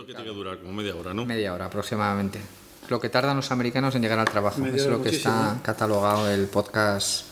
Esto 0.00 0.06
que 0.06 0.14
tiene 0.14 0.30
que 0.30 0.34
durar 0.34 0.56
como 0.58 0.72
media 0.72 0.96
hora, 0.96 1.12
¿no? 1.12 1.26
Media 1.26 1.52
hora 1.52 1.66
aproximadamente. 1.66 2.40
Lo 2.88 2.98
que 2.98 3.10
tardan 3.10 3.36
los 3.36 3.50
americanos 3.50 3.94
en 3.94 4.00
llegar 4.00 4.18
al 4.18 4.24
trabajo. 4.30 4.58
Media 4.62 4.76
es 4.76 4.86
lo 4.86 5.02
que 5.02 5.10
está 5.10 5.60
catalogado 5.62 6.30
el 6.30 6.46
podcast 6.46 7.26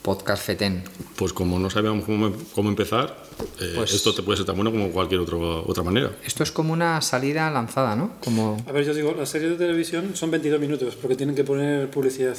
podcast 0.00 0.42
FETEN. 0.42 0.84
Pues 1.16 1.34
como 1.34 1.58
no 1.58 1.68
sabíamos 1.68 2.06
cómo, 2.06 2.32
cómo 2.54 2.70
empezar, 2.70 3.14
eh, 3.60 3.72
Pues- 3.76 3.92
esto 3.92 4.14
te 4.14 4.22
puede 4.22 4.38
ser 4.38 4.46
tan 4.46 4.54
bueno 4.56 4.70
como 4.70 4.90
cualquier 4.90 5.20
otro, 5.20 5.62
otra 5.68 5.82
manera. 5.82 6.12
Esto 6.24 6.42
es 6.44 6.50
como 6.50 6.72
una 6.72 7.02
salida 7.02 7.50
lanzada, 7.50 7.94
¿no? 7.94 8.12
Como 8.24 8.56
A 8.66 8.72
ver, 8.72 8.84
yo 8.86 8.92
os 8.92 8.96
digo, 8.96 9.12
las 9.12 9.28
series 9.28 9.50
de 9.50 9.56
televisión 9.58 10.12
son 10.16 10.30
22 10.30 10.60
minutos 10.60 10.96
porque 10.96 11.14
tienen 11.14 11.34
que 11.36 11.44
poner 11.44 11.90
publicidad. 11.90 12.36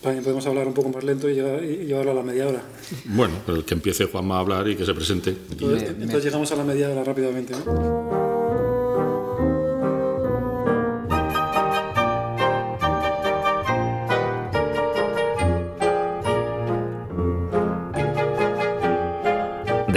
También 0.00 0.24
podemos 0.24 0.46
hablar 0.46 0.66
un 0.66 0.72
poco 0.72 0.88
más 0.88 1.04
lento 1.04 1.28
y, 1.28 1.34
llevar- 1.34 1.62
y 1.62 1.84
llevarlo 1.84 2.12
a 2.12 2.14
la 2.14 2.22
media 2.22 2.48
hora. 2.48 2.62
Bueno, 3.04 3.34
pero 3.44 3.62
que 3.66 3.74
empiece 3.74 4.06
Juanma 4.06 4.36
a 4.36 4.40
hablar 4.40 4.66
y 4.66 4.74
que 4.74 4.86
se 4.86 4.94
presente. 4.94 5.36
Entonces, 5.50 5.82
Me- 5.82 5.88
me- 5.96 6.02
entonces 6.04 6.24
llegamos 6.24 6.50
a 6.52 6.56
la 6.56 6.64
media 6.64 6.88
hora 6.88 7.04
rápidamente. 7.04 7.52
¿no? 7.66 8.29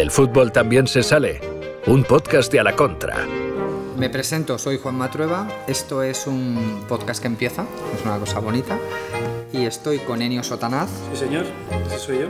Del 0.04 0.12
fútbol 0.12 0.52
también 0.52 0.86
se 0.86 1.02
sale. 1.02 1.40
Un 1.88 2.04
podcast 2.04 2.52
de 2.52 2.60
a 2.60 2.64
la 2.66 2.76
contra. 2.76 3.26
Me 3.98 4.10
presento, 4.10 4.58
soy 4.58 4.78
Juan 4.78 4.96
Matrueva. 4.96 5.48
Esto 5.66 6.04
es 6.04 6.28
un 6.28 6.84
podcast 6.90 7.22
que 7.22 7.28
empieza, 7.28 7.66
es 7.98 8.04
una 8.04 8.20
cosa 8.20 8.40
bonita. 8.40 8.78
Y 9.54 9.64
estoy 9.64 10.00
con 10.00 10.22
Enio 10.22 10.44
Sotanaz 10.44 10.90
Sí, 11.14 11.18
señor, 11.18 11.46
ese 11.88 12.00
soy 12.00 12.20
yo. 12.20 12.26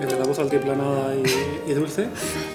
El 0.00 0.08
de 0.08 0.18
la 0.18 0.24
voz 0.24 0.38
altiplanada 0.38 1.14
y, 1.14 1.70
y 1.70 1.74
dulce. 1.74 2.08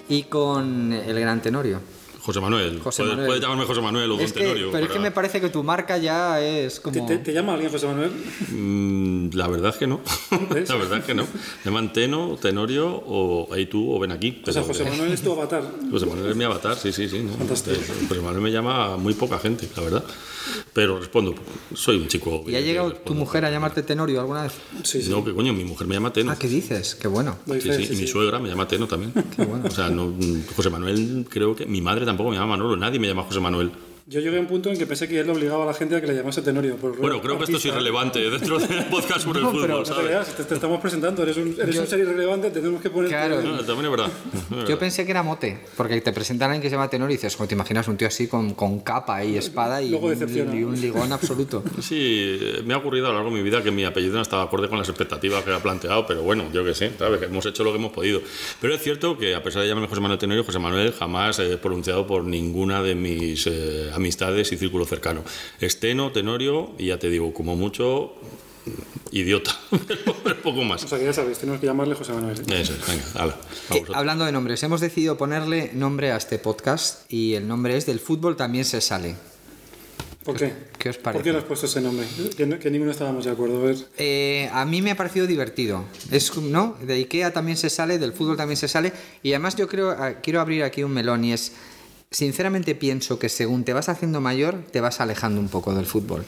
y 0.09 0.23
con 0.23 0.91
el 0.91 1.19
gran 1.19 1.39
Tenorio. 1.39 1.80
José 2.27 2.41
Manuel. 2.41 2.80
José 2.81 2.98
puedes, 3.04 3.12
Manuel. 3.13 3.27
puedes 3.27 3.41
llamarme 3.41 3.66
José 3.66 3.81
Manuel 3.81 4.12
o 4.12 4.16
Don 4.17 4.26
Es 4.26 4.34
que- 4.34 4.40
Tenorio. 4.41 4.70
pero 4.70 4.86
es 4.86 4.91
que 4.91 4.99
me 4.99 5.12
parece 5.12 5.40
que 5.40 5.48
tu 5.48 5.63
marca 5.63 5.98
ya 5.98 6.41
es 6.41 6.76
¿Te, 6.76 6.81
como... 6.81 7.05
te- 7.08 7.19
te 7.19 7.31
llama 7.34 7.53
alguien 7.53 7.72
José 7.72 7.88
Manuel? 7.88 8.11
Mm, 8.52 9.30
la 9.34 9.47
verdad 9.47 9.69
es 9.72 9.78
que 9.78 9.88
no. 9.88 10.02
¿Ves? 10.53 10.67
la 10.67 10.75
verdad 10.75 10.97
es 11.00 11.06
que 11.06 11.14
no. 11.14 11.23
Me 11.23 11.66
llaman 11.72 11.94
Teno, 11.94 12.36
Tenorio 12.42 12.88
o 12.89 13.47
ahí 13.53 13.67
tú 13.67 13.94
o 13.94 13.97
ven 14.00 14.11
aquí. 14.11 14.42
O 14.45 14.52
sea, 14.52 14.61
José 14.64 14.84
Manuel 14.84 15.14
es 15.14 15.22
tu 15.22 15.31
avatar. 15.31 15.64
José 15.92 16.06
Manuel 16.06 16.31
es 16.31 16.36
mi 16.36 16.44
avatar, 16.44 16.75
sí, 16.75 16.92
sí, 16.92 17.08
sí. 17.08 17.19
¿no? 17.19 17.31
Fantástico. 17.38 17.78
José 18.09 18.19
Manuel 18.22 18.41
me 18.41 18.52
llama 18.52 18.94
a 18.94 18.97
muy 18.97 19.14
poca 19.14 19.39
gente, 19.39 19.69
la 19.78 19.84
verdad. 19.84 20.03
Pero 20.73 21.00
respondo, 21.00 21.36
soy 21.73 21.97
un 21.97 22.08
chico. 22.08 22.44
¿Y 22.47 22.56
ha 22.56 22.62
llegado 22.62 22.94
tu 22.94 23.14
mujer 23.14 23.44
a 23.45 23.52
llamarte 23.52 23.84
Tenorio 23.84 24.19
alguna 24.22 24.44
vez? 24.44 24.53
Sí, 24.84 25.02
sí. 25.02 25.09
No, 25.09 25.23
que 25.23 25.34
coño, 25.34 25.53
mi 25.53 25.64
mujer 25.66 25.88
me 25.88 25.95
llama 25.95 26.14
Teno. 26.14 26.31
Ah, 26.31 26.38
¿qué 26.39 26.47
dices? 26.47 26.95
Qué 26.95 27.08
bueno. 27.08 27.38
Sí, 27.47 27.62
sí, 27.62 27.86
sí, 27.86 27.94
y 27.94 27.95
mi 27.97 28.08
suegra 28.08 28.39
me 28.39 28.47
llama 28.50 28.67
Teno 28.67 28.88
también. 28.88 29.14
O 29.66 29.72
sea, 29.72 29.89
no, 29.89 30.14
José 30.56 30.69
Manuel, 30.69 31.25
creo 31.30 31.56
que 31.56 31.66
mi 31.66 31.81
madre 31.81 32.06
tampoco 32.17 32.31
me 32.31 32.37
llama 32.37 32.57
Manolo, 32.57 32.75
nadie 32.75 32.99
me 32.99 33.07
llama 33.07 33.23
José 33.23 33.39
Manuel. 33.39 33.71
Yo 34.09 34.22
llegué 34.22 34.38
a 34.38 34.39
un 34.39 34.47
punto 34.47 34.69
en 34.72 34.77
que 34.77 34.88
pensé 34.88 35.05
que 35.09 35.19
él 35.19 35.30
obligaba 35.30 35.63
a 35.63 35.67
la 35.67 35.73
gente 35.73 35.94
a 35.94 36.00
que 36.00 36.08
le 36.08 36.16
llamase 36.16 36.41
Tenorio. 36.41 36.77
por 36.77 36.95
Bueno, 36.97 37.19
creo 37.22 37.38
que 37.38 37.44
esto 37.44 37.58
es 37.58 37.66
artista. 37.66 37.75
irrelevante 37.75 38.19
dentro 38.30 38.58
del 38.59 38.86
podcast 38.86 39.19
sobre 39.19 39.41
No, 39.41 39.50
el 39.52 39.55
pero 39.59 39.67
fútbol, 39.67 39.69
No 39.80 39.83
te 39.83 39.89
¿sabes? 39.89 40.05
creas, 40.05 40.27
te, 40.38 40.44
te 40.45 40.53
estamos 40.55 40.80
presentando, 40.80 41.23
eres 41.23 41.36
un, 41.36 41.53
eres 41.59 41.75
Yo- 41.75 41.81
un 41.81 41.88
ser 41.88 42.00
irrelevante, 42.00 42.47
te 42.50 42.61
tenemos 42.61 42.81
que 42.81 42.89
poner... 42.89 43.09
Claro. 43.09 43.41
No, 43.41 43.58
también 43.66 43.83
es 43.83 43.91
verdad. 43.91 44.09
Yo 44.69 44.80
pensé 44.80 45.03
que 45.03 45.11
era 45.11 45.23
mote, 45.23 45.59
porque 45.75 46.00
te 46.00 46.13
presentan 46.13 46.50
a 46.50 46.53
alguien 46.53 46.61
que 46.61 46.69
se 46.69 46.75
llama 46.78 46.89
Tenorio 46.89 47.13
y 47.16 47.17
dices, 47.17 47.35
como 47.35 47.50
te 47.50 47.55
imaginas 47.55 47.85
un 47.89 47.97
tío 47.97 48.08
así 48.08 48.30
con, 48.30 48.53
con 48.53 48.80
capa 48.80 49.25
y 49.25 49.35
espada 49.35 49.81
y, 49.81 49.89
Luego 49.89 50.08
un, 50.08 50.55
y 50.58 50.63
un 50.63 50.80
ligón 50.80 51.11
absoluto. 51.11 51.61
Sí, 51.81 52.39
me 52.63 52.75
ha 52.75 52.78
ocurrido 52.78 53.08
a 53.08 53.09
lo 53.09 53.16
largo 53.16 53.30
de 53.31 53.35
mi 53.35 53.44
vida 53.44 53.61
que 53.61 53.72
mi 53.72 53.83
apellido 53.83 54.16
no 54.16 54.22
estaba 54.22 54.44
acorde 54.44 54.69
con 54.69 54.78
las 54.78 54.88
expectativas 54.88 55.44
que 55.44 55.50
había 55.50 55.61
planteado, 55.61 56.08
pero 56.08 56.22
bueno, 56.22 56.45
yo 56.53 56.63
qué 56.63 56.73
sé, 56.73 56.94
¿sabes? 56.97 57.22
Hemos 57.23 57.45
hecho 57.45 57.66
lo 57.66 57.72
que 57.73 57.78
hemos 57.78 57.91
podido. 57.91 58.22
Pero 58.61 58.73
es 58.73 58.81
cierto 58.81 59.17
que 59.17 59.35
a 59.35 59.44
pesar 59.44 59.63
de 59.63 59.67
llamarme 59.67 59.89
José 59.89 60.00
Manuel 60.00 60.17
Tenorio, 60.19 60.45
José 60.45 60.59
Manuel 60.59 60.94
jamás 60.94 61.39
he 61.39 61.58
pronunciado 61.58 62.08
por 62.08 62.23
ninguna 62.23 62.81
de 62.81 62.95
mis 62.95 63.45
eh, 63.47 63.91
amistades 63.98 64.52
y 64.53 64.58
círculo 64.58 64.86
cercano. 64.86 65.23
Esteno, 65.59 66.12
Tenorio, 66.14 66.72
y 66.78 66.88
ya 66.88 66.98
te 67.00 67.09
digo, 67.09 67.34
como 67.34 67.56
mucho, 67.56 68.14
idiota, 69.12 69.52
poco 70.44 70.64
más. 70.64 70.84
O 70.84 70.88
sea, 70.88 70.98
que 71.00 71.06
ya 71.06 71.13
sabes, 71.13 71.38
tenemos 71.40 71.59
que 71.59 71.68
llamarle 71.68 71.96
José 71.96 72.13
Manuel. 72.13 72.38
¿eh? 72.40 72.62
Eso 72.62 72.74
es, 72.74 72.88
venga, 72.88 73.03
hala, 73.16 73.38
Que, 73.69 73.80
vamos 73.81 73.96
a- 73.96 74.00
hablando 74.00 74.25
de 74.25 74.31
nombres, 74.31 74.62
hemos 74.63 74.81
decidido 74.81 75.18
ponerle 75.18 75.72
nombre 75.74 76.12
a 76.12 76.18
este 76.18 76.40
podcast 76.40 77.12
y 77.12 77.34
el 77.36 77.47
nombre 77.47 77.75
es 77.78 77.86
Del 77.86 78.00
fútbol 78.00 78.36
también 78.36 78.66
se 78.66 78.81
sale. 78.81 79.16
¿Por 80.24 80.36
qué? 80.36 80.52
¿Qué 80.78 80.90
os 80.90 80.97
¿Por 80.97 81.03
parece? 81.03 81.24
qué 81.24 81.31
le 81.31 81.38
has 81.38 81.46
puesto 81.46 81.68
ese 81.68 81.80
nombre? 81.80 82.06
Que, 82.36 82.46
no- 82.46 82.59
que 82.59 82.69
ninguno 82.69 82.91
estábamos 82.91 83.24
de 83.24 83.31
acuerdo. 83.31 83.62
A 83.62 83.66
ver. 83.68 83.78
Eh, 83.97 84.50
a 84.52 84.66
mí 84.66 84.81
me 84.81 84.91
ha 84.91 84.97
parecido 84.97 85.25
divertido. 85.25 85.86
Es, 86.12 86.36
¿no? 86.36 86.75
De 86.81 86.96
Ikea 86.96 87.31
también 87.31 87.56
se 87.56 87.69
sale, 87.69 87.97
del 87.97 88.12
fútbol 88.12 88.36
también 88.36 88.57
se 88.57 88.68
sale. 88.68 88.91
Y 89.24 89.31
además 89.31 89.56
yo 89.56 89.69
creo, 89.69 89.91
ah, 89.91 90.16
quiero 90.22 90.41
abrir 90.41 90.63
aquí 90.63 90.84
un 90.84 90.91
melón 90.91 91.24
y 91.24 91.31
es, 91.31 91.53
sinceramente 92.12 92.75
pienso 92.75 93.19
que 93.19 93.29
según 93.29 93.63
te 93.63 93.73
vas 93.73 93.90
haciendo 93.90 94.22
mayor, 94.22 94.63
te 94.72 94.81
vas 94.81 95.01
alejando 95.01 95.40
un 95.40 95.50
poco 95.50 95.73
del 95.73 95.85
fútbol. 95.85 96.25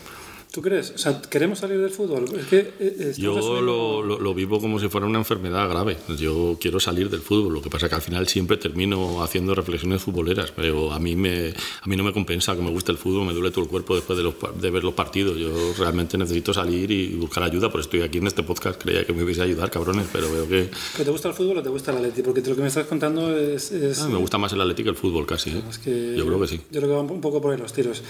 ¿Tú 0.51 0.63
crees? 0.63 0.91
O 0.95 0.97
sea, 0.97 1.21
¿queremos 1.21 1.59
salir 1.59 1.77
del 1.79 1.91
fútbol? 1.91 2.25
Es 2.35 2.47
que... 2.47 2.73
eh, 2.79 3.13
Yo 3.15 3.61
lo, 3.61 4.01
lo- 4.01 4.19
lo 4.19 4.33
vivo 4.33 4.59
como 4.59 4.79
si 4.79 4.87
fuera 4.89 5.05
una 5.05 5.19
enfermedad 5.19 5.69
grave. 5.69 5.97
Yo 6.17 6.57
quiero 6.59 6.79
salir 6.79 7.07
del 7.11 7.21
fútbol, 7.21 7.53
lo 7.53 7.61
que 7.61 7.69
pasa 7.69 7.85
es 7.85 7.89
que 7.91 7.95
al 7.95 8.01
final 8.01 8.27
siempre 8.27 8.57
termino 8.57 9.21
haciendo 9.21 9.53
reflexiones 9.53 10.01
futboleras, 10.01 10.51
pero 10.51 10.91
a 10.91 10.99
mí, 10.99 11.15
me, 11.15 11.49
a 11.81 11.87
mí 11.87 11.95
no 11.95 12.03
me 12.03 12.11
compensa 12.13 12.55
que 12.55 12.63
me 12.63 12.71
guste 12.71 12.91
el 12.91 12.97
fútbol, 12.97 13.27
me 13.27 13.33
duele 13.33 13.51
todo 13.51 13.63
el 13.65 13.69
cuerpo 13.69 13.93
después 13.95 14.17
de, 14.17 14.23
los, 14.23 14.33
de 14.59 14.71
ver 14.71 14.83
los 14.83 14.95
partidos. 14.95 15.37
Yo 15.37 15.51
realmente 15.77 16.17
necesito 16.17 16.51
salir 16.51 16.89
y 16.89 17.09
buscar 17.16 17.43
ayuda, 17.43 17.69
por 17.69 17.79
eso 17.81 17.87
estoy 17.87 18.01
aquí 18.01 18.17
en 18.17 18.25
este 18.25 18.41
podcast. 18.41 18.81
Creía 18.81 19.05
que 19.05 19.13
me 19.13 19.23
hubiese 19.23 19.43
ayudar, 19.43 19.69
cabrones, 19.69 20.07
pero 20.11 20.31
veo 20.31 20.47
que 20.47 20.71
¿Que 20.97 21.03
te 21.05 21.11
gusta 21.11 21.27
el 21.27 21.35
fútbol 21.35 21.57
o 21.59 21.63
te 21.63 21.69
gusta 21.69 21.91
el 21.91 21.97
Atleti? 21.97 22.23
Porque 22.23 22.41
lo 22.41 22.55
que 22.55 22.61
me 22.63 22.69
estás 22.69 22.87
contando 22.87 23.37
es... 23.37 23.71
es- 23.71 23.99
ah, 24.01 24.07
me 24.09 24.17
gusta 24.17 24.39
más 24.39 24.51
el 24.53 24.61
Atlético 24.61 24.85
que 24.85 24.89
el 24.89 24.95
fútbol 24.97 25.27
casi. 25.27 25.51
¿eh? 25.51 25.61
es 25.69 25.77
que 25.77 26.16
Yo 26.17 26.25
creo 26.25 26.41
que 26.41 26.47
sí. 26.47 26.57
Yo 26.71 26.79
creo 26.81 26.89
que 26.89 26.95
va 26.95 27.01
un 27.01 27.21
poco 27.21 27.39
por 27.39 27.51
ahí 27.53 27.59
los 27.59 27.71
tiros. 27.71 28.01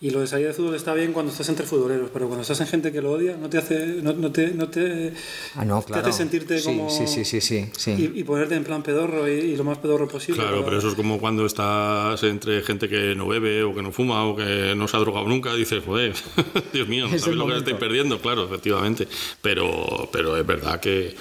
Y 0.00 0.08
lo 0.10 0.20
de 0.20 0.26
salir 0.26 0.46
del 0.46 0.54
fútbol 0.54 0.74
está 0.74 0.94
bien 0.94 1.12
cuando 1.12 1.30
estás 1.30 1.48
entre 1.50 1.66
pero 1.88 2.26
cuando 2.26 2.42
estás 2.42 2.60
en 2.60 2.66
gente 2.66 2.92
que 2.92 3.00
lo 3.02 3.12
odia, 3.12 3.36
no 3.36 3.48
te 3.48 3.58
hace... 3.58 3.86
No, 4.02 4.12
no 4.12 4.30
te, 4.32 4.48
no 4.54 4.68
te, 4.68 5.12
Ah, 5.54 5.64
no, 5.64 5.82
te 5.82 5.98
hace 5.98 6.12
sentirte 6.12 6.58
sí, 6.58 6.64
como... 6.64 6.90
Sí, 6.90 7.06
sí, 7.06 7.24
sí, 7.24 7.40
sí. 7.40 7.66
sí. 7.76 7.90
Y, 8.14 8.20
y 8.20 8.24
ponerte 8.24 8.54
en 8.54 8.64
plan 8.64 8.82
pedorro 8.82 9.28
y, 9.28 9.32
y 9.32 9.56
lo 9.56 9.64
más 9.64 9.78
pedorro 9.78 10.08
posible. 10.08 10.40
Claro, 10.40 10.56
para- 10.58 10.64
pero 10.66 10.78
eso 10.78 10.88
es 10.88 10.94
como 10.94 11.18
cuando 11.18 11.46
estás 11.46 12.22
entre 12.24 12.62
gente 12.62 12.88
que 12.88 13.14
no 13.14 13.26
bebe 13.28 13.62
o 13.62 13.74
que 13.74 13.82
no 13.82 13.92
fuma 13.92 14.24
o 14.26 14.36
que 14.36 14.74
no 14.76 14.88
se 14.88 14.96
ha 14.96 15.00
drogado 15.00 15.26
nunca, 15.26 15.54
dices, 15.54 15.82
joder, 15.84 16.14
Dios 16.72 16.88
mío, 16.88 17.06
no 17.08 17.14
Es 17.16 17.22
sabes 17.22 17.36
lo 17.36 17.46
que 17.46 17.56
estoy 17.58 17.74
perdiendo, 17.74 18.20
claro, 18.20 18.44
efectivamente. 18.44 19.08
Pero, 19.40 20.08
pero 20.12 20.36
es 20.36 20.46
verdad 20.46 20.80
que 20.80 21.14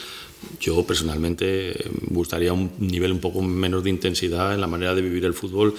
yo 0.60 0.84
personalmente 0.86 1.74
gustaría 2.10 2.54
un 2.54 2.72
nivel 2.80 3.12
un 3.12 3.20
poco 3.20 3.42
menos 3.42 3.84
de 3.84 3.90
intensidad 3.90 4.54
en 4.54 4.62
la 4.62 4.68
manera 4.68 4.96
de 4.96 5.02
vivir 5.02 5.26
el 5.26 5.34
fútbol 5.34 5.76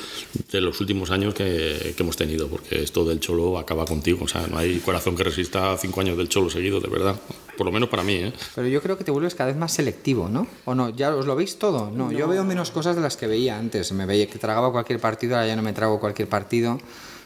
de 0.51 0.61
los 0.61 0.81
últimos 0.81 1.11
años 1.11 1.35
que, 1.35 1.95
que 1.97 2.03
hemos 2.03 2.17
tenido, 2.17 2.49
porque 2.49 2.83
esto 2.83 3.05
del 3.05 3.21
cholo 3.21 3.59
acaba 3.59 3.85
contigo, 3.85 4.25
o 4.25 4.29
sea, 4.29 4.47
no 4.47 4.59
hay 4.59 4.79
corazón 4.79 5.17
que 5.17 5.25
resista 5.25 5.77
cinco 5.79 6.01
años 6.01 6.17
del 6.17 6.29
cholo 6.29 6.51
seguido, 6.51 6.81
de 6.81 6.89
verdad. 6.89 7.21
Por 7.57 7.67
lo 7.67 7.73
menos 7.73 7.89
para 7.89 8.03
mí, 8.03 8.15
¿eh? 8.15 8.33
Pero 8.55 8.67
yo 8.69 8.81
creo 8.81 8.97
que 8.97 9.05
te 9.05 9.11
vuelves 9.11 9.35
cada 9.35 9.49
vez 9.49 9.57
más 9.57 9.73
selectivo, 9.73 10.29
¿no? 10.29 10.47
¿O 10.65 10.75
no? 10.75 10.89
¿Ya 10.91 11.15
os 11.15 11.27
lo 11.27 11.37
veis 11.37 11.59
todo? 11.59 11.91
No, 11.91 12.11
yo 12.11 12.27
veo 12.27 12.45
menos 12.45 12.71
cosas 12.71 12.97
de 12.97 13.03
las 13.03 13.17
que 13.17 13.27
veía 13.27 13.59
antes. 13.59 13.93
Me 13.93 14.07
veía 14.07 14.27
que 14.27 14.39
tragaba 14.39 14.73
cualquier 14.73 15.01
partido, 15.01 15.37
ahora 15.37 15.47
ya 15.47 15.57
no 15.57 15.63
me 15.63 15.73
trago 15.73 16.01
cualquier 16.01 16.29
partido. 16.29 16.79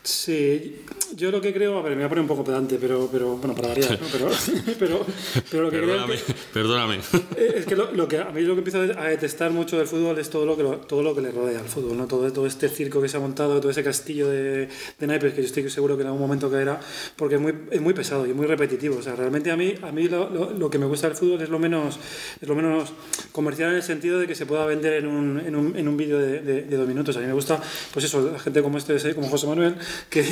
Sí, 0.07 0.77
yo 1.17 1.33
lo 1.33 1.41
que 1.41 1.53
creo, 1.53 1.79
a 1.79 1.83
ver, 1.83 1.91
me 1.93 1.97
voy 1.99 2.05
a 2.05 2.09
poner 2.09 2.23
un 2.23 2.29
poco 2.29 2.45
pedante, 2.45 2.79
pero, 2.81 3.09
pero 3.11 3.37
bueno, 3.39 3.57
para 3.57 3.69
variar, 3.69 4.01
¿no? 4.01 4.07
Pero, 4.13 4.29
pero, 4.79 5.07
pero 5.51 5.63
lo 5.65 5.71
que 5.71 5.79
creo 5.79 5.89
Perdóname, 5.91 6.15
que, 6.17 6.35
perdóname. 6.53 6.97
Eh, 7.37 7.55
Es 7.57 7.67
que 7.67 7.75
lo, 7.75 7.91
lo 7.91 8.07
que 8.07 8.19
a 8.19 8.27
mí 8.31 8.41
lo 8.43 8.55
que 8.55 8.59
empiezo 8.61 8.79
a 8.81 9.05
detestar 9.09 9.51
mucho 9.51 9.77
del 9.79 9.89
fútbol 9.89 10.17
es 10.21 10.31
todo 10.31 10.47
lo 10.47 10.57
que 10.57 10.63
lo- 10.63 10.77
todo 10.79 11.03
lo 11.03 11.13
que 11.13 11.23
le 11.23 11.33
rodea 11.33 11.59
al 11.59 11.67
fútbol, 11.67 11.97
¿no? 11.97 12.07
Todo, 12.07 12.33
todo 12.33 12.47
este 12.47 12.69
circo 12.69 13.03
que 13.03 13.09
se 13.09 13.17
ha 13.17 13.21
montado, 13.21 13.59
todo 13.61 13.71
ese 13.71 13.83
castillo 13.83 14.29
de, 14.29 14.69
de 14.99 15.07
naipes 15.09 15.33
que 15.35 15.41
yo 15.41 15.47
estoy 15.49 15.69
seguro 15.71 15.97
que 15.97 16.03
en 16.03 16.07
algún 16.07 16.23
momento 16.23 16.49
caerá, 16.49 16.79
porque 17.17 17.35
es 17.35 17.41
muy, 17.41 17.53
es 17.73 17.81
muy 17.81 17.93
pesado 17.93 18.27
y 18.27 18.33
muy 18.33 18.47
repetitivo. 18.47 18.99
O 18.99 19.03
sea, 19.03 19.17
realmente 19.17 19.51
a 19.51 19.57
mí, 19.57 19.75
a 19.83 19.91
mí 19.91 20.07
lo, 20.07 20.31
lo- 20.31 20.53
lo 20.53 20.71
que 20.71 20.79
me 20.79 20.87
gusta 20.87 21.09
del 21.09 21.17
fútbol 21.17 21.43
es 21.43 21.49
lo 21.49 21.59
menos 21.59 21.99
es 22.41 22.47
lo 22.49 22.55
menos 22.55 22.93
comercial 23.33 23.71
en 23.71 23.77
el 23.77 23.83
sentido 23.83 24.21
de 24.21 24.29
que 24.29 24.37
se 24.37 24.47
pueda 24.47 24.65
vender 24.67 24.93
en 24.95 25.09
un, 25.09 25.41
en 25.41 25.57
un, 25.57 25.77
en 25.77 25.89
un 25.89 25.97
vídeo 25.97 26.19
de, 26.21 26.43
de- 26.43 26.63
de 26.63 26.77
dos 26.77 26.87
minutos. 26.87 27.17
A 27.17 27.21
mí 27.21 27.27
me 27.27 27.33
gusta, 27.33 27.61
pues 27.93 28.05
eso, 28.05 28.31
la 28.33 28.39
gente 28.39 28.63
como 28.63 28.79
este, 28.79 29.15
como 29.17 29.29
José 29.29 29.47
Manuel, 29.49 29.75
que, 30.11 30.25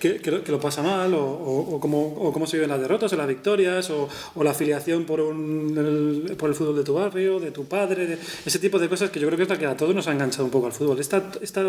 que, 0.00 0.20
que 0.20 0.52
lo, 0.52 0.60
pasa 0.60 0.82
mal, 0.82 1.12
o, 1.14 1.24
o, 1.24 1.76
o 1.76 1.80
cómo, 1.80 2.06
o 2.14 2.32
cómo 2.32 2.46
se 2.46 2.56
viven 2.56 2.70
las 2.70 2.80
derrotas 2.80 3.12
o 3.12 3.16
las 3.16 3.28
victorias, 3.28 3.90
o, 3.90 4.08
la 4.42 4.50
afiliación 4.50 5.04
por, 5.04 5.20
un, 5.20 6.26
el, 6.28 6.36
por 6.36 6.48
el 6.48 6.54
fútbol 6.54 6.76
de 6.76 6.84
tu 6.84 6.94
barrio, 6.94 7.38
de 7.40 7.50
tu 7.50 7.64
padre, 7.64 8.06
de- 8.06 8.18
ese 8.46 8.58
tipo 8.58 8.78
de 8.78 8.88
cosas 8.88 9.10
que 9.10 9.20
yo 9.20 9.26
creo 9.28 9.36
que 9.36 9.44
es 9.44 9.48
la 9.48 9.58
que 9.58 9.66
a 9.66 9.76
todos 9.76 9.94
nos 9.94 10.06
ha 10.08 10.12
enganchado 10.12 10.44
un 10.44 10.50
poco 10.50 10.66
al 10.66 10.72
fútbol. 10.72 10.98
Esta, 10.98 11.30
esta 11.40 11.62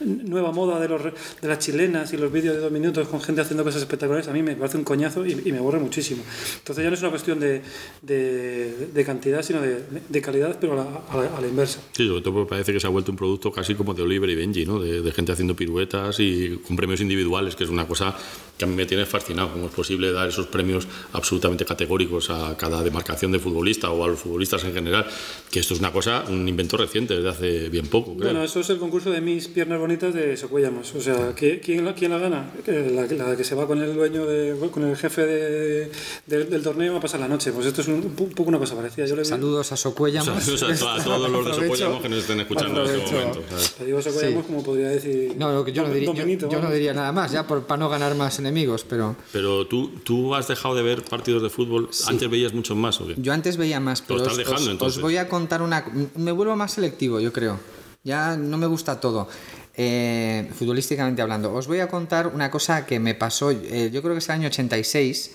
nueva 0.00 0.52
moda 0.52 0.78
de, 0.80 0.88
los, 0.88 1.02
de 1.04 1.48
las 1.48 1.58
chilenas 1.58 2.12
y 2.12 2.16
los 2.16 2.30
vídeos 2.32 2.54
de 2.54 2.60
dos 2.60 2.72
minutos 2.72 3.08
con 3.08 3.20
gente 3.20 3.40
haciendo 3.40 3.64
cosas 3.64 3.82
espectaculares 3.82 4.28
a 4.28 4.32
mí 4.32 4.42
me 4.42 4.54
parece 4.56 4.76
un 4.76 4.84
coñazo 4.84 5.24
y, 5.26 5.42
y 5.44 5.52
me 5.52 5.58
aburre 5.58 5.78
muchísimo. 5.78 6.22
Entonces 6.58 6.82
ya 6.84 6.90
no 6.90 6.94
es 6.94 7.00
una 7.00 7.10
cuestión 7.10 7.40
de, 7.40 7.62
de, 8.02 8.88
de 8.94 9.04
cantidad, 9.04 9.42
sino 9.42 9.60
de, 9.60 9.82
de 10.08 10.22
calidad, 10.22 10.56
pero 10.60 10.74
a 10.74 10.76
la, 10.76 10.82
a 11.08 11.16
la- 11.16 11.36
a 11.36 11.40
la 11.40 11.46
inversa. 11.48 11.80
Sí, 11.92 12.06
sobre 12.06 12.22
todo 12.22 12.46
parece 12.46 12.72
que 12.72 12.80
se 12.80 12.86
ha 12.86 12.90
vuelto 12.90 13.10
un 13.12 13.16
producto 13.18 13.50
casi 13.52 13.74
como 13.74 13.94
de 13.94 14.02
Oliver 14.02 14.28
y 14.30 14.34
Benji, 14.34 14.66
¿no? 14.66 14.78
De 14.80 15.10
gente 15.12 15.32
haciendo 15.32 15.54
piruetas 15.56 16.18
y 16.20 16.60
con 16.66 16.76
premios 16.76 16.97
premios 16.98 17.00
individuales, 17.00 17.54
que 17.56 17.64
es 17.64 17.70
una 17.70 17.86
cosa 17.86 18.14
que 18.58 18.64
a 18.64 18.66
mí 18.68 18.74
me 18.74 18.86
tiene 18.86 19.06
fascinado, 19.06 19.52
cómo 19.52 19.66
es 19.66 19.72
posible 19.72 20.10
dar 20.10 20.26
esos 20.28 20.46
premios 20.48 20.88
absolutamente 21.12 21.64
categóricos 21.64 22.28
a 22.28 22.56
cada 22.56 22.82
demarcación 22.82 23.30
de 23.30 23.38
futbolista 23.38 23.88
o 23.92 24.02
a 24.02 24.08
los 24.08 24.18
futbolistas 24.18 24.64
en 24.64 24.74
general, 24.74 25.06
que 25.48 25.60
esto 25.60 25.74
es 25.74 25.80
una 25.80 25.92
cosa, 25.92 26.24
un 26.28 26.48
invento 26.48 26.76
reciente 26.76 27.14
desde 27.14 27.28
hace 27.28 27.68
bien 27.68 27.86
poco, 27.86 28.14
creo. 28.16 28.30
Bueno, 28.32 28.42
eso 28.42 28.58
es 28.58 28.68
el 28.70 28.78
concurso 28.78 29.12
de 29.12 29.20
mis 29.20 29.46
piernas 29.46 29.78
bonitas 29.78 30.12
de 30.12 30.36
Socuellamos. 30.36 30.92
O 30.96 31.00
sea, 31.00 31.36
¿qui- 31.36 31.60
¿quién, 31.64 31.84
la- 31.84 31.94
quién 31.94 32.10
la 32.10 32.18
gana? 32.18 32.50
La, 32.66 33.06
la 33.06 33.36
que 33.36 33.44
se 33.44 33.54
va 33.54 33.64
con 33.68 33.80
el 33.80 33.94
dueño, 33.94 34.26
de, 34.26 34.56
con 34.72 34.82
el 34.82 34.96
jefe 34.96 35.24
de- 35.24 35.90
del- 36.26 36.50
del 36.50 36.62
torneo 36.62 36.96
a 36.96 37.00
pasar 37.00 37.20
la 37.20 37.28
noche. 37.28 37.52
Pues 37.52 37.64
esto 37.66 37.82
es 37.82 37.86
un, 37.86 37.94
un 38.18 38.30
poco 38.34 38.48
una 38.48 38.58
cosa 38.58 38.74
parecida. 38.74 39.06
Yo 39.06 39.14
le 39.14 39.24
Saludos 39.24 39.70
a 39.70 39.76
Socuellamos. 39.76 40.42
Saludos 40.42 40.82
a, 40.82 40.94
a 40.96 41.04
todos 41.04 41.30
los 41.30 41.46
de 41.46 41.52
Socollamos 41.62 42.02
que 42.02 42.08
nos 42.08 42.18
estén 42.18 42.40
escuchando 42.40 42.84
en 42.84 43.00
este 43.00 43.12
momento. 43.14 43.42
¿sabes? 43.50 43.76
Le 43.78 43.86
digo 43.86 44.02
Socuellamos 44.02 44.46
como 44.46 44.64
podría 44.64 44.88
decir. 44.88 45.34
No, 45.38 45.52
lo 45.52 45.64
que 45.64 45.70
yo, 45.72 45.82
no 45.86 45.90
diría, 45.94 46.12
yo, 46.12 46.48
yo 46.50 46.60
no. 46.60 46.70
Diría 46.88 47.00
nada 47.00 47.12
más, 47.12 47.30
ya 47.32 47.46
por, 47.46 47.62
para 47.64 47.78
no 47.78 47.88
ganar 47.88 48.14
más 48.14 48.38
enemigos, 48.38 48.84
pero 48.88 49.14
Pero 49.32 49.66
tú, 49.66 49.90
tú 50.04 50.34
has 50.34 50.48
dejado 50.48 50.74
de 50.74 50.82
ver 50.82 51.02
partidos 51.04 51.42
de 51.42 51.50
fútbol, 51.50 51.88
antes 52.06 52.30
veías 52.30 52.52
muchos 52.52 52.76
más, 52.76 53.00
¿o 53.00 53.06
qué? 53.06 53.14
yo 53.18 53.32
antes 53.32 53.56
veía 53.56 53.80
más, 53.80 54.02
pero 54.02 54.18
estás 54.18 54.32
os, 54.32 54.38
dejando, 54.38 54.60
os- 54.60 54.66
os 54.66 54.72
entonces. 54.72 55.02
voy 55.02 55.16
a 55.16 55.28
contar 55.28 55.62
una... 55.62 55.84
Me 56.16 56.32
vuelvo 56.32 56.56
más 56.56 56.72
selectivo, 56.72 57.20
yo 57.20 57.32
creo. 57.32 57.58
Ya 58.04 58.36
no 58.36 58.56
me 58.58 58.66
gusta 58.66 59.00
todo. 59.00 59.28
Eh, 59.76 60.50
futbolísticamente 60.58 61.22
hablando, 61.22 61.52
os 61.54 61.66
voy 61.68 61.78
a 61.80 61.88
contar 61.88 62.26
una 62.28 62.50
cosa 62.50 62.84
que 62.84 62.98
me 62.98 63.14
pasó, 63.14 63.50
eh, 63.52 63.90
yo 63.92 64.02
creo 64.02 64.14
que 64.14 64.18
es 64.18 64.28
el 64.28 64.34
año 64.36 64.48
86, 64.48 65.32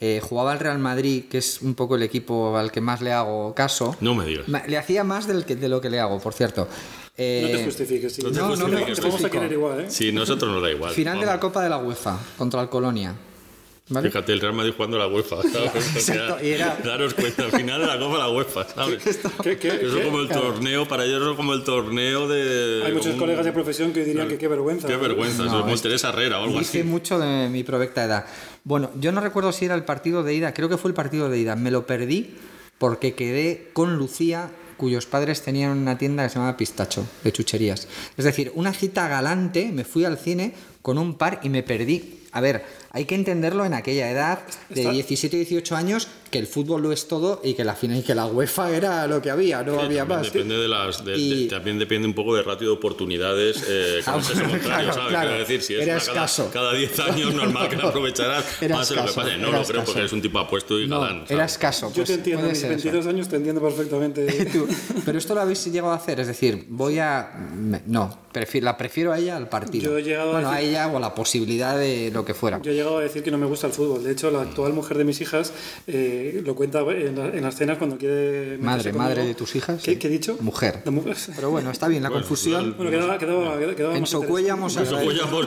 eh, 0.00 0.20
jugaba 0.22 0.52
el 0.52 0.58
Real 0.60 0.78
Madrid, 0.78 1.24
que 1.28 1.38
es 1.38 1.60
un 1.62 1.74
poco 1.74 1.96
el 1.96 2.02
equipo 2.02 2.56
al 2.56 2.70
que 2.70 2.80
más 2.80 3.00
le 3.00 3.12
hago 3.12 3.54
caso. 3.54 3.96
No 4.00 4.14
me 4.14 4.24
digas. 4.24 4.46
Le 4.48 4.76
hacía 4.78 5.02
más 5.04 5.26
del 5.26 5.44
que, 5.44 5.56
de 5.56 5.68
lo 5.68 5.80
que 5.80 5.90
le 5.90 5.98
hago, 6.00 6.20
por 6.20 6.32
cierto. 6.32 6.68
Eh, 7.22 7.48
No 7.52 7.58
te 7.58 7.64
justifiques. 7.64 8.12
sí. 8.12 8.22
No 8.22 8.30
te 8.30 8.38
no, 8.38 8.48
no 8.48 8.48
me 8.48 8.56
justifiques, 8.78 8.96
Te 9.00 9.02
vamos 9.08 9.24
a 9.24 9.30
querer 9.30 9.52
igual, 9.52 9.80
¿eh? 9.80 9.86
Sí, 9.90 10.12
nosotros 10.12 10.50
nos 10.52 10.62
da 10.62 10.70
igual. 10.70 10.92
Final 10.92 11.18
de 11.20 11.26
la 11.26 11.32
Vamos. 11.32 11.40
Copa 11.40 11.62
de 11.62 11.68
la 11.70 11.78
UEFA 11.78 12.18
contra 12.36 12.60
el 12.62 12.68
Colonia. 12.68 13.14
¿Vale? 13.88 14.08
Fíjate, 14.08 14.32
el 14.32 14.40
Real 14.40 14.54
Madrid 14.54 14.72
jugando 14.74 14.96
a 14.96 15.00
la 15.00 15.06
UEFA, 15.08 15.42
¿sabes? 15.42 15.70
O 15.96 16.00
sea, 16.00 16.14
Exacto, 16.14 16.44
y 16.44 16.50
era- 16.50 16.78
Daros 16.82 17.12
cuenta, 17.14 17.44
al 17.44 17.50
final 17.50 17.80
de 17.80 17.86
la 17.88 17.98
Copa 17.98 18.16
la 18.16 18.30
UEFA, 18.30 18.66
¿sabes? 18.68 19.02
¿Qué- 19.42 19.58
qué- 19.58 19.68
Eso 19.68 19.98
es 19.98 20.04
como 20.06 20.20
el 20.20 20.28
torneo, 20.28 20.86
para 20.88 21.04
ellos 21.04 21.30
es 21.30 21.36
como 21.36 21.52
el 21.52 21.62
torneo 21.64 22.26
de... 22.28 22.84
Hay 22.86 22.92
muchos 22.92 23.14
un- 23.14 23.18
colegas 23.18 23.44
de 23.44 23.52
profesión 23.52 23.92
que 23.92 24.04
dirían 24.04 24.28
que 24.28 24.38
qué 24.38 24.48
vergüenza. 24.48 24.86
Qué 24.86 24.96
vergüenza, 24.96 25.44
eso 25.44 25.56
es 25.58 25.62
como 25.62 25.76
Teresa 25.76 26.08
Herrera 26.10 26.40
o 26.40 26.44
algo 26.44 26.60
Hice 26.60 26.80
así. 26.80 26.88
mucho 26.88 27.18
de 27.18 27.48
mi 27.50 27.64
provecta 27.64 28.04
edad. 28.04 28.24
Bueno, 28.64 28.90
yo 28.98 29.12
no 29.12 29.20
recuerdo 29.20 29.52
si 29.52 29.64
era 29.66 29.74
el 29.74 29.84
partido 29.84 30.22
de 30.22 30.32
ida, 30.34 30.54
creo 30.54 30.68
que 30.70 30.78
fue 30.78 30.88
el 30.88 30.94
partido 30.94 31.28
de 31.28 31.38
ida. 31.38 31.56
Me 31.56 31.70
lo 31.72 31.84
perdí 31.84 32.34
porque 32.78 33.14
quedé 33.14 33.68
con 33.74 33.96
Lucía, 33.98 34.50
cuyos 34.82 35.06
padres 35.06 35.42
tenían 35.42 35.78
una 35.78 35.96
tienda 35.96 36.24
que 36.24 36.28
se 36.30 36.34
llamaba 36.34 36.56
Pistacho, 36.56 37.06
de 37.22 37.30
chucherías. 37.30 37.86
Es 38.16 38.24
decir, 38.24 38.50
una 38.56 38.72
cita 38.72 39.06
galante, 39.06 39.70
me 39.72 39.84
fui 39.84 40.04
al 40.04 40.18
cine 40.18 40.54
con 40.82 40.98
un 40.98 41.14
par 41.14 41.38
y 41.44 41.50
me 41.50 41.62
perdí. 41.62 42.21
A 42.32 42.40
ver, 42.40 42.64
hay 42.92 43.04
que 43.04 43.14
entenderlo 43.14 43.64
en 43.64 43.74
aquella 43.74 44.10
edad 44.10 44.40
de 44.70 44.80
Está- 44.80 44.92
17 44.92 45.36
18 45.36 45.76
años, 45.76 46.08
que 46.30 46.38
el 46.38 46.46
fútbol 46.46 46.80
lo 46.82 46.92
es 46.92 47.08
todo 47.08 47.42
y 47.44 47.52
que 47.52 47.62
la 47.62 47.74
final 47.74 47.98
y 47.98 48.02
que 48.02 48.14
la 48.14 48.24
UEFA 48.24 48.70
era 48.74 49.06
lo 49.06 49.20
que 49.20 49.30
había, 49.30 49.62
no 49.62 49.72
había 49.80 49.98
También 49.98 50.08
más. 50.08 50.32
Depende 50.32 50.56
de 50.56 50.66
las, 50.68 51.04
de- 51.04 51.16
Y- 51.18 51.42
de- 51.44 51.50
también 51.50 51.78
depende 51.78 52.08
un 52.08 52.14
poco 52.14 52.34
del 52.34 52.44
ratio 52.46 52.68
de 52.68 52.72
oportunidades 52.72 53.62
eh, 53.68 54.00
con 54.04 54.14
Ah, 54.14 54.22
contrario, 54.24 54.60
claro, 54.60 54.92
¿sabes? 54.94 55.08
claro. 55.10 55.28
Quiero 55.28 55.38
decir, 55.40 55.62
si 55.62 55.74
es 55.74 55.82
Era 55.82 55.94
una 55.96 56.00
cada, 56.04 56.14
escaso. 56.24 56.50
cada 56.50 56.72
10 56.72 56.98
años, 57.00 57.34
normal 57.34 57.68
que 57.68 57.76
la 57.76 57.88
aprovecharás. 57.88 58.62
Era 58.62 58.76
pase 58.76 58.94
lo 58.94 59.02
que 59.02 59.08
escaso, 59.10 59.26
pase. 59.28 59.36
No 59.38 59.48
era 59.48 59.58
lo 59.58 59.64
creo 59.64 59.76
porque 59.80 59.80
escaso. 59.90 59.98
eres 59.98 60.12
un 60.14 60.22
tipo 60.22 60.38
apuesto 60.38 60.80
y 60.80 60.86
No, 60.88 61.00
galán. 61.02 61.24
era 61.28 61.44
escaso. 61.44 61.88
Yo 61.88 61.96
pues 61.96 62.08
te 62.08 62.14
entiendo, 62.14 62.46
a 62.46 62.48
mis 62.48 62.58
ser 62.58 62.72
eso. 62.72 62.84
22 62.84 63.06
años 63.08 63.28
te 63.28 63.36
entiendo 63.36 63.60
perfectamente. 63.60 64.26
Tú, 64.52 64.66
Pero 65.04 65.18
esto 65.18 65.34
lo 65.34 65.42
habéis 65.42 65.62
llegado 65.66 65.92
a 65.92 65.96
hacer, 65.96 66.18
es 66.20 66.28
decir, 66.28 66.64
voy 66.70 66.98
a. 66.98 67.30
No, 67.86 68.18
prefi- 68.32 68.62
la 68.62 68.78
prefiero 68.78 69.12
a 69.12 69.18
ella 69.18 69.36
al 69.36 69.50
partido. 69.50 69.90
Yo 69.92 69.98
he 69.98 70.02
llegado 70.02 70.30
a 70.30 70.32
bueno, 70.32 70.48
a 70.50 70.54
decir- 70.56 70.70
ella 70.70 70.88
o 70.88 70.96
a 70.96 71.00
la 71.00 71.14
posibilidad 71.14 71.76
de 71.78 72.10
lo 72.10 72.21
que 72.24 72.34
fuera. 72.34 72.60
Yo 72.62 72.72
he 72.72 72.74
llegado 72.74 72.98
a 72.98 73.02
decir 73.02 73.22
que 73.22 73.30
no 73.30 73.38
me 73.38 73.46
gusta 73.46 73.66
el 73.66 73.72
fútbol. 73.72 74.02
De 74.04 74.12
hecho, 74.12 74.30
la 74.30 74.42
actual 74.42 74.72
mujer 74.72 74.98
de 74.98 75.04
mis 75.04 75.20
hijas 75.20 75.52
eh, 75.86 76.42
lo 76.44 76.54
cuenta 76.54 76.80
en, 76.80 77.16
la- 77.16 77.28
en 77.28 77.42
las 77.42 77.54
cenas 77.56 77.78
cuando 77.78 77.96
quiere. 77.98 78.58
Madre, 78.58 78.90
conmigo. 78.90 78.98
madre 79.08 79.24
de 79.26 79.34
tus 79.34 79.54
hijas. 79.56 79.82
¿Qué, 79.82 79.92
sí. 79.92 79.98
qué 79.98 80.08
he 80.08 80.10
dicho? 80.10 80.36
Mujer. 80.40 80.82
Pero 81.34 81.50
bueno, 81.50 81.70
está 81.70 81.88
bien, 81.88 82.02
la 82.02 82.08
Bueno, 82.08 82.22
confusión. 82.24 82.74
Bueno, 82.76 82.90
quedaba, 82.90 83.18
quedaba, 83.18 83.58
quedaba 83.74 83.96
En 83.96 84.06
Socuellamos 84.06 84.76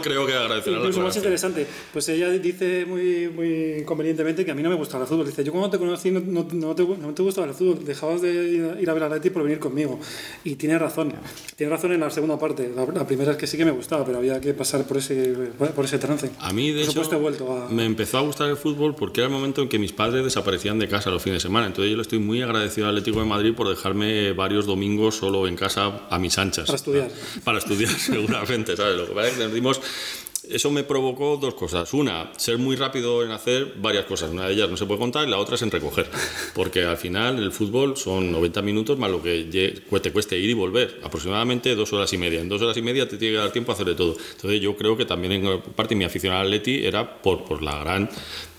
creo 0.02 0.26
que 0.26 0.34
agradecer 0.34 0.74
a 0.74 0.78
la 0.78 0.80
Incluso 0.86 1.02
más 1.02 1.16
interesante. 1.16 1.66
Pues 1.94 2.08
ella 2.10 2.30
dice 2.30 2.86
muy, 2.86 3.30
muy 3.30 3.84
convenientemente 3.86 4.44
que 4.46 4.52
a 4.52 4.56
mí 4.56 4.64
no 4.64 4.70
me 4.70 4.76
gustaba 4.76 5.04
el 5.04 5.08
fútbol. 5.10 5.26
Dice, 5.26 5.44
yo 5.44 5.52
cuando 5.52 5.70
te 5.70 5.78
conocí 5.78 6.12
no, 6.12 6.20
no, 6.20 6.48
no 6.52 6.76
te, 6.76 6.84
no 6.84 7.14
te 7.14 7.22
gustaba 7.24 7.48
el 7.48 7.54
fútbol, 7.54 7.84
dejabas 7.86 8.22
de 8.22 8.32
ir 8.34 8.64
a, 8.66 8.82
ir 8.82 8.90
a 8.90 8.94
ver 8.94 9.04
a 9.04 9.10
Leti 9.10 9.30
por 9.30 9.44
venir 9.44 9.60
conmigo. 9.60 10.00
Y 10.44 10.56
tiene 10.56 10.78
razón. 10.80 11.14
Tiene 11.56 11.72
razón 11.72 11.92
en 11.94 12.00
la 12.00 12.10
segunda 12.10 12.38
parte. 12.40 12.72
La, 12.76 12.86
la 12.86 13.06
primera 13.08 13.32
es 13.32 13.38
que 13.38 13.48
sí 13.48 13.58
que 13.58 13.66
me 13.66 13.72
gustaba, 13.72 14.06
pero 14.06 14.18
había 14.18 14.40
que 14.42 14.54
pasar 14.54 14.84
por 14.86 14.98
ese, 14.98 15.34
por 15.76 15.86
ese 15.86 15.98
trance. 16.00 16.30
A 16.40 16.54
mí, 16.54 16.65
de 16.72 16.84
hecho, 16.84 17.02
a... 17.02 17.70
me 17.70 17.86
empezó 17.86 18.18
a 18.18 18.22
gustar 18.22 18.50
el 18.50 18.58
fútbol 18.58 18.96
porque 18.96 19.22
era 19.22 19.28
el 19.28 19.34
momento 19.34 19.62
en 19.62 19.70
que 19.70 19.80
mis 19.80 19.94
padres 19.94 20.24
desaparecían 20.24 20.80
de 20.80 20.88
casa 20.88 21.10
los 21.10 21.22
fines 21.22 21.42
de 21.42 21.48
semana. 21.48 21.68
Entonces 21.68 21.92
yo 21.92 21.98
le 21.98 22.02
estoy 22.02 22.20
muy 22.20 22.42
agradecido 22.42 22.88
al 22.88 22.96
Atlético 22.96 23.20
de 23.20 23.26
Madrid 23.26 23.54
por 23.54 23.68
dejarme 23.70 24.34
varios 24.34 24.66
domingos 24.66 25.16
solo 25.16 25.48
en 25.48 25.56
casa 25.56 26.02
a 26.10 26.20
mis 26.20 26.38
anchas. 26.38 26.66
Para 26.66 26.78
estudiar. 26.78 27.12
Para 27.44 27.58
estudiar, 27.58 27.92
seguramente, 28.00 28.76
¿sabes? 28.76 28.98
Lo 28.98 29.08
que 29.08 29.14
pasa 29.14 29.28
es 29.30 29.38
que. 29.38 29.82
Eso 30.50 30.72
me 30.72 30.84
provocó 30.84 31.38
dos 31.38 31.54
cosas. 31.54 31.94
Una, 31.94 32.32
ser 32.38 32.58
muy 32.58 32.76
rápido 32.76 33.24
en 33.24 33.32
hacer 33.32 33.74
varias 33.78 34.06
cosas. 34.06 34.32
Una 34.32 34.48
de 34.48 34.54
ellas 34.54 34.70
no 34.70 34.78
se 34.78 34.86
puede 34.86 35.00
contar 35.00 35.28
y 35.28 35.32
la 35.32 35.38
otra 35.38 35.56
es 35.56 35.62
en 35.62 35.72
recoger. 35.72 36.10
Porque 36.54 36.84
al 36.84 36.98
final 36.98 37.40
el 37.40 37.52
fútbol 37.52 37.98
son 37.98 38.32
90 38.32 38.62
minutos 38.62 38.98
más 38.98 39.10
lo 39.10 39.22
que 39.22 39.46
te 40.02 40.12
cueste 40.12 40.38
ir 40.38 40.50
y 40.50 40.54
volver. 40.54 41.00
Aproximadamente 41.04 41.76
dos 41.76 41.92
horas 41.94 42.12
y 42.14 42.18
media. 42.18 42.42
En 42.42 42.50
dos 42.50 42.62
horas 42.62 42.78
y 42.78 42.82
media 42.82 43.08
te 43.08 43.18
tiene 43.18 43.36
que 43.36 43.40
dar 43.40 43.52
tiempo 43.52 43.72
a 43.72 43.76
hacer 43.76 43.88
de 43.88 43.96
todo. 43.96 44.16
Entonces 44.36 44.62
yo 44.62 44.76
creo 44.76 44.96
que 44.96 45.06
también 45.06 45.34
en 45.34 45.62
parte 45.62 45.96
mi 45.96 46.04
afición 46.04 46.34
al 46.34 46.46
Atleti 46.46 46.86
era 46.86 47.22
por, 47.22 47.44
por 47.46 47.62
la 47.62 47.80
gran 47.80 48.10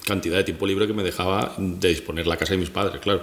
cantidad 0.05 0.37
de 0.37 0.44
tiempo 0.44 0.67
libre 0.67 0.87
que 0.87 0.93
me 0.93 1.03
dejaba 1.03 1.55
de 1.59 1.89
disponer 1.89 2.27
la 2.27 2.37
casa 2.37 2.53
de 2.53 2.59
mis 2.59 2.71
padres, 2.71 3.00
claro. 3.00 3.23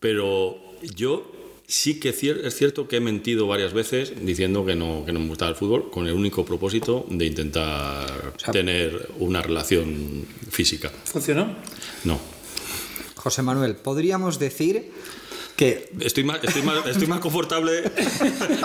Pero 0.00 0.58
yo 0.96 1.39
sí 1.70 2.00
que 2.00 2.08
es 2.08 2.56
cierto 2.56 2.88
que 2.88 2.96
he 2.96 3.00
mentido 3.00 3.46
varias 3.46 3.72
veces 3.72 4.12
diciendo 4.20 4.66
que 4.66 4.74
no, 4.74 5.04
que 5.06 5.12
no 5.12 5.20
me 5.20 5.28
gustaba 5.28 5.50
el 5.50 5.56
fútbol 5.56 5.88
con 5.90 6.06
el 6.08 6.12
único 6.12 6.44
propósito 6.44 7.06
de 7.08 7.26
intentar 7.26 8.34
tener 8.52 9.08
una 9.20 9.40
relación 9.40 10.26
física. 10.50 10.90
¿Funcionó? 11.04 11.54
No. 12.04 12.18
José 13.14 13.42
Manuel, 13.42 13.76
podríamos 13.76 14.40
decir 14.40 14.90
que 15.60 15.90
Estoy 16.00 16.24
más, 16.24 16.42
estoy 16.42 16.62
más, 16.62 16.86
estoy 16.86 17.06
más 17.06 17.20
confortable 17.20 17.80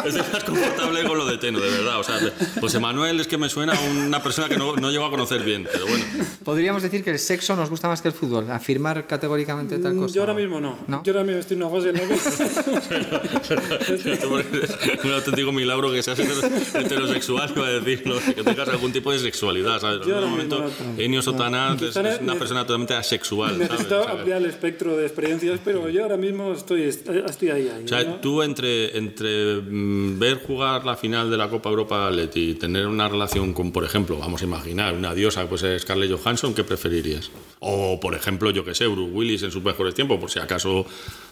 estoy 0.06 0.22
más 0.32 0.44
confortable 0.46 1.04
con 1.04 1.18
lo 1.18 1.26
de 1.26 1.38
Teno, 1.38 1.60
de 1.60 1.70
verdad. 1.70 2.00
O 2.00 2.04
sea, 2.04 2.18
José 2.62 2.80
Manuel 2.80 3.20
es 3.20 3.28
que 3.28 3.38
me 3.38 3.50
suena 3.50 3.74
a 3.74 3.80
una 3.82 4.24
persona 4.24 4.48
que 4.48 4.56
no, 4.58 4.78
no 4.78 4.92
llego 4.92 5.04
a 5.06 5.10
conocer 5.10 5.44
bien, 5.44 5.68
pero 5.70 5.86
bueno. 5.88 6.06
podríamos 6.46 6.84
decir 6.84 7.04
que 7.04 7.12
el 7.12 7.20
sexo 7.20 7.58
nos 7.58 7.70
gusta 7.70 7.90
más 7.90 8.02
que 8.02 8.08
el 8.08 8.14
fútbol. 8.14 8.50
Afirmar 8.50 9.06
categóricamente 9.08 9.78
tal 9.80 9.94
cosa. 9.98 10.12
Mm, 10.12 10.16
Yo 10.16 10.22
ahora 10.22 10.34
mismo 10.34 10.62
no. 10.62 10.78
¿No? 10.88 11.04
Yo 11.04 11.12
ahora 11.12 11.26
mismo 11.26 11.42
estoy 11.42 11.58
en 11.58 11.64
una 11.64 11.76
fase 11.76 11.90
en 11.90 11.96
un 15.04 15.12
auténtico 15.12 15.52
milagro 15.52 15.92
que 15.92 16.02
seas 16.02 16.18
hetero- 16.20 16.48
heterosexual, 16.80 17.52
iba 17.56 17.68
a 17.68 17.72
decir, 17.72 18.04
¿no? 18.08 18.16
que 18.34 18.44
tengas 18.44 18.70
algún 18.70 18.92
tipo 18.94 19.12
de 19.12 19.20
sexualidad, 19.20 19.80
¿sabes? 19.82 20.02
En 20.02 20.08
Yo 20.08 20.10
un 20.10 20.14
ahora 20.16 20.28
momento. 20.28 20.72
Enio 20.98 21.22
Sotana 21.22 21.76
es, 21.76 21.96
es 21.96 22.22
una 22.22 22.36
persona 22.36 22.62
totalmente 22.64 22.94
asexual. 22.94 23.58
Necesito 23.60 24.08
ampliar 24.08 24.38
el 24.38 24.46
espectro 24.46 24.96
de 24.96 25.06
experiencias, 25.06 25.60
pero 25.64 25.90
yo 25.90 26.04
ahora 26.04 26.18
mismo 26.18 26.54
estoy, 26.54 26.84
estoy 26.88 27.50
ahí. 27.50 27.70
ahí 27.70 27.84
O 27.86 27.88
sea, 27.88 28.04
¿no? 28.04 28.16
tú 28.16 28.42
entre, 28.42 28.98
entre 28.98 29.56
mm, 29.62 30.18
ver 30.20 30.42
jugar 30.46 30.86
la 30.86 30.96
final 30.96 31.30
de 31.30 31.38
la 31.38 31.50
Copa 31.50 31.70
Europa 31.70 32.08
Atleti 32.08 32.52
y 32.52 32.54
tener 32.56 32.88
una 32.88 33.08
relación 33.08 33.54
con, 33.54 33.72
por 33.72 33.84
ejemplo, 33.84 34.18
vamos 34.18 34.42
a 34.42 34.46
imaginar, 34.46 34.94
una 34.94 35.14
diosa, 35.14 35.48
pues 35.48 35.64
es 35.64 35.82
Scarlett 35.82 36.12
Johansson, 36.12 36.54
¿qué 36.54 36.64
preferirías? 36.64 37.30
O, 37.60 38.00
por 38.00 38.16
ejemplo, 38.16 38.52
yo 38.52 38.64
que 38.66 38.76
sé, 38.76 38.88
Bruce 38.88 39.12
Willis 39.12 39.44
en 39.44 39.52
sus 39.52 39.64
mejores 39.64 39.94
tiempos, 39.94 40.20
por 40.20 40.30
si 40.30 40.40
acaso... 40.40 40.86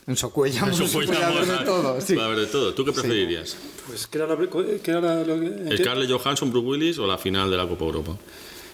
En 0.07 0.17
Socuellamos 0.17 0.75
eso 0.79 0.87
se 0.87 0.93
puede 0.93 1.07
puede 1.07 1.23
haber 1.23 1.45
de 1.45 1.65
todo. 1.65 2.01
sí. 2.01 2.17
Haber 2.19 2.39
de 2.39 2.45
todo. 2.47 2.73
¿Tú 2.73 2.83
qué 2.83 2.91
preferirías? 2.91 3.55
Pues, 3.87 4.07
¿qué 4.07 4.17
era, 4.17 4.27
la, 4.27 4.37
qué 4.37 4.91
era 4.91 5.01
la- 5.01 5.23
lo 5.23 5.39
que- 5.39 5.45
en 5.47 5.77
¿Scarlett 5.77 6.09
Johansson, 6.11 6.51
Bruce 6.51 6.67
Willis 6.67 6.99
o 6.99 7.07
la 7.07 7.17
final 7.17 7.49
de 7.49 7.57
la 7.57 7.67
Copa 7.67 7.85
Europa? 7.85 8.17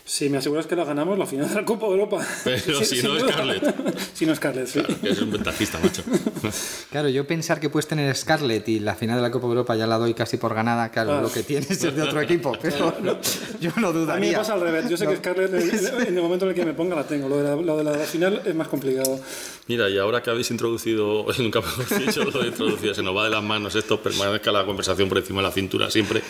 Si 0.09 0.27
me 0.27 0.39
aseguras 0.39 0.65
que 0.65 0.75
la 0.75 0.85
ganamos, 0.85 1.19
la 1.19 1.27
final 1.27 1.47
de 1.47 1.53
la 1.53 1.63
Copa 1.63 1.85
de 1.85 1.91
Europa. 1.91 2.27
Pero 2.43 2.83
si 2.83 2.99
no, 3.03 3.09
duda. 3.13 3.31
Scarlett. 3.31 3.95
si 4.15 4.25
no, 4.25 4.35
Scarlett, 4.35 4.65
sí. 4.65 4.79
Claro, 4.81 5.01
que 5.01 5.09
es 5.11 5.21
un 5.21 5.31
ventajista, 5.31 5.77
macho. 5.77 6.01
Claro, 6.89 7.09
yo 7.09 7.27
pensar 7.27 7.59
que 7.59 7.69
puedes 7.69 7.85
tener 7.87 8.15
Scarlett 8.15 8.67
y 8.69 8.79
la 8.79 8.95
final 8.95 9.17
de 9.17 9.21
la 9.21 9.29
Copa 9.29 9.45
de 9.45 9.51
Europa 9.51 9.75
ya 9.75 9.85
la 9.85 9.99
doy 9.99 10.15
casi 10.15 10.37
por 10.37 10.55
ganada, 10.55 10.89
claro, 10.89 11.09
Claro. 11.11 11.27
lo 11.27 11.31
que 11.31 11.43
tienes 11.43 11.69
es 11.69 11.95
de 11.95 12.01
otro 12.01 12.19
equipo, 12.21 12.53
pero 12.61 12.91
yo 13.61 13.71
no 13.77 13.89
A 13.89 13.91
mí 13.91 13.93
me 13.93 13.99
dudaría. 13.99 14.37
pasa 14.39 14.53
al 14.53 14.61
revés. 14.61 14.89
Yo 14.89 14.97
sé 14.97 15.05
que 15.05 15.17
Scarlett, 15.17 15.53
en, 15.53 16.07
en 16.07 16.17
el 16.17 16.23
momento 16.23 16.45
en 16.45 16.49
el 16.49 16.55
que 16.55 16.65
me 16.65 16.73
ponga, 16.73 16.95
la 16.95 17.05
tengo. 17.05 17.29
Lo 17.29 17.37
de 17.37 17.43
la, 17.43 17.55
lo 17.55 17.77
de 17.77 17.83
la 17.83 17.93
final 17.99 18.41
es 18.43 18.55
más 18.55 18.67
complicado. 18.67 19.19
Mira, 19.67 19.87
y 19.91 19.99
ahora 19.99 20.23
que 20.23 20.31
habéis 20.31 20.49
introducido, 20.49 21.27
nunca 21.37 21.61
mejor 21.61 21.99
dicho, 21.99 22.23
lo 22.23 22.39
de 22.41 22.47
introducido, 22.47 22.95
se 22.95 23.03
nos 23.03 23.15
va 23.15 23.25
de 23.25 23.29
las 23.29 23.43
manos 23.43 23.75
esto, 23.75 24.01
permanezca 24.01 24.51
la 24.51 24.65
conversación 24.65 25.07
por 25.07 25.19
encima 25.19 25.41
de 25.43 25.47
la 25.49 25.53
cintura 25.53 25.91
siempre. 25.91 26.23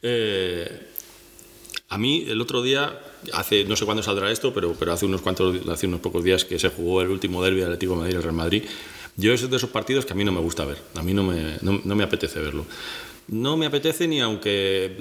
Eh, 0.00 0.88
a 1.90 1.98
mí 1.98 2.24
el 2.26 2.40
otro 2.40 2.62
día, 2.62 2.98
hace 3.32 3.64
no 3.64 3.76
sé 3.76 3.84
cuándo 3.84 4.02
saldrá 4.02 4.30
esto, 4.30 4.52
pero, 4.52 4.74
pero 4.78 4.92
hace 4.92 5.06
unos 5.06 5.20
cuantos, 5.20 5.66
hace 5.68 5.86
unos 5.86 6.00
pocos 6.00 6.24
días 6.24 6.44
que 6.44 6.58
se 6.58 6.68
jugó 6.68 7.02
el 7.02 7.08
último 7.08 7.42
derbi 7.42 7.60
del 7.60 7.66
Atlético 7.66 7.92
de 7.92 7.98
Madrid 7.98 8.12
y 8.14 8.16
el 8.16 8.22
Real 8.22 8.34
Madrid, 8.34 8.62
Yo 9.16 9.32
es 9.32 9.48
de 9.50 9.56
esos 9.56 9.70
partidos 9.70 10.06
que 10.06 10.12
a 10.12 10.16
mí 10.16 10.24
no 10.24 10.32
me 10.32 10.40
gusta 10.40 10.64
ver, 10.64 10.78
a 10.94 11.02
mí 11.02 11.12
no 11.12 11.24
me, 11.24 11.58
no, 11.62 11.94
me 11.96 12.04
apetece 12.04 12.40
verlo. 12.40 12.64
No 13.26 13.56
me 13.56 13.66
apetece 13.66 14.08
ni 14.08 14.20
aunque, 14.20 14.96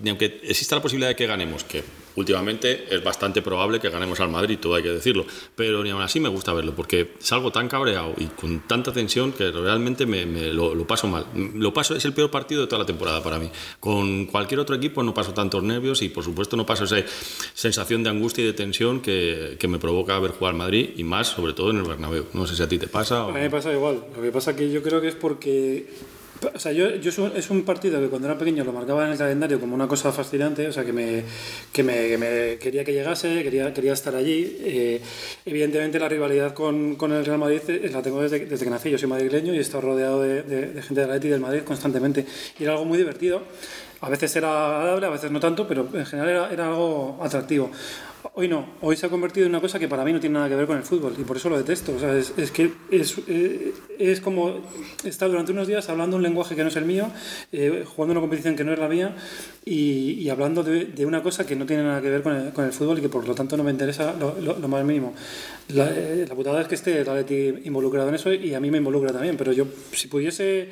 ni 0.00 0.10
aunque 0.10 0.40
exista 0.44 0.76
la 0.76 0.82
posibilidad 0.82 1.08
de 1.08 1.16
que 1.16 1.26
ganemos, 1.26 1.64
que 1.64 1.82
últimamente 2.16 2.94
es 2.94 3.02
bastante 3.02 3.42
probable 3.42 3.80
que 3.80 3.90
ganemos 3.90 4.20
al 4.20 4.28
Madrid, 4.28 4.58
todo 4.60 4.74
hay 4.74 4.82
que 4.82 4.90
decirlo, 4.90 5.24
pero 5.54 5.82
ni 5.82 5.90
aún 5.90 6.02
así 6.02 6.20
me 6.20 6.28
gusta 6.28 6.52
verlo, 6.52 6.74
porque 6.74 7.14
salgo 7.18 7.50
tan 7.52 7.68
cabreado 7.68 8.14
y 8.16 8.26
con 8.26 8.60
tanta 8.60 8.92
tensión 8.92 9.32
que 9.32 9.50
realmente 9.50 10.06
me, 10.06 10.24
lo, 10.52 10.86
paso 10.86 11.08
mal. 11.08 11.26
Lo 11.54 11.72
paso, 11.72 11.94
es 11.94 12.04
el 12.04 12.12
peor 12.12 12.30
partido 12.30 12.62
de 12.62 12.66
toda 12.66 12.80
la 12.80 12.86
temporada 12.86 13.22
para 13.22 13.38
mí. 13.38 13.50
Con 13.80 14.26
cualquier 14.26 14.60
otro 14.60 14.76
equipo 14.76 15.02
no 15.02 15.14
paso 15.14 15.32
tantos 15.34 15.62
nervios 15.62 16.02
y 16.02 16.08
por 16.08 16.24
supuesto 16.24 16.56
no 16.56 16.66
paso 16.66 16.84
esa 16.84 16.96
sensación 17.54 18.02
de 18.02 18.10
angustia 18.10 18.42
y 18.42 18.46
de 18.46 18.52
tensión 18.52 19.00
que, 19.00 19.58
me 19.72 19.78
provoca 19.78 20.18
ver 20.18 20.32
jugar 20.32 20.52
al 20.52 20.58
Madrid 20.58 20.90
y 20.96 21.04
más 21.04 21.28
sobre 21.28 21.54
todo 21.54 21.70
en 21.70 21.78
el 21.78 21.84
Bernabéu. 21.84 22.26
No 22.34 22.46
sé 22.46 22.54
si 22.56 22.62
a 22.62 22.68
ti 22.68 22.78
te 22.78 22.88
pasa. 22.88 23.24
A 23.24 23.28
mí 23.28 23.40
me 23.40 23.48
pasa 23.48 23.72
igual. 23.72 24.04
Lo 24.14 24.20
que 24.20 24.30
pasa 24.30 24.54
que 24.54 24.70
yo 24.70 24.82
creo 24.82 25.00
que 25.00 25.08
es 25.08 25.14
porque. 25.14 25.86
O 26.54 26.58
sea, 26.58 26.72
yo, 26.72 26.96
yo 26.96 27.10
es, 27.34 27.50
un, 27.50 27.62
partido 27.62 28.00
que 28.00 28.08
cuando 28.08 28.28
era 28.28 28.36
pequeño 28.36 28.64
lo 28.64 28.72
marcaba 28.72 29.04
en 29.06 29.12
el 29.12 29.18
calendario 29.18 29.60
como 29.60 29.74
una 29.74 29.86
cosa 29.86 30.12
fascinante, 30.12 30.66
o 30.66 30.72
sea, 30.72 30.84
que 30.84 30.92
me, 30.92 31.22
que 31.72 31.82
me, 31.82 32.08
que 32.08 32.18
me 32.18 32.58
quería 32.58 32.84
que 32.84 32.92
llegase, 32.92 33.42
quería, 33.42 33.72
quería 33.72 33.92
estar 33.92 34.14
allí. 34.14 34.56
Eh, 34.60 35.00
evidentemente, 35.44 35.98
la 35.98 36.08
rivalidad 36.08 36.52
con, 36.52 36.96
con 36.96 37.12
el 37.12 37.24
Real 37.24 37.38
Madrid 37.38 37.60
eh, 37.68 37.90
la 37.92 38.02
tengo 38.02 38.20
desde, 38.22 38.46
desde 38.46 38.64
que 38.64 38.70
nací. 38.70 38.90
Yo 38.90 38.98
soy 38.98 39.08
madrileño 39.08 39.54
y 39.54 39.58
he 39.58 39.60
estado 39.60 39.82
rodeado 39.82 40.22
de, 40.22 40.42
de, 40.42 40.66
de 40.72 40.82
gente 40.82 41.00
del 41.00 41.10
Atleti 41.10 41.28
y 41.28 41.30
del 41.30 41.40
Madrid 41.40 41.62
constantemente. 41.62 42.26
Y 42.58 42.64
era 42.64 42.72
algo 42.72 42.84
muy 42.84 42.98
divertido. 42.98 43.42
A 44.00 44.08
veces 44.08 44.34
era 44.34 44.78
agradable, 44.78 45.06
a 45.06 45.10
veces 45.10 45.30
no 45.30 45.38
tanto, 45.38 45.68
pero 45.68 45.88
en 45.94 46.04
general 46.04 46.28
era, 46.28 46.52
era 46.52 46.68
algo 46.68 47.20
atractivo. 47.22 47.70
Hoy 48.34 48.46
no, 48.46 48.64
hoy 48.80 48.96
se 48.96 49.06
ha 49.06 49.08
convertido 49.08 49.46
en 49.46 49.52
una 49.52 49.60
cosa 49.60 49.80
que 49.80 49.88
para 49.88 50.04
mí 50.04 50.12
no 50.12 50.20
tiene 50.20 50.34
nada 50.34 50.48
que 50.48 50.54
ver 50.54 50.66
con 50.66 50.76
el 50.76 50.84
fútbol 50.84 51.14
y 51.18 51.24
por 51.24 51.36
eso 51.36 51.50
lo 51.50 51.58
detesto. 51.58 51.94
O 51.94 51.98
sea, 51.98 52.16
es, 52.16 52.50
que 52.52 52.72
es, 52.90 53.16
eh, 53.26 53.74
es 53.98 54.20
como 54.20 54.60
estar 55.04 55.28
durante 55.28 55.50
unos 55.50 55.66
días 55.66 55.88
hablando 55.88 56.16
un 56.16 56.22
lenguaje 56.22 56.54
que 56.54 56.62
no 56.62 56.68
es 56.68 56.76
el 56.76 56.84
mío, 56.84 57.10
eh, 57.50 57.84
jugando 57.84 58.12
una 58.12 58.20
competición 58.20 58.54
que 58.54 58.62
no 58.62 58.72
es 58.72 58.78
la 58.78 58.88
mía 58.88 59.16
y, 59.64 60.28
hablando 60.28 60.62
de, 60.62 61.04
una 61.04 61.22
cosa 61.22 61.44
que 61.44 61.56
no 61.56 61.66
tiene 61.66 61.82
nada 61.82 62.00
que 62.00 62.10
ver 62.10 62.22
con 62.22 62.64
el, 62.64 62.72
fútbol 62.72 62.98
y 62.98 63.02
que 63.02 63.08
por 63.08 63.26
lo 63.26 63.34
tanto 63.34 63.56
no 63.56 63.64
me 63.64 63.72
interesa 63.72 64.14
lo, 64.14 64.68
más 64.68 64.84
mínimo. 64.84 65.14
La, 65.68 65.90
eh, 65.90 66.26
putada 66.34 66.60
es 66.60 66.68
que 66.68 66.76
esté 66.76 67.00
el 67.00 67.08
Atleti 67.08 67.62
involucrado 67.64 68.08
en 68.08 68.14
eso 68.14 68.32
y 68.32 68.54
a 68.54 68.60
mí 68.60 68.70
me 68.70 68.78
involucra 68.78 69.12
también, 69.12 69.36
pero 69.36 69.52
yo 69.52 69.66
si 69.92 70.06
pudiese 70.06 70.70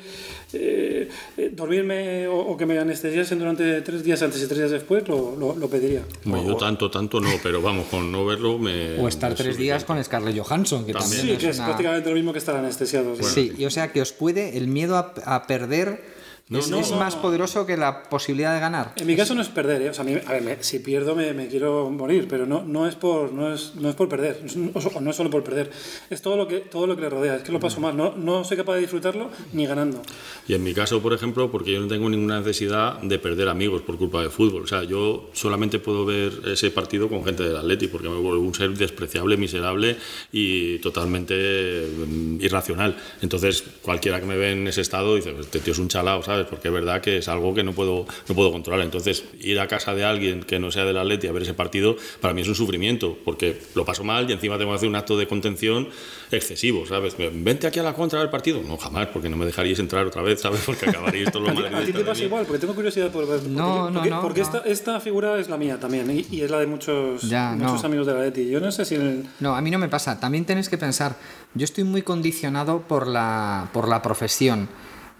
eh, 0.53 1.09
dormirme 1.53 2.27
o, 2.27 2.37
o, 2.37 2.57
que 2.57 2.65
me 2.65 2.77
anestesiasen 2.77 3.39
durante 3.39 3.81
tres 3.81 4.03
días 4.03 4.21
antes 4.21 4.41
y 4.41 4.47
tres 4.47 4.59
días 4.59 4.71
después, 4.71 5.07
lo, 5.07 5.35
lo 5.37 5.67
pediría. 5.69 6.01
Bueno, 6.25 6.47
yo 6.47 6.57
tanto, 6.57 6.89
tanto 6.89 7.19
no, 7.19 7.29
pero 7.41 7.61
vamos, 7.61 7.87
con 7.87 8.11
no 8.11 8.25
verlo 8.25 8.57
me... 8.57 8.99
O 8.99 9.07
estar 9.07 9.33
tres 9.35 9.57
días 9.57 9.83
con 9.85 10.03
Scarlett 10.03 10.37
Johansson, 10.37 10.85
que 10.85 10.93
también, 10.93 11.21
sí, 11.21 11.31
es 11.31 11.37
que 11.39 11.49
es 11.49 11.57
una... 11.57 11.65
prácticamente 11.67 12.09
lo 12.09 12.15
mismo 12.15 12.33
que 12.33 12.39
estar 12.39 12.55
anestesiado. 12.55 13.11
Bueno, 13.11 13.23
sí, 13.23 13.53
y 13.57 13.65
o 13.65 13.69
sea 13.69 13.91
que 13.91 14.01
os 14.01 14.11
puede 14.11 14.57
el 14.57 14.67
miedo 14.67 14.97
a, 14.97 15.13
a 15.25 15.47
perder 15.47 16.10
no, 16.51 16.59
es, 16.59 16.69
no, 16.69 16.79
es 16.79 16.91
no, 16.91 16.97
más 16.97 17.15
poderoso 17.15 17.65
que 17.65 17.77
la 17.77 18.03
posibilidad 18.03 18.53
de 18.53 18.59
ganar. 18.59 18.91
En 18.97 19.07
mi 19.07 19.15
caso 19.15 19.33
no 19.33 19.41
es 19.41 19.47
perder, 19.47 19.81
¿eh? 19.83 19.89
o 19.89 19.93
sea, 19.93 20.03
a, 20.03 20.05
mí, 20.05 20.17
a 20.25 20.31
ver, 20.33 20.41
me, 20.41 20.61
si 20.61 20.79
pierdo 20.79 21.15
me, 21.15 21.33
me, 21.33 21.47
quiero 21.47 21.89
morir, 21.89 22.27
pero 22.29 22.45
no, 22.45 22.61
no, 22.61 22.87
es 22.87 22.95
por, 22.95 23.31
no, 23.31 23.53
es, 23.53 23.73
no 23.75 23.89
es 23.89 23.95
por 23.95 24.09
perder, 24.09 24.41
o 24.73 24.99
no 24.99 25.09
es 25.11 25.15
solo 25.15 25.29
por 25.29 25.45
perder, 25.45 25.71
es 26.09 26.21
todo 26.21 26.35
lo 26.35 26.49
que, 26.49 26.59
todo 26.59 26.87
lo 26.87 26.97
que 26.97 27.03
le 27.03 27.09
rodea, 27.09 27.37
es 27.37 27.43
que 27.43 27.53
lo 27.53 27.61
paso 27.61 27.79
mal, 27.79 27.95
no, 27.95 28.15
no 28.17 28.43
soy 28.43 28.57
capaz 28.57 28.75
de 28.75 28.81
disfrutarlo 28.81 29.29
ni 29.53 29.65
ganando. 29.65 30.01
Y 30.45 30.53
en 30.53 30.63
mi 30.63 30.73
caso, 30.73 31.01
por 31.01 31.13
ejemplo, 31.13 31.49
porque 31.49 31.71
yo 31.71 31.79
no 31.79 31.87
tengo 31.87 32.09
ninguna 32.09 32.39
necesidad 32.39 32.99
de 33.01 33.17
perder 33.17 33.47
amigos 33.47 33.81
por 33.83 33.97
culpa 33.97 34.19
del 34.19 34.31
fútbol, 34.31 34.63
o 34.63 34.67
sea, 34.67 34.83
yo 34.83 35.29
solamente 35.31 35.79
puedo 35.79 36.05
ver 36.05 36.33
ese 36.47 36.69
partido 36.69 37.07
con 37.07 37.23
gente 37.23 37.43
del 37.43 37.55
Atleti, 37.55 37.87
porque 37.87 38.09
me 38.09 38.17
vuelvo 38.17 38.41
un 38.41 38.53
ser 38.53 38.71
despreciable, 38.71 39.37
miserable 39.37 39.95
y 40.33 40.79
totalmente 40.79 41.87
um, 42.03 42.41
irracional. 42.41 42.97
Entonces, 43.21 43.63
cualquiera 43.81 44.19
que 44.19 44.25
me 44.25 44.35
ve 44.35 44.51
en 44.51 44.67
ese 44.67 44.81
estado 44.81 45.15
dice, 45.15 45.33
este 45.39 45.59
tío 45.59 45.71
es 45.71 45.79
un 45.79 45.87
chalao, 45.87 46.21
¿sabes? 46.23 46.40
Porque 46.45 46.67
es 46.67 46.73
verdad 46.73 47.01
que 47.01 47.17
es 47.17 47.27
algo 47.27 47.53
que 47.53 47.63
no 47.63 47.73
puedo, 47.73 48.05
no 48.27 48.35
puedo 48.35 48.51
controlar. 48.51 48.83
Entonces, 48.83 49.23
ir 49.39 49.59
a 49.59 49.67
casa 49.67 49.93
de 49.93 50.03
alguien 50.03 50.43
que 50.43 50.59
no 50.59 50.71
sea 50.71 50.85
del 50.85 50.97
Atleti 50.97 51.27
a 51.27 51.31
ver 51.31 51.43
ese 51.43 51.53
partido, 51.53 51.95
para 52.19 52.33
mí 52.33 52.41
es 52.41 52.47
un 52.47 52.55
sufrimiento, 52.55 53.17
porque 53.23 53.61
lo 53.75 53.85
paso 53.85 54.03
mal 54.03 54.29
y 54.29 54.33
encima 54.33 54.57
tengo 54.57 54.71
que 54.71 54.77
hacer 54.77 54.89
un 54.89 54.95
acto 54.95 55.17
de 55.17 55.27
contención 55.27 55.89
excesivo, 56.31 56.85
¿sabes? 56.85 57.15
Vente 57.17 57.67
aquí 57.67 57.79
a 57.79 57.83
la 57.83 57.93
contra 57.93 58.19
del 58.19 58.29
partido. 58.29 58.61
No, 58.63 58.77
jamás, 58.77 59.07
porque 59.07 59.29
no 59.29 59.37
me 59.37 59.45
dejaríis 59.45 59.79
entrar 59.79 60.05
otra 60.05 60.21
vez, 60.21 60.41
¿sabes? 60.41 60.61
Porque 60.65 60.89
acabaríais 60.89 61.31
todos 61.31 61.47
los 61.47 61.55
madridistas. 61.55 61.81
A 61.83 61.85
ti 61.85 61.93
te 61.93 62.03
pasa 62.03 62.23
igual, 62.23 62.45
porque 62.45 62.59
tengo 62.59 62.75
curiosidad 62.75 63.11
por 63.11 63.27
ver. 63.27 63.39
Porque, 63.39 63.49
no, 63.49 63.89
no, 63.89 63.93
porque, 63.93 64.09
no, 64.09 64.21
porque 64.21 64.41
no. 64.41 64.45
Esta, 64.45 64.59
esta 64.59 64.99
figura 64.99 65.39
es 65.39 65.49
la 65.49 65.57
mía 65.57 65.79
también 65.79 66.09
y, 66.09 66.35
y 66.35 66.41
es 66.41 66.51
la 66.51 66.59
de 66.59 66.67
muchos, 66.67 67.21
ya, 67.23 67.51
muchos 67.57 67.81
no. 67.81 67.87
amigos 67.87 68.07
de 68.07 68.13
la 68.13 68.19
Atleti. 68.19 68.49
Yo 68.49 68.59
no 68.59 68.71
sé 68.71 68.85
si... 68.85 68.95
El... 68.95 69.25
No, 69.39 69.55
a 69.55 69.61
mí 69.61 69.71
no 69.71 69.79
me 69.79 69.89
pasa. 69.89 70.19
También 70.19 70.45
tenéis 70.45 70.69
que 70.69 70.77
pensar, 70.77 71.15
yo 71.53 71.63
estoy 71.63 71.83
muy 71.83 72.01
condicionado 72.01 72.81
por 72.81 73.07
la, 73.07 73.69
por 73.73 73.87
la 73.87 74.01
profesión. 74.01 74.69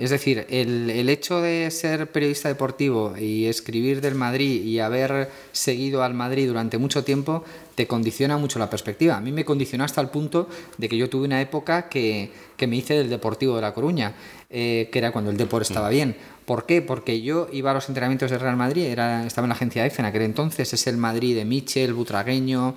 Es 0.02 0.10
decir, 0.10 0.48
el, 0.50 0.90
el, 0.90 1.10
hecho 1.10 1.42
de 1.42 1.70
ser 1.70 2.12
periodista 2.12 2.50
deportivo 2.50 3.14
y 3.16 3.46
escribir 3.46 4.02
del 4.02 4.16
Madrid 4.16 4.64
y 4.64 4.80
haber 4.80 5.30
seguido 5.52 6.02
al 6.02 6.16
Madrid 6.16 6.48
durante 6.48 6.80
mucho 6.80 7.04
tiempo 7.04 7.44
te 7.76 7.86
condiciona 7.86 8.36
mucho 8.38 8.58
la 8.58 8.68
perspectiva. 8.68 9.18
A 9.18 9.22
mí 9.22 9.32
me 9.32 9.46
condicionó 9.46 9.84
hasta 9.84 10.02
el 10.02 10.10
punto 10.10 10.50
de 10.80 10.90
que 10.90 10.98
yo 10.98 11.08
tuve 11.08 11.26
una 11.26 11.40
época 11.40 11.88
que, 11.88 12.32
que 12.58 12.66
me 12.66 12.78
hice 12.78 12.96
del 12.96 13.12
Deportivo 13.12 13.56
de 13.56 13.62
La 13.62 13.76
Coruña, 13.76 14.16
eh, 14.50 14.90
que 14.92 14.98
era 14.98 15.12
cuando 15.12 15.30
el 15.30 15.38
deporte 15.38 15.68
estaba 15.68 15.90
bien. 15.90 16.16
¿Por 16.46 16.66
qué? 16.66 16.82
Porque 16.82 17.22
yo 17.22 17.48
iba 17.52 17.70
a 17.70 17.74
los 17.76 17.88
entrenamientos 17.88 18.32
del 18.32 18.40
Real 18.40 18.58
Madrid, 18.58 18.86
era, 18.86 19.26
estaba 19.26 19.46
en 19.46 19.50
la 19.50 19.56
agencia 19.56 19.86
EFE 19.86 20.02
en 20.02 20.08
aquel 20.08 20.24
entonces, 20.24 20.74
es 20.74 20.88
el 20.88 20.98
Madrid 20.98 21.36
de 21.36 21.46
Michel, 21.46 21.94
Butragueño, 21.94 22.76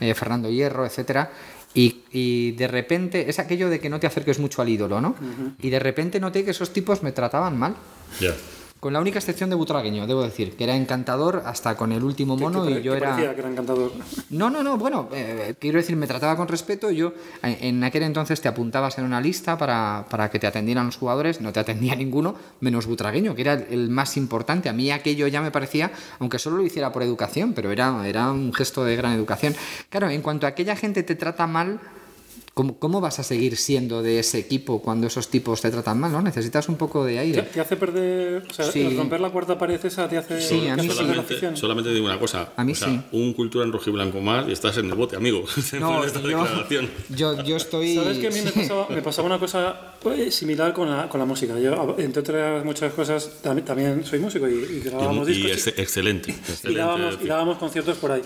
eh, 0.00 0.14
Fernando 0.14 0.50
Hierro, 0.50 0.84
etcétera. 0.84 1.30
Y, 1.76 2.02
y, 2.10 2.52
de 2.52 2.68
repente, 2.68 3.28
es 3.28 3.38
aquello 3.38 3.68
de 3.68 3.78
que 3.78 3.90
no 3.90 4.00
te 4.00 4.06
acerques 4.06 4.38
mucho 4.38 4.62
al 4.62 4.68
ídolo, 4.70 5.00
¿no? 5.00 5.10
Uh 5.10 5.12
-huh. 5.12 5.54
Y 5.60 5.68
de 5.68 5.78
repente 5.78 6.18
noté 6.18 6.42
que 6.42 6.52
esos 6.52 6.72
tipos 6.72 7.02
me 7.02 7.12
trataban 7.12 7.58
mal. 7.58 7.76
Yeah. 8.18 8.34
Con 8.86 8.92
la 8.92 9.00
única 9.00 9.18
excepción 9.18 9.50
de 9.50 9.56
Butragueño, 9.56 10.06
debo 10.06 10.22
decir, 10.22 10.54
que 10.54 10.62
era 10.62 10.76
encantador 10.76 11.42
hasta 11.44 11.76
con 11.76 11.90
el 11.90 12.04
último 12.04 12.36
mono 12.36 12.62
¿Qué, 12.62 12.74
qué, 12.74 12.78
y 12.78 12.82
yo 12.84 12.92
qué 12.92 12.98
era... 12.98 13.16
que 13.16 13.40
era 13.40 13.50
encantador? 13.50 13.90
No, 14.30 14.48
no, 14.48 14.62
no, 14.62 14.78
bueno, 14.78 15.08
eh, 15.12 15.56
quiero 15.58 15.78
decir, 15.78 15.96
me 15.96 16.06
trataba 16.06 16.36
con 16.36 16.46
respeto. 16.46 16.92
Yo 16.92 17.12
en 17.42 17.82
aquel 17.82 18.04
entonces 18.04 18.40
te 18.40 18.46
apuntabas 18.46 18.96
en 18.98 19.04
una 19.04 19.20
lista 19.20 19.58
para, 19.58 20.06
para 20.08 20.30
que 20.30 20.38
te 20.38 20.46
atendieran 20.46 20.86
los 20.86 20.98
jugadores, 20.98 21.40
no 21.40 21.52
te 21.52 21.58
atendía 21.58 21.96
ninguno, 21.96 22.36
menos 22.60 22.86
Butragueño, 22.86 23.34
que 23.34 23.42
era 23.42 23.54
el, 23.54 23.66
el, 23.70 23.90
más 23.90 24.16
importante. 24.16 24.68
A 24.68 24.72
mí 24.72 24.92
aquello 24.92 25.26
ya 25.26 25.42
me 25.42 25.50
parecía, 25.50 25.90
aunque 26.20 26.38
solo 26.38 26.58
lo 26.58 26.62
hiciera 26.62 26.92
por 26.92 27.02
educación, 27.02 27.54
pero 27.54 27.72
era, 27.72 28.06
era 28.06 28.30
un 28.30 28.54
gesto 28.54 28.84
de 28.84 28.94
gran 28.94 29.14
educación. 29.14 29.56
Claro, 29.88 30.10
en 30.10 30.22
cuanto 30.22 30.46
a 30.46 30.50
aquella 30.50 30.76
gente 30.76 31.02
te 31.02 31.16
trata 31.16 31.48
mal, 31.48 31.80
¿Cómo, 32.56 32.78
¿Cómo, 32.78 33.02
vas 33.02 33.18
a 33.18 33.22
seguir 33.22 33.54
siendo 33.58 34.02
de 34.02 34.18
ese 34.18 34.38
equipo 34.38 34.80
cuando 34.80 35.06
esos 35.08 35.28
tipos 35.28 35.60
te 35.60 35.70
tratan 35.70 36.00
mal? 36.00 36.10
¿no? 36.10 36.22
Necesitas 36.22 36.70
un 36.70 36.76
poco 36.76 37.04
de 37.04 37.18
aire. 37.18 37.42
¿Te, 37.42 37.48
te 37.50 37.60
hace 37.60 37.76
perder, 37.76 38.44
o 38.48 38.54
sea, 38.54 38.72
Sí. 38.72 38.96
romper 38.96 39.20
la 39.20 39.28
cuarta 39.28 39.58
pared 39.58 39.78
esa 39.84 40.08
te 40.08 40.16
hace, 40.16 40.40
Sí, 40.40 40.66
a 40.66 40.74
mí 40.74 40.88
hace 40.88 40.88
sí. 40.88 40.94
Solamente, 40.96 41.56
solamente 41.56 41.92
digo 41.92 42.06
una 42.06 42.18
cosa. 42.18 42.54
A 42.56 42.64
mí 42.64 42.72
o 42.72 42.74
sea, 42.74 42.88
sí. 42.88 42.98
Un 43.12 43.34
cultura 43.34 43.66
en 43.66 43.72
rojiblanco 43.72 44.22
más 44.22 44.48
y 44.48 44.52
estás 44.52 44.78
en 44.78 44.86
el 44.86 44.94
bote, 44.94 45.16
amigo. 45.16 45.44
No, 45.78 46.02
esta 46.02 46.18
yo, 46.22 46.28
declaración. 46.28 46.88
yo, 47.10 47.42
yo 47.44 47.56
estoy... 47.56 47.94
¿Sabes 47.96 48.16
que 48.16 48.28
a 48.28 48.30
mí 48.30 48.40
me 48.40 48.50
pasaba, 48.62 48.86
me 48.88 49.02
pasaba 49.02 49.26
una 49.26 49.38
cosa 49.38 49.78
pues, 50.00 50.34
similar 50.34 50.72
con 50.72 50.88
la, 50.90 51.10
con 51.10 51.20
la 51.20 51.26
música? 51.26 51.60
Yo, 51.60 51.94
entre 51.98 52.20
otras 52.20 52.64
muchas 52.64 52.90
cosas, 52.94 53.32
también, 53.42 53.66
también 53.66 54.02
soy 54.02 54.18
músico 54.18 54.48
y, 54.48 54.54
y 54.54 54.80
grabábamos 54.82 55.28
Y, 55.28 55.32
y 55.32 55.34
discos. 55.42 55.66
ex- 55.66 55.78
excelente. 55.78 56.30
y 56.30 56.34
excelente 56.34 56.80
dábamos, 56.80 57.18
y 57.22 57.26
dábamos 57.26 57.58
conciertos 57.58 57.98
por 57.98 58.12
ahí. 58.12 58.22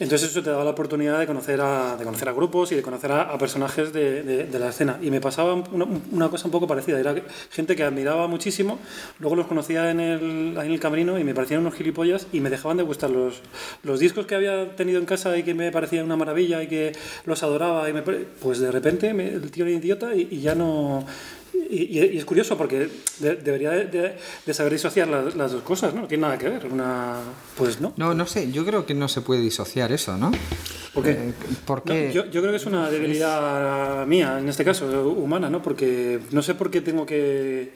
Entonces 0.00 0.30
eso 0.30 0.42
te 0.42 0.50
daba 0.50 0.64
la 0.64 0.70
oportunidad 0.70 1.18
de 1.18 1.26
conocer 1.26 1.60
a, 1.60 1.96
de 1.96 2.04
conocer 2.04 2.28
a 2.28 2.32
grupos 2.32 2.72
y 2.72 2.74
de 2.74 2.82
conocer 2.82 3.12
a, 3.12 3.22
a 3.32 3.38
personajes 3.38 3.92
de, 3.92 4.22
de- 4.22 4.44
de 4.46 4.58
la 4.58 4.70
escena. 4.70 4.98
Y 5.02 5.10
me 5.10 5.20
pasaba 5.20 5.54
una, 5.54 5.86
una 6.10 6.28
cosa 6.30 6.46
un 6.46 6.50
poco 6.50 6.66
parecida. 6.66 6.98
Era 6.98 7.14
gente 7.50 7.76
que 7.76 7.84
admiraba 7.84 8.26
muchísimo, 8.26 8.78
luego 9.18 9.36
los 9.36 9.46
conocía 9.46 9.90
en 9.90 10.00
el, 10.00 10.56
en 10.56 10.72
el 10.72 10.80
camerino 10.80 11.18
y 11.18 11.24
me 11.24 11.34
parecían 11.34 11.60
unos 11.60 11.74
gilipollas 11.74 12.26
y 12.32 12.40
me 12.40 12.50
dejaban 12.50 12.78
de 12.78 12.82
gustar 12.82 13.10
los, 13.10 13.42
los 13.82 14.00
discos 14.00 14.26
que 14.26 14.34
había 14.34 14.74
tenido 14.74 14.98
en 14.98 15.06
casa 15.06 15.36
y 15.36 15.42
que 15.42 15.54
me 15.54 15.70
parecían 15.70 16.06
una 16.06 16.16
maravilla 16.16 16.62
y 16.62 16.66
que 16.66 16.92
los 17.26 17.42
adoraba. 17.42 17.88
Y 17.88 17.92
me 17.92 18.00
pues 18.02 18.58
de 18.58 18.72
repente 18.72 19.12
me- 19.14 19.28
el 19.28 19.50
tío 19.50 19.66
era 19.66 19.74
idiota 19.76 20.14
y, 20.14 20.28
y 20.30 20.40
ya 20.40 20.54
no... 20.54 21.04
Y, 21.68 22.16
es 22.16 22.24
curioso 22.24 22.56
porque 22.56 22.88
de- 23.18 23.36
debería 23.36 23.70
de, 23.70 24.14
de- 24.46 24.54
saber 24.54 24.72
disociar 24.72 25.08
las, 25.08 25.34
las 25.36 25.52
dos 25.52 25.62
cosas, 25.62 25.94
¿no? 25.94 26.02
No 26.02 26.06
tiene 26.08 26.22
nada 26.22 26.38
que 26.38 26.48
ver. 26.48 26.66
Una, 26.66 27.16
pues 27.56 27.80
no. 27.80 27.92
No, 27.96 28.14
no 28.14 28.26
sé, 28.26 28.50
yo 28.50 28.64
creo 28.64 28.86
que 28.86 28.94
no 28.94 29.08
se 29.08 29.20
puede 29.20 29.40
disociar 29.40 29.92
eso, 29.92 30.16
¿no? 30.16 30.32
¿Por 30.94 31.04
qué? 31.04 31.10
Eh, 31.10 31.16
No, 31.50 31.56
Porque... 31.66 32.10
yo, 32.12 32.24
yo 32.26 32.40
creo 32.40 32.50
que 32.50 32.56
es 32.56 32.66
una 32.66 32.90
debilidad 32.90 34.06
mía, 34.06 34.38
en 34.38 34.48
este 34.48 34.64
caso, 34.64 34.86
humana, 35.10 35.48
¿no? 35.50 35.62
Porque 35.62 36.20
no 36.32 36.42
sé 36.42 36.54
por 36.54 36.70
qué 36.70 36.80
tengo 36.80 37.06
que, 37.06 37.72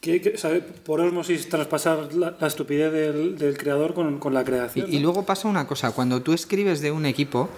que- 0.00 0.20
que, 0.20 0.38
¿sabe? 0.38 0.60
por 0.60 1.00
osmosis 1.00 1.48
traspasar 1.48 2.14
la, 2.14 2.36
la 2.40 2.46
estupidez 2.46 2.92
del, 2.92 3.36
del 3.38 3.58
creador 3.58 3.92
con, 3.94 4.18
con 4.18 4.32
la 4.32 4.44
creación. 4.44 4.86
Y, 4.92 4.98
luego 5.00 5.24
pasa 5.26 5.48
una 5.48 5.66
cosa, 5.66 5.92
cuando 5.92 6.22
tú 6.22 6.32
escribes 6.32 6.80
de 6.80 6.90
un 6.90 7.04
equipo, 7.06 7.50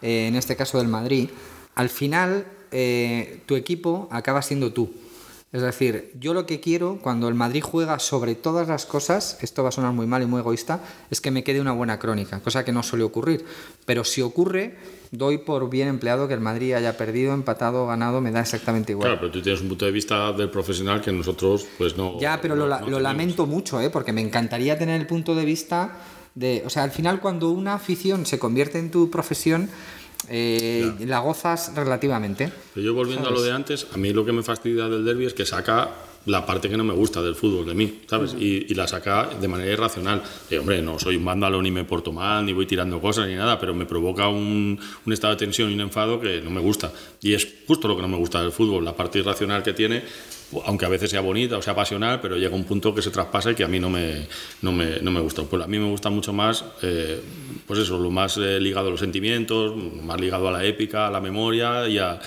eh, 0.00 0.26
en 0.28 0.36
este 0.36 0.56
caso 0.56 0.78
del 0.78 0.88
Madrid, 0.88 1.28
al 1.74 1.88
final 1.90 2.46
eh, 2.72 3.40
tu 3.46 3.56
equipo 3.56 4.08
acaba 4.10 4.40
siendo 4.42 4.72
tú. 4.72 4.90
Es 5.54 5.62
decir, 5.62 6.10
yo 6.18 6.34
lo 6.34 6.46
que 6.46 6.58
quiero 6.58 6.98
cuando 7.00 7.28
el 7.28 7.34
Madrid 7.34 7.62
juega 7.62 8.00
sobre 8.00 8.34
todas 8.34 8.66
las 8.66 8.86
cosas, 8.86 9.38
esto 9.40 9.62
va 9.62 9.68
a 9.68 9.72
sonar 9.72 9.92
muy 9.92 10.04
mal 10.04 10.20
y 10.20 10.26
muy 10.26 10.40
egoísta, 10.40 10.80
es 11.12 11.20
que 11.20 11.30
me 11.30 11.44
quede 11.44 11.60
una 11.60 11.70
buena 11.70 12.00
crónica, 12.00 12.40
cosa 12.40 12.64
que 12.64 12.72
no 12.72 12.82
suele 12.82 13.04
ocurrir. 13.04 13.44
Pero 13.86 14.02
si 14.02 14.20
ocurre, 14.20 14.74
doy 15.12 15.38
por 15.38 15.70
bien 15.70 15.86
empleado 15.86 16.26
que 16.26 16.34
el 16.34 16.40
Madrid 16.40 16.72
haya 16.72 16.96
perdido, 16.96 17.32
empatado, 17.34 17.86
ganado, 17.86 18.20
me 18.20 18.32
da 18.32 18.40
exactamente 18.40 18.90
igual. 18.90 19.10
Claro, 19.10 19.20
pero 19.20 19.30
tú 19.32 19.42
tienes 19.42 19.60
un 19.62 19.68
punto 19.68 19.84
de 19.84 19.92
vista 19.92 20.32
del 20.32 20.50
profesional 20.50 21.00
que 21.00 21.12
nosotros 21.12 21.64
pues 21.78 21.96
no... 21.96 22.18
Ya, 22.18 22.40
pero 22.40 22.56
no- 22.56 22.66
lo, 22.66 22.80
no 22.80 22.90
lo 22.90 22.98
lamento 22.98 23.46
mucho, 23.46 23.80
¿eh? 23.80 23.90
porque 23.90 24.12
me 24.12 24.22
encantaría 24.22 24.76
tener 24.76 25.00
el 25.00 25.06
punto 25.06 25.36
de 25.36 25.44
vista 25.44 25.98
de... 26.34 26.64
O 26.66 26.70
sea, 26.70 26.82
al 26.82 26.90
final 26.90 27.20
cuando 27.20 27.50
una 27.50 27.74
afición 27.74 28.26
se 28.26 28.40
convierte 28.40 28.80
en 28.80 28.90
tu 28.90 29.08
profesión, 29.08 29.70
eh, 30.28 30.92
la 31.00 31.20
gozas 31.20 31.72
relativamente. 31.74 32.50
Pero 32.74 32.86
yo 32.86 32.94
volviendo 32.94 33.28
a 33.28 33.30
lo 33.30 33.42
de 33.42 33.52
antes, 33.52 33.86
a 33.92 33.96
mí 33.96 34.12
lo 34.12 34.24
que 34.24 34.32
me 34.32 34.42
fastidia 34.42 34.88
del 34.88 35.04
derby 35.04 35.26
es 35.26 35.34
que 35.34 35.46
saca 35.46 35.90
la 36.26 36.46
parte 36.46 36.68
que 36.70 36.76
no 36.76 36.84
me 36.84 36.94
gusta 36.94 37.20
del 37.20 37.34
fútbol 37.34 37.66
de 37.66 37.74
mí, 37.74 38.00
¿sabes? 38.06 38.34
y, 38.38 38.66
y 38.70 38.74
la 38.74 38.86
saca 38.86 39.28
de 39.40 39.48
manera 39.48 39.72
irracional. 39.72 40.22
Y, 40.50 40.56
hombre, 40.56 40.80
no 40.80 40.98
soy 40.98 41.16
un 41.16 41.24
vándalo 41.24 41.60
ni 41.60 41.70
me 41.70 41.84
porto 41.84 42.12
mal, 42.12 42.46
ni 42.46 42.52
voy 42.52 42.66
tirando 42.66 43.00
cosas 43.00 43.28
ni 43.28 43.34
nada, 43.34 43.58
pero 43.58 43.74
me 43.74 43.84
provoca 43.84 44.28
un, 44.28 44.78
un 45.04 45.12
estado 45.12 45.34
de 45.34 45.38
tensión 45.38 45.70
y 45.70 45.74
un 45.74 45.82
enfado 45.82 46.20
que 46.20 46.40
no 46.40 46.50
me 46.50 46.60
gusta. 46.60 46.92
Y 47.20 47.34
es 47.34 47.46
justo 47.66 47.88
lo 47.88 47.96
que 47.96 48.02
no 48.02 48.08
me 48.08 48.16
gusta 48.16 48.40
del 48.40 48.52
fútbol, 48.52 48.84
la 48.84 48.96
parte 48.96 49.18
irracional 49.18 49.62
que 49.62 49.74
tiene, 49.74 50.02
aunque 50.64 50.84
a 50.86 50.88
veces 50.88 51.10
sea 51.10 51.20
bonita 51.20 51.56
o 51.58 51.62
sea 51.62 51.74
pasional, 51.74 52.20
pero 52.20 52.36
llega 52.36 52.54
un 52.54 52.64
punto 52.64 52.94
que 52.94 53.02
se 53.02 53.10
traspasa 53.10 53.50
y 53.52 53.54
que 53.54 53.64
a 53.64 53.68
mí 53.68 53.80
no 53.80 53.90
me, 53.90 54.26
no 54.62 54.72
me, 54.72 55.00
no 55.00 55.10
me 55.10 55.20
gusta. 55.20 55.42
Pues 55.42 55.62
a 55.62 55.66
mí 55.66 55.78
me 55.78 55.88
gusta 55.88 56.10
mucho 56.10 56.32
más, 56.32 56.64
eh, 56.82 57.20
pues 57.66 57.80
eso, 57.80 57.98
lo 57.98 58.10
más 58.10 58.36
eh, 58.36 58.60
ligado 58.60 58.88
a 58.88 58.90
los 58.90 59.00
sentimientos, 59.00 59.74
más 60.02 60.20
ligado 60.20 60.48
a 60.48 60.52
la 60.52 60.64
épica, 60.64 61.06
a 61.06 61.10
la 61.10 61.20
memoria 61.20 61.88
y, 61.88 61.98
a, 61.98 62.20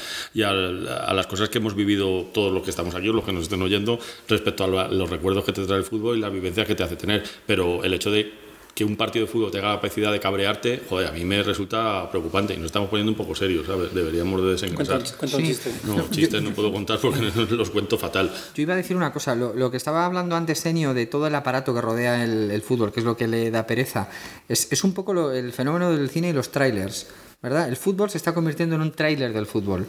a 0.44 1.14
las 1.14 1.28
cosas 1.28 1.50
que 1.50 1.58
hemos 1.60 1.76
vivido 1.76 2.24
todos 2.34 2.52
los 2.54 2.64
que 2.64 2.70
estamos 2.70 2.94
aquí, 2.96 3.08
los 3.08 3.24
que 3.24 3.34
nos 3.34 3.44
estén 3.44 3.62
oyendo, 3.62 4.00
respecto 4.28 4.64
a 4.64 4.68
lo- 4.68 4.88
los 4.90 5.10
recuerdos 5.10 5.44
que 5.44 5.52
te 5.54 5.66
trae 5.66 5.78
el 5.80 5.84
fútbol 5.84 6.18
y 6.18 6.22
las 6.22 6.32
vivencias 6.32 6.66
que 6.68 6.76
te 6.76 6.84
hace 6.84 6.96
tener. 6.96 7.24
Pero 7.46 7.84
el 7.84 7.94
hecho 7.94 8.12
de 8.12 8.47
que 8.78 8.86
un 8.86 8.96
partido 8.96 9.26
de 9.26 9.32
fútbol 9.32 9.50
tenga 9.50 9.70
la 9.70 9.76
capacidad 9.78 10.12
de 10.12 10.20
cabrearte, 10.20 10.84
joder, 10.88 11.08
a 11.08 11.12
mí 11.12 11.26
me 11.26 11.42
resulta 11.42 12.08
preocupante 12.12 12.54
y 12.54 12.58
nos 12.58 12.68
estamos 12.68 12.90
poniendo 12.90 13.12
un 13.12 13.18
poco 13.18 13.34
serios, 13.34 13.66
¿sabes? 13.66 13.92
Deberíamos 13.92 14.40
de 14.44 14.52
desengrasar. 14.52 15.02
Cuenta, 15.18 15.38
un 15.38 15.42
Sí. 15.44 15.48
chiste. 15.50 15.72
No, 15.86 16.08
chistes 16.12 16.44
no 16.44 16.52
puedo 16.52 16.72
contar 16.72 17.00
porque 17.02 17.20
los 17.56 17.72
cuento 17.72 17.98
fatal. 17.98 18.32
Yo 18.54 18.62
iba 18.62 18.76
a 18.76 18.78
decir 18.78 18.96
una 18.96 19.12
cosa, 19.12 19.34
lo, 19.34 19.56
lo 19.56 19.72
que 19.72 19.78
estaba 19.78 20.06
hablando 20.06 20.36
antes 20.36 20.60
Senio 20.60 20.94
de 20.94 21.08
todo 21.08 21.26
el 21.26 21.34
aparato 21.34 21.74
que 21.74 21.82
rodea 21.82 22.24
el, 22.24 22.52
el 22.52 22.62
fútbol, 22.62 22.92
que 22.94 23.00
es 23.00 23.06
lo 23.08 23.18
que 23.18 23.28
le 23.28 23.50
da 23.50 23.66
pereza, 23.66 24.10
es, 24.48 24.72
es 24.72 24.84
un 24.84 24.94
poco 24.94 25.12
lo- 25.12 25.32
el 25.34 25.52
fenómeno 25.54 25.92
del 25.92 26.08
cine 26.12 26.30
y 26.30 26.34
los 26.34 26.52
trailers. 26.52 27.08
¿Verdad? 27.40 27.70
El 27.70 27.76
fútbol 27.78 28.10
se 28.10 28.18
está 28.18 28.34
convirtiendo 28.34 28.76
en 28.76 28.82
un 28.82 28.92
tráiler 28.92 29.32
del 29.32 29.46
fútbol. 29.46 29.86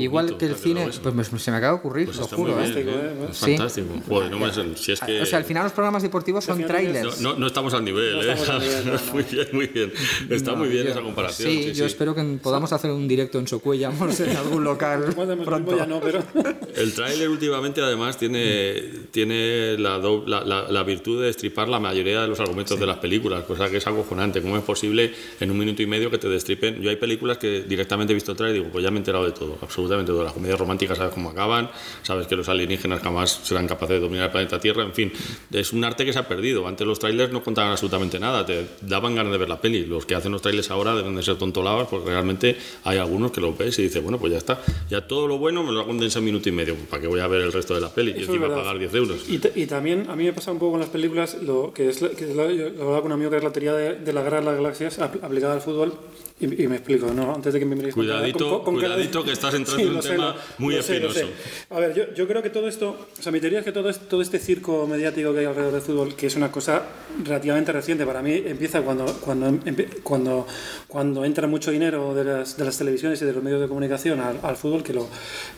Igual 0.00 0.26
bonito, 0.26 0.38
que 0.38 0.46
el 0.46 0.56
cine, 0.56 0.84
eso. 0.86 1.00
pues 1.00 1.14
me- 1.14 1.38
se 1.38 1.50
me 1.52 1.56
acaba 1.56 1.74
de 1.74 1.78
ocurrir, 1.78 2.06
Pues 2.06 2.18
lo 2.18 2.26
juro. 2.26 2.58
¿eh? 2.60 2.72
bien, 2.72 2.74
Fantástico, 2.74 2.90
¿eh? 2.90 3.12
¿eh? 3.22 3.28
Es 3.30 3.36
Sí. 3.36 3.44
fantástico. 3.56 3.88
Joder, 4.08 4.30
no 4.32 4.38
me 4.40 4.76
si 4.76 4.92
es 4.92 5.00
que 5.00 5.20
O 5.22 5.26
sea, 5.26 5.38
al 5.38 5.44
final 5.44 5.62
los 5.62 5.72
programas 5.72 6.02
deportivos 6.02 6.44
son 6.44 6.60
trailers. 6.66 7.20
no, 7.20 7.34
no 7.38 7.46
estamos 7.46 7.72
al 7.74 7.84
nivel, 7.84 8.14
No 8.16 8.22
¿eh? 8.22 8.32
estamos 8.32 8.48
al 8.48 8.60
nivel, 8.60 8.86
no, 8.86 8.92
no. 9.06 9.12
muy 9.12 9.22
bien, 9.22 9.46
muy 9.52 9.66
bien. 9.68 9.92
Está 10.28 10.54
muy 10.56 10.68
bien 10.68 10.84
Yo- 10.86 10.90
esa 10.90 11.00
comparación. 11.02 11.48
Sí, 11.52 11.58
Sí, 11.62 11.68
yo 11.68 11.74
sí. 11.74 11.82
espero 11.84 12.16
que 12.16 12.22
podamos 12.42 12.72
hacer 12.72 12.90
un 12.90 13.06
directo 13.06 13.38
en 13.38 13.46
Socuellamos 13.46 14.18
en 14.18 14.36
algún 14.36 14.64
local 14.64 15.04
pronto. 15.44 15.76
ya 15.76 15.86
no, 15.86 16.00
pero... 16.00 16.20
El 16.74 16.92
tráiler 16.94 17.28
últimamente 17.28 17.80
además 17.80 18.18
tiene, 18.18 18.74
tiene 19.12 19.78
la, 19.78 19.98
do- 19.98 20.24
la, 20.26 20.44
la- 20.44 20.68
la 20.68 20.82
virtud 20.82 21.20
de 21.20 21.26
destripar 21.26 21.68
la 21.68 21.78
mayoría 21.78 22.22
de 22.22 22.26
los 22.28 22.40
argumentos 22.40 22.78
de 22.78 22.86
las 22.86 22.96
películas, 22.98 23.44
cosa 23.44 23.70
que 23.70 23.76
es 23.76 23.86
acojonante. 23.86 24.42
¿Cómo 24.42 24.56
es 24.56 24.64
posible 24.64 25.12
en 25.38 25.50
un 25.52 25.58
minuto 25.58 25.80
y 25.80 25.86
medio 25.86 26.10
que 26.10 26.18
te 26.18 26.28
destripen? 26.28 26.87
Yo 26.88 26.90
hay 26.90 26.96
películas 26.96 27.36
que 27.38 27.62
directamente 27.62 28.12
he 28.12 28.14
visto 28.14 28.32
el 28.32 28.50
y 28.50 28.52
digo, 28.54 28.66
pues 28.72 28.82
ya 28.82 28.90
me 28.90 28.96
he 28.96 29.00
enterado 29.00 29.24
de 29.26 29.32
todo, 29.32 29.58
absolutamente 29.60 30.10
todo. 30.10 30.24
Las 30.24 30.32
comedias 30.32 30.58
románticas 30.58 30.96
sabes 30.96 31.12
cómo 31.12 31.28
acaban, 31.30 31.68
sabes 32.02 32.26
que 32.26 32.34
los 32.36 32.48
alienígenas 32.48 33.02
jamás 33.02 33.40
serán 33.42 33.66
capaces 33.68 33.96
de 33.96 34.00
dominar 34.00 34.26
el 34.26 34.32
planeta 34.32 34.58
Tierra, 34.58 34.82
en 34.84 34.92
fin, 34.94 35.12
es 35.52 35.72
un 35.72 35.84
arte 35.84 36.04
que 36.04 36.12
se 36.12 36.18
ha 36.18 36.26
perdido. 36.26 36.66
Antes 36.66 36.86
los 36.86 36.98
trailers 36.98 37.32
no 37.32 37.42
contaban 37.42 37.72
absolutamente 37.72 38.18
nada, 38.18 38.46
te 38.46 38.66
daban 38.82 39.14
ganas 39.14 39.32
de 39.32 39.38
ver 39.38 39.48
la 39.48 39.60
peli. 39.60 39.84
Los 39.86 40.06
que 40.06 40.14
hacen 40.14 40.32
los 40.32 40.40
trailers 40.42 40.70
ahora 40.70 40.94
deben 40.94 41.14
de 41.14 41.22
ser 41.22 41.36
tontoladas 41.36 41.88
porque 41.88 42.08
realmente 42.08 42.56
hay 42.84 42.98
algunos 42.98 43.32
que 43.32 43.40
lo 43.40 43.54
ves 43.54 43.78
y 43.78 43.82
dices, 43.82 44.02
bueno, 44.02 44.18
pues 44.18 44.32
ya 44.32 44.38
está. 44.38 44.60
Ya 44.88 45.06
todo 45.06 45.28
lo 45.28 45.36
bueno 45.38 45.62
me 45.62 45.72
lo 45.72 45.80
hago 45.80 45.90
en 45.90 46.24
minuto 46.24 46.48
y 46.48 46.52
medio, 46.52 46.74
pues, 46.74 46.86
¿para 46.88 47.02
qué 47.02 47.08
voy 47.08 47.20
a 47.20 47.26
ver 47.26 47.42
el 47.42 47.52
resto 47.52 47.74
de 47.74 47.80
la 47.80 47.90
peli? 47.92 48.10
Y 48.12 48.14
Eso 48.14 48.22
es 48.22 48.28
encima 48.28 48.48
pagar 48.54 48.78
10 48.78 48.94
euros. 48.94 49.28
Y, 49.28 49.40
y 49.54 49.66
también 49.66 50.06
a 50.08 50.16
mí 50.16 50.24
me 50.24 50.32
pasa 50.32 50.52
un 50.52 50.58
poco 50.58 50.72
con 50.72 50.80
las 50.80 50.88
películas, 50.88 51.36
lo 51.42 51.72
que 51.72 51.88
es, 51.90 51.98
que 51.98 52.24
es 52.30 52.34
la, 52.36 52.50
yo 52.50 52.66
hablaba 52.66 52.98
con 53.02 53.06
un 53.06 53.12
amigo 53.12 53.30
que 53.30 53.36
es 53.38 53.44
la 53.44 53.52
teoría 53.52 53.72
de, 53.74 53.94
de 53.96 54.12
la 54.12 54.22
guerra 54.22 54.40
de 54.40 54.46
las 54.46 54.56
galaxias 54.56 54.98
apl- 54.98 55.22
aplicada 55.22 55.54
al 55.54 55.60
fútbol. 55.60 55.92
Y, 56.40 56.62
y 56.62 56.68
me 56.68 56.76
explico, 56.76 57.12
¿no? 57.12 57.34
Antes 57.34 57.52
de 57.52 57.58
que 57.58 57.64
me 57.66 57.74
miréis 57.74 57.94
con 57.94 58.04
Cuidadito, 58.04 58.48
con- 58.62 58.64
con 58.64 58.74
de- 58.76 58.80
cuidadito 58.86 59.24
que 59.24 59.32
estás 59.32 59.54
entrando 59.60 59.82
en 59.82 59.96
un 59.96 60.02
sé, 60.02 60.10
tema 60.10 60.26
lo- 60.28 60.34
muy 60.58 60.76
lo 60.76 60.82
sé, 60.82 61.00
lo 61.00 61.12
sé. 61.12 61.22
espinoso. 61.22 61.74
A 61.74 61.80
ver, 61.80 61.94
yo, 61.94 62.14
yo 62.14 62.28
creo 62.28 62.42
que 62.44 62.50
todo 62.50 62.68
esto, 62.68 62.90
o 63.18 63.22
sea, 63.22 63.32
mi 63.32 63.40
teoría 63.40 63.58
es 63.58 63.64
que 63.64 63.72
todo, 63.72 63.92
todo 63.92 64.22
este 64.22 64.38
circo 64.38 64.86
mediático 64.86 65.32
que 65.32 65.40
hay 65.40 65.46
alrededor 65.46 65.72
del 65.72 65.82
fútbol, 65.82 66.14
que 66.14 66.28
es 66.28 66.36
una 66.36 66.52
cosa 66.52 66.82
relativamente 67.24 67.72
reciente, 67.72 68.06
para 68.06 68.22
mí 68.22 68.40
empieza 68.46 68.82
cuando, 68.82 69.04
cuando, 69.20 69.58
cuando, 70.04 70.46
cuando 70.86 71.24
entra 71.24 71.48
mucho 71.48 71.72
dinero 71.72 72.14
de 72.14 72.22
las, 72.24 72.56
de 72.56 72.64
las 72.64 72.78
televisiones 72.78 73.20
y 73.20 73.24
de 73.24 73.32
los 73.32 73.42
medios 73.42 73.60
de 73.60 73.66
comunicación 73.66 74.20
al, 74.20 74.38
al 74.44 74.56
fútbol, 74.56 74.84
que 74.84 74.92
lo, 74.92 75.08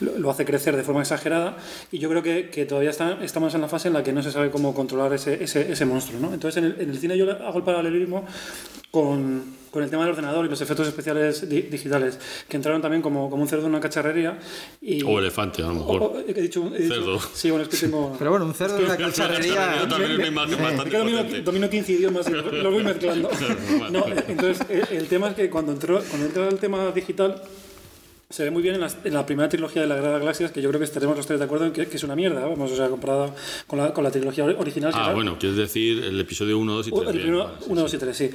lo, 0.01 0.19
lo 0.19 0.31
hace 0.31 0.47
crecer 0.47 0.77
de 0.77 0.83
forma 0.83 1.03
exagerada, 1.03 1.59
y 1.93 1.99
yo 1.99 2.09
creo 2.09 2.23
que, 2.23 2.49
que 2.49 2.65
todavía 2.65 2.89
está- 2.91 3.23
estamos 3.23 3.55
en 3.55 3.61
la 3.61 3.69
fase 3.69 3.89
en 3.89 3.95
la 3.95 4.03
que 4.03 4.15
no 4.15 4.23
se 4.23 4.33
sabe 4.33 4.51
cómo 4.51 4.75
controlar 4.75 5.13
ese, 5.13 5.45
ese, 5.45 5.71
ese 5.73 5.85
monstruo. 5.85 6.21
¿no? 6.21 6.33
Entonces, 6.33 6.57
en 6.57 6.65
el, 6.71 6.81
en 6.81 6.89
el 6.91 6.99
cine 6.99 7.19
yo 7.19 7.31
hago 7.31 7.59
el 7.59 7.65
paralelismo 7.65 8.25
con, 8.91 9.60
con 9.71 9.83
el 9.83 9.91
tema 9.91 10.03
del 10.05 10.13
ordenador 10.13 10.45
y 10.47 10.49
los 10.49 10.61
efectos 10.61 10.89
especiales 10.89 11.49
di- 11.49 11.63
digitales, 11.63 12.19
que 12.49 12.57
entraron 12.57 12.83
también 12.83 13.03
como, 13.03 13.31
como 13.31 13.43
un 13.43 13.49
cerdo 13.49 13.65
en 13.67 13.71
una 13.71 13.81
cacharrería. 13.81 14.39
Y, 14.81 15.03
O 15.05 15.19
elefante, 15.19 15.63
a 15.63 15.67
lo 15.67 15.71
o- 15.73 15.75
mejor. 15.75 16.03
o- 16.03 16.19
he 16.27 16.35
dicho, 16.35 16.71
he 16.75 16.83
dicho- 16.83 16.95
Cerdo. 16.95 17.21
Sí, 17.35 17.51
bueno, 17.51 17.65
es 17.65 17.69
que 17.69 17.77
tengo... 17.77 18.15
Pero 18.19 18.31
bueno, 18.31 18.47
un 18.47 18.55
cerdo 18.55 18.77
de 18.79 18.89
la 18.89 18.97
cacharrería. 18.99 19.77
Yo 19.83 19.89
también 19.89 20.11
es 20.13 20.19
una 20.19 20.27
imagen 20.29 20.63
bastante 20.63 20.99
domino, 20.99 21.23
domino 21.45 21.71
15 21.71 21.93
idiomas 21.93 22.29
y 22.29 22.33
lo, 22.33 22.43
lo 22.51 22.71
voy 22.71 22.83
mezclando. 22.85 23.31
No, 23.91 24.05
entonces, 24.29 24.67
el, 24.69 24.97
el 24.99 25.07
tema 25.09 25.29
es 25.29 25.35
que 25.35 25.51
cuando 25.51 25.73
entró, 25.73 26.01
cuando 26.09 26.27
entra 26.27 26.49
el 26.49 26.59
tema 26.59 26.91
digital, 26.93 27.43
se 28.31 28.45
ve 28.45 28.53
muy 28.53 28.63
bien 28.63 28.77
en, 28.77 28.81
las- 28.81 28.97
en 29.03 29.13
la 29.13 29.27
primera 29.27 29.49
trilogía 29.49 29.83
de 29.83 29.89
la 29.89 29.97
Guerra 29.97 30.07
de 30.07 30.13
las 30.15 30.21
Galaxias, 30.21 30.53
que 30.53 30.63
yo 30.63 30.69
creo 30.69 30.79
que 30.79 30.85
estaremos 30.85 31.17
los 31.17 31.27
tres 31.27 31.41
de 31.41 31.45
acuerdo 31.47 31.67
en 31.67 31.73
que, 31.73 31.87
que 31.89 31.97
es 31.97 32.05
una 32.05 32.15
mierda, 32.15 32.41
vamos, 32.47 32.71
o 32.71 32.77
sea, 32.77 32.89
comparada 32.89 33.35
con 33.67 33.81
la, 33.81 33.93
con 33.93 34.05
la 34.05 34.13
trilogía 34.13 34.45
ori- 34.47 34.55
original. 34.57 34.93
Ah, 34.95 35.13
bueno, 35.13 35.37
quieres 35.37 35.59
decir 35.59 36.05
el 36.05 36.21
episodio 36.21 36.57
1, 36.59 36.73
2 36.75 36.87
y 36.87 36.91
3. 36.93 37.03
Uh, 37.03 37.11
el 37.11 37.17
primero, 37.19 37.51
1, 37.67 37.81
2 37.81 37.95
y 37.95 37.99
3, 37.99 38.17
sí. 38.17 38.31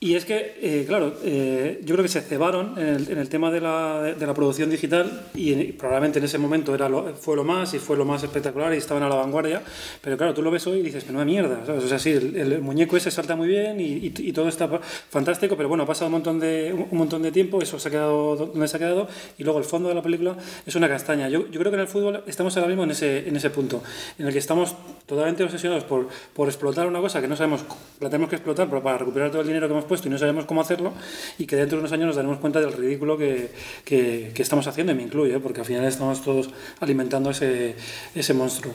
Y 0.00 0.14
es 0.14 0.24
que, 0.24 0.58
eh, 0.60 0.84
claro, 0.88 1.14
eh, 1.22 1.80
yo 1.84 1.94
creo 1.94 2.02
que 2.02 2.08
se 2.08 2.22
cebaron 2.22 2.74
en 2.76 2.86
el, 2.88 3.08
en 3.12 3.18
el 3.18 3.28
tema 3.28 3.52
de 3.52 3.60
la, 3.60 4.02
de 4.18 4.26
la 4.26 4.34
producción 4.34 4.68
digital 4.68 5.26
y 5.36 5.52
en- 5.52 5.76
probablemente 5.76 6.18
en 6.18 6.24
ese 6.24 6.38
momento 6.38 6.74
era 6.74 6.88
lo- 6.88 7.14
fue 7.14 7.36
lo 7.36 7.44
más 7.44 7.72
y 7.72 7.78
fue 7.78 7.96
lo 7.96 8.04
más 8.04 8.24
espectacular 8.24 8.74
y 8.74 8.78
estaban 8.78 9.04
a 9.04 9.08
la 9.08 9.14
vanguardia. 9.14 9.62
Pero 10.02 10.16
claro, 10.16 10.34
tú 10.34 10.42
lo 10.42 10.50
ves 10.50 10.66
hoy 10.66 10.80
y 10.80 10.82
dices 10.82 11.04
que 11.04 11.12
no 11.12 11.24
mierda. 11.24 11.64
¿sabes? 11.64 11.84
O 11.84 11.88
sea, 11.88 12.00
sí, 12.00 12.10
el, 12.10 12.36
el 12.36 12.60
muñeco 12.62 12.96
ese 12.96 13.12
salta 13.12 13.36
muy 13.36 13.46
bien 13.46 13.80
y, 13.80 13.84
y- 13.84 14.12
y 14.16 14.32
todo 14.32 14.48
está 14.48 14.68
fantástico, 15.08 15.56
pero 15.56 15.68
bueno, 15.68 15.84
ha 15.84 15.86
pasado 15.86 16.06
un 16.06 16.12
montón, 16.14 16.40
de, 16.40 16.72
un, 16.74 16.88
un 16.90 16.98
montón 16.98 17.22
de 17.22 17.30
tiempo, 17.30 17.62
eso 17.62 17.78
se 17.78 17.86
ha 17.86 17.90
quedado 17.92 18.34
donde 18.36 18.66
se 18.66 18.76
ha 18.76 18.80
quedado 18.80 19.06
y 19.38 19.44
luego 19.44 19.58
el 19.58 19.64
fondo 19.64 19.88
de 19.88 19.94
la 19.94 20.02
película 20.02 20.36
es 20.66 20.74
una 20.74 20.88
castaña. 20.88 21.28
Yo, 21.28 21.46
yo 21.50 21.60
creo 21.60 21.70
que 21.70 21.76
en 21.76 21.80
el 21.82 21.88
fútbol 21.88 22.22
estamos 22.26 22.56
ahora 22.56 22.68
mismo 22.68 22.84
en 22.84 22.90
ese, 22.92 23.28
en 23.28 23.36
ese 23.36 23.50
punto, 23.50 23.82
en 24.18 24.26
el 24.26 24.32
que 24.32 24.38
estamos 24.38 24.74
totalmente 25.06 25.44
obsesionados 25.44 25.84
por, 25.84 26.08
por 26.34 26.48
explotar 26.48 26.86
una 26.86 27.00
cosa 27.00 27.20
que 27.20 27.28
no 27.28 27.36
sabemos, 27.36 27.62
la 28.00 28.08
tenemos 28.10 28.28
que 28.30 28.36
explotar 28.36 28.68
para- 28.68 28.82
para 28.82 28.98
recuperar 28.98 29.30
todo 29.30 29.42
el 29.42 29.46
dinero 29.46 29.66
que 29.68 29.72
hemos 29.72 29.84
puesto 29.84 30.08
y 30.08 30.10
no 30.10 30.18
sabemos 30.18 30.44
cómo 30.46 30.60
hacerlo 30.60 30.92
y 31.38 31.46
que 31.46 31.56
dentro 31.56 31.76
de 31.78 31.80
unos 31.80 31.92
años 31.92 32.06
nos 32.06 32.16
daremos 32.16 32.38
cuenta 32.38 32.60
del 32.60 32.72
ridículo 32.72 33.16
que, 33.18 33.50
que, 33.84 34.32
estamos 34.42 34.66
haciendo 34.66 34.92
y 34.92 34.96
me 34.96 35.02
incluye, 35.02 35.38
porque 35.40 35.60
al 35.60 35.66
final 35.66 35.84
estamos 35.84 36.22
todos 36.22 36.50
alimentando 36.80 37.30
ese, 37.30 37.74
ese 38.14 38.34
monstruo. 38.34 38.72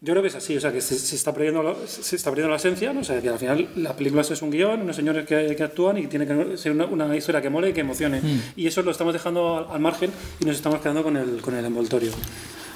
Yo 0.00 0.12
creo 0.12 0.22
que 0.22 0.28
es 0.28 0.34
así, 0.36 0.56
o 0.56 0.60
sea, 0.60 0.72
que 0.72 0.80
se, 0.80 0.96
se 0.96 1.16
está, 1.16 1.34
perdiendo 1.34 1.60
la, 1.60 1.74
se 1.86 2.14
está 2.14 2.30
perdiendo 2.30 2.50
la 2.50 2.56
esencia, 2.56 2.92
¿no? 2.92 3.00
o 3.00 3.04
sea, 3.04 3.20
que 3.20 3.28
al 3.28 3.38
final 3.38 3.68
la 3.74 3.96
película 3.96 4.22
es 4.22 4.42
un 4.42 4.50
guion, 4.50 4.82
unos 4.82 4.94
señores 4.94 5.26
que, 5.26 5.56
que 5.56 5.62
actúan 5.64 5.98
y 5.98 6.06
tiene 6.06 6.24
que 6.24 6.56
ser 6.56 6.70
una, 6.70 6.86
una 6.86 7.16
historia 7.16 7.42
que 7.42 7.50
mole 7.50 7.70
y 7.70 7.72
que 7.72 7.80
emocione. 7.80 8.20
Y 8.54 8.68
eso 8.68 8.82
lo 8.82 8.92
estamos 8.92 9.12
dejando 9.12 9.56
al, 9.58 9.74
al 9.74 9.80
margen 9.80 10.12
y 10.38 10.44
nos 10.44 10.54
estamos 10.54 10.80
quedando 10.80 11.02
con 11.02 11.16
el, 11.16 11.40
con 11.40 11.56
el 11.56 11.64
envoltorio. 11.64 12.12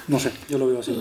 No 0.07 0.19
sé, 0.19 0.31
yo 0.49 0.57
lo 0.57 0.67
veo 0.67 0.79
así. 0.79 0.91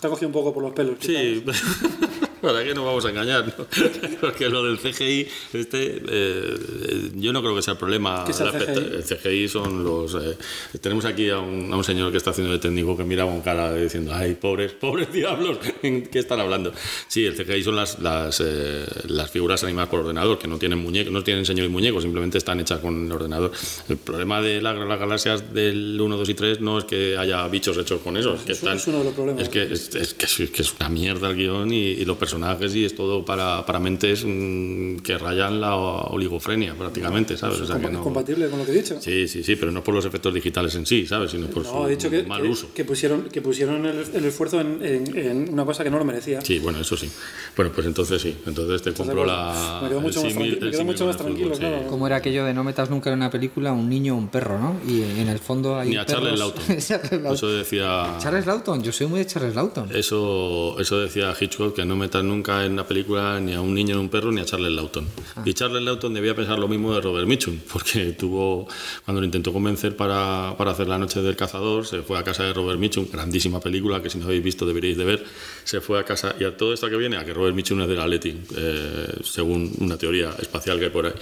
Te 0.00 0.06
ha 0.06 0.10
cogido 0.10 0.28
un 0.28 0.32
poco 0.32 0.52
por 0.52 0.62
los 0.62 0.72
pelos. 0.72 0.96
Sí, 1.00 1.44
¿para 2.42 2.64
qué 2.64 2.74
nos 2.74 2.84
vamos 2.84 3.04
a 3.04 3.10
engañar? 3.10 3.46
no? 3.56 3.64
Porque 4.20 4.48
lo 4.48 4.64
del 4.64 4.78
CGI, 4.78 5.28
este, 5.52 5.96
eh, 5.98 6.02
eh, 6.08 7.10
yo 7.14 7.32
no 7.32 7.40
creo 7.40 7.54
que 7.54 7.62
sea 7.62 7.72
el 7.74 7.78
problema. 7.78 8.24
¿Qué 8.24 8.32
es 8.32 8.40
el 8.40 8.50
CGI? 8.50 8.96
El 8.96 9.04
CGI 9.04 9.48
son 9.48 9.84
los. 9.84 10.14
eh, 10.16 10.36
tenemos 10.80 11.04
aquí 11.04 11.30
a 11.30 11.38
un, 11.38 11.72
a 11.72 11.76
un 11.76 11.84
señor 11.84 12.10
que 12.10 12.16
está 12.16 12.30
haciendo 12.30 12.52
de 12.52 12.58
técnico 12.58 12.96
que 12.96 13.04
mira 13.04 13.24
con 13.24 13.40
cara 13.42 13.72
diciendo, 13.74 14.12
ay, 14.12 14.34
pobres, 14.34 14.72
pobres 14.72 15.12
diablos, 15.12 15.58
¿en 15.82 16.02
qué 16.08 16.18
están 16.18 16.40
hablando? 16.40 16.72
Sí, 17.06 17.24
el 17.24 17.36
CGI 17.36 17.62
son 17.62 17.76
las, 17.76 18.00
las, 18.00 18.42
eh, 18.44 18.84
las 19.06 19.30
figuras 19.30 19.62
animadas 19.62 19.88
por 19.88 20.00
ordenador, 20.00 20.38
que 20.38 20.48
no 20.48 20.58
tienen 20.58 20.80
muñecos, 20.80 21.12
no 21.12 21.22
tienen 21.22 21.46
señor 21.46 21.66
y 21.66 21.68
muñeco, 21.68 22.00
simplemente 22.00 22.38
están 22.38 22.58
hechas 22.58 22.80
con 22.80 23.06
el 23.06 23.12
ordenador. 23.12 23.52
El 23.88 23.98
problema 23.98 24.40
de 24.42 24.60
la- 24.60 24.72
las 24.72 24.98
galaxias 24.98 25.54
del 25.54 25.96
1, 26.00 26.16
2 26.16 26.28
y 26.28 26.34
3 26.34 26.60
no 26.60 26.78
es 26.78 26.84
que 26.86 27.16
haya 27.16 27.46
bichos 27.46 27.76
hechos 27.78 28.00
con 28.00 28.16
eso, 28.16 28.31
claro, 28.32 28.40
es 28.40 28.42
que, 28.46 28.52
están- 28.52 28.76
es 28.76 28.86
uno 28.86 28.98
de 28.98 29.04
los 29.04 29.14
problemas. 29.14 29.42
es 29.42 29.48
que 29.48 29.62
es, 29.62 29.94
es 29.94 30.14
que, 30.14 30.24
es, 30.26 30.50
que 30.50 30.62
es 30.62 30.74
una 30.78 30.88
mierda 30.88 31.28
el 31.30 31.36
guion 31.36 31.72
y, 31.72 31.76
y 31.78 32.04
los 32.04 32.16
personajes 32.16 32.74
y 32.74 32.84
es 32.84 32.94
todo 32.94 33.24
para, 33.24 33.64
para 33.66 33.78
mentes 33.78 34.24
mm, 34.24 34.96
que 34.98 35.18
rayan 35.18 35.60
la 35.60 35.74
oligofrenia 35.76 36.74
prácticamente, 36.74 37.36
¿sabes? 37.36 37.60
O 37.60 37.66
sea, 37.66 37.76
que 37.78 37.86
Compa- 37.86 37.90
no- 37.92 38.02
compatible 38.02 38.48
con 38.48 38.58
lo 38.58 38.64
que 38.66 38.72
he 38.72 38.74
dicho. 38.76 39.00
Sí, 39.00 39.28
sí, 39.28 39.42
sí, 39.42 39.56
pero 39.56 39.72
no 39.72 39.82
por 39.82 39.94
los 39.94 40.04
efectos 40.04 40.32
digitales 40.34 40.74
en 40.74 40.86
sí, 40.86 41.06
¿sabes? 41.06 41.30
Sino 41.30 41.46
por 41.48 41.64
No, 41.64 41.70
su 41.82 41.86
he 41.86 41.90
dicho 41.90 42.10
que, 42.10 42.22
mal 42.24 42.44
uso. 42.46 42.68
que 42.74 42.84
pusieron, 42.84 43.28
que 43.28 43.40
pusieron 43.42 43.86
el, 43.86 44.04
el 44.14 44.24
esfuerzo 44.24 44.60
en, 44.60 44.78
en- 44.84 45.16
en 45.16 45.52
una 45.52 45.64
cosa 45.64 45.82
que 45.84 45.90
no 45.90 45.98
lo 45.98 46.04
merecía. 46.04 46.40
Sí, 46.42 46.58
bueno, 46.58 46.80
eso 46.80 46.96
sí. 46.96 47.10
Bueno, 47.56 47.72
pues 47.74 47.86
entonces 47.86 48.20
sí. 48.22 48.36
Entonces 48.46 48.82
te 48.82 48.92
compro 48.92 49.16
pues, 49.16 49.26
la. 49.28 49.80
me 49.82 49.88
quedo 49.88 49.98
el 49.98 50.04
mucho 50.04 50.22
más 50.22 50.32
símil- 50.32 50.36
tranqui- 50.36 50.40
me 50.40 50.52
el 50.52 50.58
quedo 50.58 50.72
símil 50.72 50.86
mucho 50.86 51.06
más 51.06 51.16
el 51.16 51.22
fútbol, 51.22 51.34
tranquilo, 51.36 51.54
sí. 51.54 51.60
claro. 51.60 51.86
Como 51.88 52.06
era 52.06 52.16
aquello 52.16 52.44
de 52.44 52.54
no 52.54 52.64
metas 52.64 52.90
nunca 52.90 53.10
en 53.10 53.16
una 53.16 53.30
película 53.30 53.72
un 53.72 53.88
niño 53.88 54.14
o 54.14 54.18
un 54.18 54.28
perro, 54.28 54.58
¿no? 54.58 54.76
Y 54.86 55.02
en 55.02 55.28
el 55.28 55.38
fondo 55.38 55.76
hay 55.78 55.90
Ni 55.90 55.96
a 55.96 56.06
perros- 56.06 56.38
Lawton. 56.38 56.62
Charles 56.78 57.12
Lawton. 57.12 57.34
Eso 57.34 57.48
decía. 57.52 58.16
Charles 58.22 58.46
Lawton, 58.46 58.84
yo 58.84 58.92
soy 58.92 59.08
muy 59.08 59.18
de 59.18 59.26
Charles 59.26 59.56
Lawton. 59.56 59.90
Eso, 59.92 60.76
eso 60.78 61.00
decía 61.00 61.34
Hitchcock, 61.38 61.74
que 61.74 61.84
no 61.84 61.96
metas 61.96 62.22
nunca 62.22 62.64
en 62.64 62.76
la 62.76 62.86
película 62.86 63.40
ni 63.40 63.52
a 63.52 63.60
un 63.60 63.74
niño 63.74 63.96
ni 63.96 63.98
a 63.98 64.00
un 64.00 64.08
perro 64.10 64.30
ni 64.30 64.40
a 64.40 64.44
Charles 64.44 64.70
Lawton. 64.70 65.08
Ah. 65.34 65.42
Y 65.44 65.54
Charles 65.54 65.82
Lawton 65.82 66.14
debía 66.14 66.32
pensar 66.32 66.56
lo 66.56 66.68
mismo 66.68 66.94
de 66.94 67.00
Robert 67.00 67.26
Mitchum, 67.26 67.58
porque 67.72 68.12
tuvo, 68.12 68.68
cuando 69.04 69.20
lo 69.20 69.24
intentó 69.24 69.52
convencer 69.52 69.96
para, 69.96 70.54
para 70.56 70.70
hacer 70.70 70.86
La 70.86 70.98
Noche 70.98 71.20
del 71.20 71.34
Cazador, 71.34 71.84
se 71.84 72.02
fue 72.02 72.16
a 72.16 72.22
casa 72.22 72.44
de 72.44 72.52
Robert 72.52 72.78
Mitchum, 72.78 73.08
grandísima 73.10 73.58
película 73.58 74.00
que 74.00 74.08
si 74.08 74.18
no 74.18 74.26
habéis 74.26 74.44
visto 74.44 74.64
deberíais 74.66 74.96
de 74.96 75.04
ver, 75.04 75.24
se 75.64 75.80
fue 75.80 75.98
a 75.98 76.04
casa, 76.04 76.36
y 76.38 76.44
a 76.44 76.56
todo 76.56 76.74
esto 76.74 76.88
que 76.88 76.96
viene, 76.96 77.16
a 77.16 77.24
que 77.24 77.34
Robert 77.34 77.56
Mitchum 77.56 77.80
es 77.80 77.88
del 77.88 77.98
Atleti, 77.98 78.40
eh, 78.56 79.16
según 79.24 79.68
una 79.80 79.96
teoría 79.96 80.30
espacial 80.38 80.78
que 80.78 80.84
hay 80.84 80.90
por 80.92 81.06
ahí. 81.06 81.12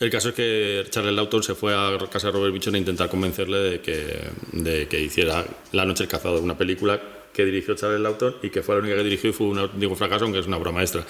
El 0.00 0.10
caso 0.10 0.28
es 0.28 0.34
que 0.34 0.86
Charles 0.90 1.14
Lawton 1.14 1.42
se 1.42 1.54
fue 1.54 1.74
a 1.74 1.98
casa 2.10 2.28
de 2.28 2.32
Robert 2.32 2.52
Mitchum 2.52 2.74
a 2.74 2.78
intentar 2.78 3.08
convencerle 3.08 3.58
de 3.58 3.80
que, 3.80 4.30
de 4.52 4.86
que 4.86 5.00
hiciera 5.00 5.44
La 5.72 5.84
Noche 5.84 6.04
del 6.04 6.10
Cazador, 6.10 6.40
una 6.40 6.56
película 6.56 7.00
que 7.32 7.44
dirigió 7.44 7.74
Charles 7.74 8.00
Lawton 8.00 8.36
y 8.42 8.50
que 8.50 8.62
fue 8.62 8.76
la 8.76 8.80
única 8.80 8.96
que 8.96 9.04
dirigió 9.04 9.30
y 9.30 9.32
fue 9.32 9.46
un 9.48 9.58
auténtico 9.58 9.94
fracaso, 9.96 10.24
aunque 10.24 10.40
es 10.40 10.46
una 10.46 10.56
obra 10.56 10.72
maestra. 10.72 11.04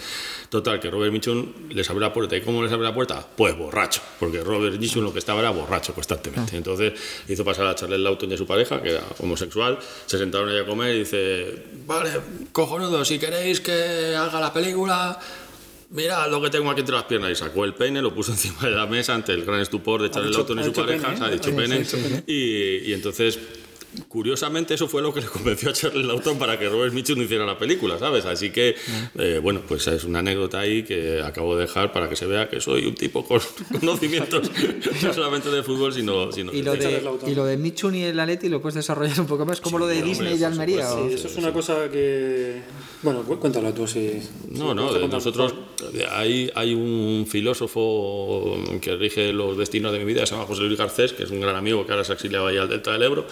Total, 0.49 0.81
que 0.81 0.91
Robert 0.91 1.13
Mitchum 1.13 1.71
les 1.71 1.89
abre 1.89 2.01
la 2.01 2.13
puerta. 2.13 2.37
¿Y 2.37 2.41
cómo 2.41 2.63
les 2.63 2.73
abre 2.73 2.85
la 2.85 2.95
puerta? 2.95 3.27
Pues 3.37 3.57
borracho, 3.57 4.01
porque 4.19 4.43
Robert 4.43 4.79
Mitchum 4.79 5.05
lo 5.05 5.13
que 5.13 5.19
estaba 5.19 5.41
era 5.41 5.51
borracho 5.51 5.95
constantemente. 5.95 6.57
Entonces 6.57 6.93
hizo 7.29 7.45
pasar 7.45 7.67
a 7.67 7.75
Charles 7.75 8.01
Lawton 8.01 8.31
y 8.31 8.35
a 8.35 8.37
su 8.37 8.47
pareja, 8.47 8.83
que 8.83 8.91
era 8.91 9.05
homosexual, 9.21 9.79
se 10.07 10.19
sentaron 10.19 10.49
ahí 10.49 10.59
a 10.59 10.67
comer 10.67 10.97
y 10.97 10.99
dice, 11.01 11.63
vale, 11.87 12.11
cojonudo, 12.53 13.05
si 13.05 13.19
queréis 13.19 13.61
que 13.61 14.15
haga 14.17 14.41
la 14.41 14.53
película... 14.53 15.19
Mira 15.91 16.27
lo 16.29 16.43
que 16.43 16.51
tengo 16.51 16.71
aquí 16.71 16.81
entre 16.81 16.95
las 16.95 17.05
piernas 17.05 17.31
y 17.31 17.35
sacó 17.35 17.65
el 17.65 17.75
pene, 17.75 18.03
lo 18.03 18.15
puso 18.15 18.33
encima 18.39 18.63
de 18.63 18.71
la 18.71 18.87
mesa 18.87 19.15
ante 19.15 19.33
el 19.33 19.45
gran 19.45 19.61
estupor 19.61 20.03
de 20.03 20.11
Charles 20.11 20.37
Lawton 20.37 20.61
y 20.61 20.65
su 20.65 20.73
pareja, 20.73 21.09
pene, 21.09 21.15
¿eh? 21.15 21.19
se 21.19 21.25
ha 21.25 21.31
dicho 21.31 21.57
pene, 21.57 22.25
y 22.27 22.93
entonces 22.93 23.39
Curiosamente, 24.09 24.75
eso 24.75 24.87
fue 24.87 25.01
lo 25.03 25.13
que 25.15 25.21
le 25.23 25.27
convenció 25.27 25.71
a 25.71 25.73
Charles 25.73 26.05
Lawton 26.07 26.39
para 26.39 26.59
que 26.59 26.69
Robert 26.69 26.93
Mitchum 26.93 27.21
hiciera 27.23 27.45
la 27.47 27.59
película, 27.59 27.99
¿sabes? 27.99 28.25
Así 28.27 28.51
que, 28.51 28.77
eh, 29.19 29.41
bueno, 29.43 29.63
pues 29.67 29.87
es 29.89 30.05
una 30.05 30.19
anécdota 30.21 30.61
ahí 30.61 30.83
que 30.85 31.23
acabo 31.23 31.57
de 31.57 31.63
dejar 31.63 31.91
para 31.93 32.09
que 32.09 32.15
se 32.15 32.27
vea 32.27 32.49
que 32.49 32.61
soy 32.61 32.85
un 32.87 32.95
tipo 32.95 33.25
con 33.25 33.41
conocimientos 33.81 34.51
no 35.03 35.13
solamente 35.15 35.51
de 35.51 35.63
fútbol, 35.63 35.93
sino, 35.95 36.31
sino 36.33 36.53
Y 36.53 36.63
lo, 36.63 36.75
de- 36.75 37.03
y 37.27 37.35
lo 37.35 37.45
de 37.47 37.57
Michun 37.57 37.95
y 37.95 38.05
el 38.05 38.21
Atleti 38.21 38.49
lo 38.49 38.61
puedes 38.61 38.75
desarrollar 38.75 39.19
un 39.21 39.27
poco 39.27 39.45
más, 39.47 39.61
como 39.61 39.79
lo 39.79 39.87
de 39.87 39.97
hombre, 39.97 40.09
Disney 40.11 40.39
y 40.39 40.45
Almería. 40.45 40.93
o- 40.93 41.09
Sí, 41.09 41.15
eso 41.15 41.27
es 41.29 41.37
una 41.37 41.53
cosa 41.53 41.91
que. 41.91 42.61
Bueno, 43.03 43.23
cu- 43.23 43.39
cuéntalo 43.39 43.73
tú 43.73 43.87
si. 43.87 44.21
No, 44.51 44.71
si 44.71 44.75
no, 44.75 44.93
de 44.93 45.09
nosotros 45.09 45.55
hay, 46.13 46.51
hay 46.55 46.75
un 46.75 47.27
filósofo 47.29 48.57
que 48.81 48.97
rige 48.97 49.33
los 49.33 49.57
destinos 49.57 49.93
de 49.93 49.99
mi 49.99 50.05
vida, 50.05 50.27
se 50.27 50.35
llama 50.35 50.47
José 50.47 50.63
Luis 50.63 50.79
Garcés, 50.79 51.13
que 51.13 51.23
es 51.25 51.31
un 51.31 51.41
gran 51.41 51.57
amigo 51.57 51.87
que 51.87 51.93
ahora 51.93 52.05
se 52.05 52.13
ha 52.13 52.15
exiliado 52.17 52.47
ahí 52.47 52.57
al 52.57 52.69
Delta 52.69 52.93
del 52.93 53.03
Ebro 53.03 53.27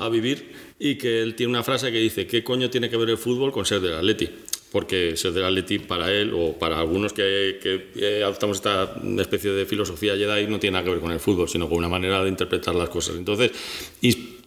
a 0.00 0.08
vivir 0.08 0.52
y 0.78 0.96
que 0.96 1.22
él 1.22 1.34
tiene 1.34 1.50
una 1.50 1.62
frase 1.62 1.92
que 1.92 1.98
dice, 1.98 2.26
¿qué 2.26 2.42
coño 2.42 2.70
tiene 2.70 2.88
que 2.88 2.96
ver 2.96 3.10
el 3.10 3.18
fútbol 3.18 3.52
con 3.52 3.64
ser 3.64 3.80
del 3.80 3.94
Atleti? 3.94 4.28
Porque 4.72 5.16
ser 5.16 5.32
del 5.32 5.44
Atleti 5.44 5.78
para 5.80 6.12
él 6.12 6.32
o 6.34 6.58
para 6.58 6.78
algunos 6.78 7.12
que, 7.12 7.58
que 7.60 8.22
adoptamos 8.22 8.58
esta 8.58 8.94
especie 9.18 9.50
de 9.50 9.66
filosofía 9.66 10.16
Jedi 10.16 10.46
no 10.46 10.58
tiene 10.58 10.74
nada 10.74 10.84
que 10.84 10.90
ver 10.90 11.00
con 11.00 11.12
el 11.12 11.20
fútbol, 11.20 11.48
sino 11.48 11.68
con 11.68 11.78
una 11.78 11.88
manera 11.88 12.22
de 12.22 12.28
interpretar 12.28 12.74
las 12.74 12.88
cosas. 12.88 13.16
Entonces, 13.16 13.50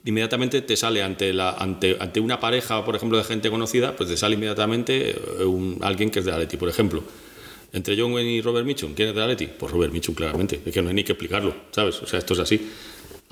inmediatamente 0.06 0.62
te 0.62 0.76
sale 0.76 1.02
ante, 1.02 1.34
la, 1.34 1.52
ante, 1.52 1.98
ante 2.00 2.20
una 2.20 2.40
pareja, 2.40 2.84
por 2.84 2.96
ejemplo, 2.96 3.18
de 3.18 3.24
gente 3.24 3.50
conocida, 3.50 3.96
pues 3.96 4.10
te 4.10 4.18
sale 4.18 4.36
inmediatamente 4.36 5.12
eh, 5.12 5.78
alguien 5.82 6.10
que 6.10 6.20
es 6.20 6.26
del 6.26 6.36
Atleti, 6.36 6.58
por 6.58 6.70
ejemplo. 6.70 7.04
Entre 7.72 8.00
John 8.00 8.14
Wayne 8.14 8.34
y 8.34 8.42
Robert 8.42 8.68
Mitchum, 8.68 8.94
¿quién 8.94 9.10
es 9.10 9.16
del 9.16 9.24
Atleti? 9.24 9.48
Pues 9.48 9.72
Robert 9.72 9.92
Mitchum, 9.92 10.14
claramente. 10.14 10.62
Es 10.64 10.72
que 10.72 10.82
no 10.82 10.90
hay 10.90 10.96
ni 10.96 11.04
que 11.04 11.14
explicarlo, 11.14 11.56
¿sabes? 11.72 12.02
O 12.04 12.06
sea, 12.06 12.20
esto 12.20 12.34
es 12.34 12.40
así. 12.40 12.70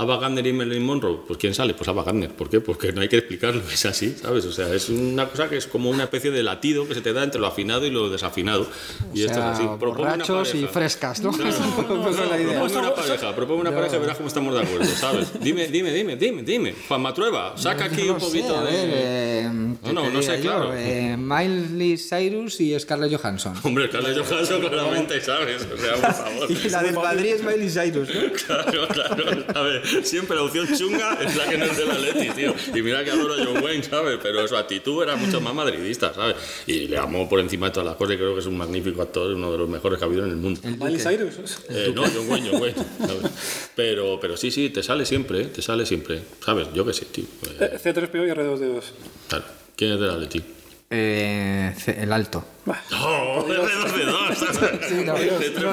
Ava 0.02 0.18
Gardner 0.18 0.46
y 0.48 0.54
Marilyn 0.54 0.84
Monroe, 0.84 1.20
pues 1.28 1.38
¿quién 1.40 1.54
sale? 1.54 1.74
Pues 1.74 1.88
Ava 1.88 2.04
Gardner. 2.04 2.32
¿Por 2.32 2.50
qué? 2.50 2.60
Porque 2.60 2.92
no 2.92 3.02
hay 3.02 3.08
que 3.10 3.18
explicarlo, 3.18 3.62
es 3.72 3.86
así, 3.86 4.16
¿sabes? 4.22 4.46
O 4.46 4.52
sea, 4.52 4.74
es 4.74 4.90
una 4.90 5.28
cosa 5.30 5.48
que 5.50 5.58
es 5.58 5.68
como 5.68 5.90
una 5.90 6.04
especie 6.06 6.32
de 6.32 6.44
latido 6.44 6.88
que 6.88 6.94
se 6.96 7.02
te 7.02 7.14
da 7.14 7.24
entre 7.24 7.40
lo 7.40 7.48
afinado 7.48 7.86
y 7.86 7.92
lo 7.92 8.10
desafinado. 8.10 8.68
Y 9.14 9.24
o 9.24 9.26
esto 9.28 9.36
sea, 9.40 9.52
es 9.52 9.58
así. 9.60 9.64
Una 9.64 9.76
borrachos 9.76 10.56
y 10.56 10.66
frescas, 10.66 11.22
¿no? 11.22 11.32
Claro, 11.32 11.56
no, 11.88 12.12
no, 12.12 12.26
la 12.26 12.40
idea. 12.42 12.60
Proponme 12.60 12.80
una 12.80 12.96
pareja, 12.96 13.36
proponme 13.36 13.62
una 13.62 13.72
pareja 13.76 13.96
y 13.96 14.00
verás 14.00 14.18
cómo 14.18 14.28
estamos 14.28 14.54
de 14.54 14.62
acuerdo, 14.62 14.86
¿sabes? 14.96 15.32
Dime, 15.40 15.68
dime, 15.68 15.92
dime, 15.94 16.16
dime, 16.16 16.44
dime. 16.44 16.76
Juan 16.88 17.02
Matrueva, 17.02 17.58
saca 17.58 17.86
aquí 17.86 18.08
No 18.08 18.16
un 18.16 18.20
sé, 18.22 18.26
poquito 18.28 18.58
a 18.58 18.64
de... 18.64 18.72
eh, 18.74 19.50
No, 19.52 19.78
¿qué 19.84 19.94
no, 19.94 20.10
no 20.10 20.22
sé, 20.22 20.38
yo? 20.38 20.42
claro. 20.44 20.74
Eh, 20.76 21.16
Miley 21.18 21.98
Cyrus 21.98 22.60
y 22.62 22.78
Scarlett 22.80 23.16
Johansson. 23.16 23.54
Hombre, 23.64 23.90
Carles 23.90 24.18
Johansson 24.18 24.62
claramente, 24.62 25.22
¿sabes? 25.22 25.62
O 25.72 25.78
sea, 25.78 25.94
por 25.96 26.14
favor. 26.14 26.52
Y 26.66 26.70
la 26.70 26.84
del 26.84 26.96
Madrid 26.96 27.34
es 27.36 27.44
Miley 27.44 27.70
Cyrus, 27.70 28.10
¿no? 28.10 28.22
Claro, 28.48 28.88
claro. 28.88 29.46
A 29.56 29.62
ver, 29.62 29.82
siempre 30.04 30.36
la 30.36 30.44
opción 30.44 30.68
chunga 30.76 31.18
es 31.22 31.36
la 31.36 31.48
que 31.50 31.58
no 31.58 31.66
es 31.66 31.78
del 31.78 31.92
Atleti, 31.92 32.30
tío. 32.32 32.54
Y 32.74 32.82
mira 32.82 33.04
que 33.04 33.12
adoro 33.12 33.34
a 33.34 33.38
John 33.46 33.64
Wayne, 33.64 33.84
¿sabes? 33.84 34.20
Pero 34.22 34.48
su 34.48 34.56
actitud 34.58 35.04
era 35.04 35.16
mucho 35.16 35.40
más 35.42 35.54
madridista, 35.54 36.14
¿sabes? 36.14 36.36
Y 36.68 36.88
le 36.88 36.98
amo 36.98 37.28
por 37.30 37.40
encima 37.40 37.68
de 37.68 37.74
todas 37.74 37.88
las 37.88 37.96
cosas 37.96 38.16
y 38.16 38.18
creo 38.18 38.34
que 38.34 38.40
es 38.42 38.46
un 38.46 38.58
magnífico 38.58 39.02
actor, 39.02 39.34
uno 39.34 39.52
de 39.52 39.58
los 39.58 39.70
mejores 39.70 39.98
que 40.00 40.06
ha 40.06 40.08
habido 40.08 40.24
en 40.26 40.32
el 40.32 40.38
mundo. 40.38 40.60
El 40.64 40.78
Miley. 40.78 41.00
Cyrus. 41.00 41.60
Eh, 41.70 41.92
no, 41.94 42.04
John 42.04 42.30
Wayne, 42.30 42.50
John 42.52 42.62
Wayne, 42.62 42.76
¿sabes? 43.00 43.32
Pero, 43.76 44.20
pero 44.20 44.38
sí, 44.38 44.52
sí, 44.52 44.70
te 44.70 44.84
sale 44.84 45.06
siempre, 45.06 45.42
¿eh? 45.42 45.46
te 45.46 45.62
sale 45.62 45.86
siempre, 45.86 46.22
¿sabes? 46.44 46.68
Yo 46.74 46.86
qué 46.86 46.94
sé, 46.94 47.06
tío. 47.06 47.26
Eh, 47.60 47.72
Eh, 47.74 47.80
C3PO 47.84 48.28
y 48.28 48.32
R2D2. 48.32 48.82
claro. 49.28 49.46
¿Quién 49.76 49.94
es 49.94 50.00
del 50.00 50.10
Atleti? 50.12 50.44
Eh, 50.90 51.74
el 51.98 52.12
alto. 52.12 52.44
¡No! 52.66 53.46
R2D2! 53.48 54.88
Sí, 54.88 55.04
no, 55.06 55.14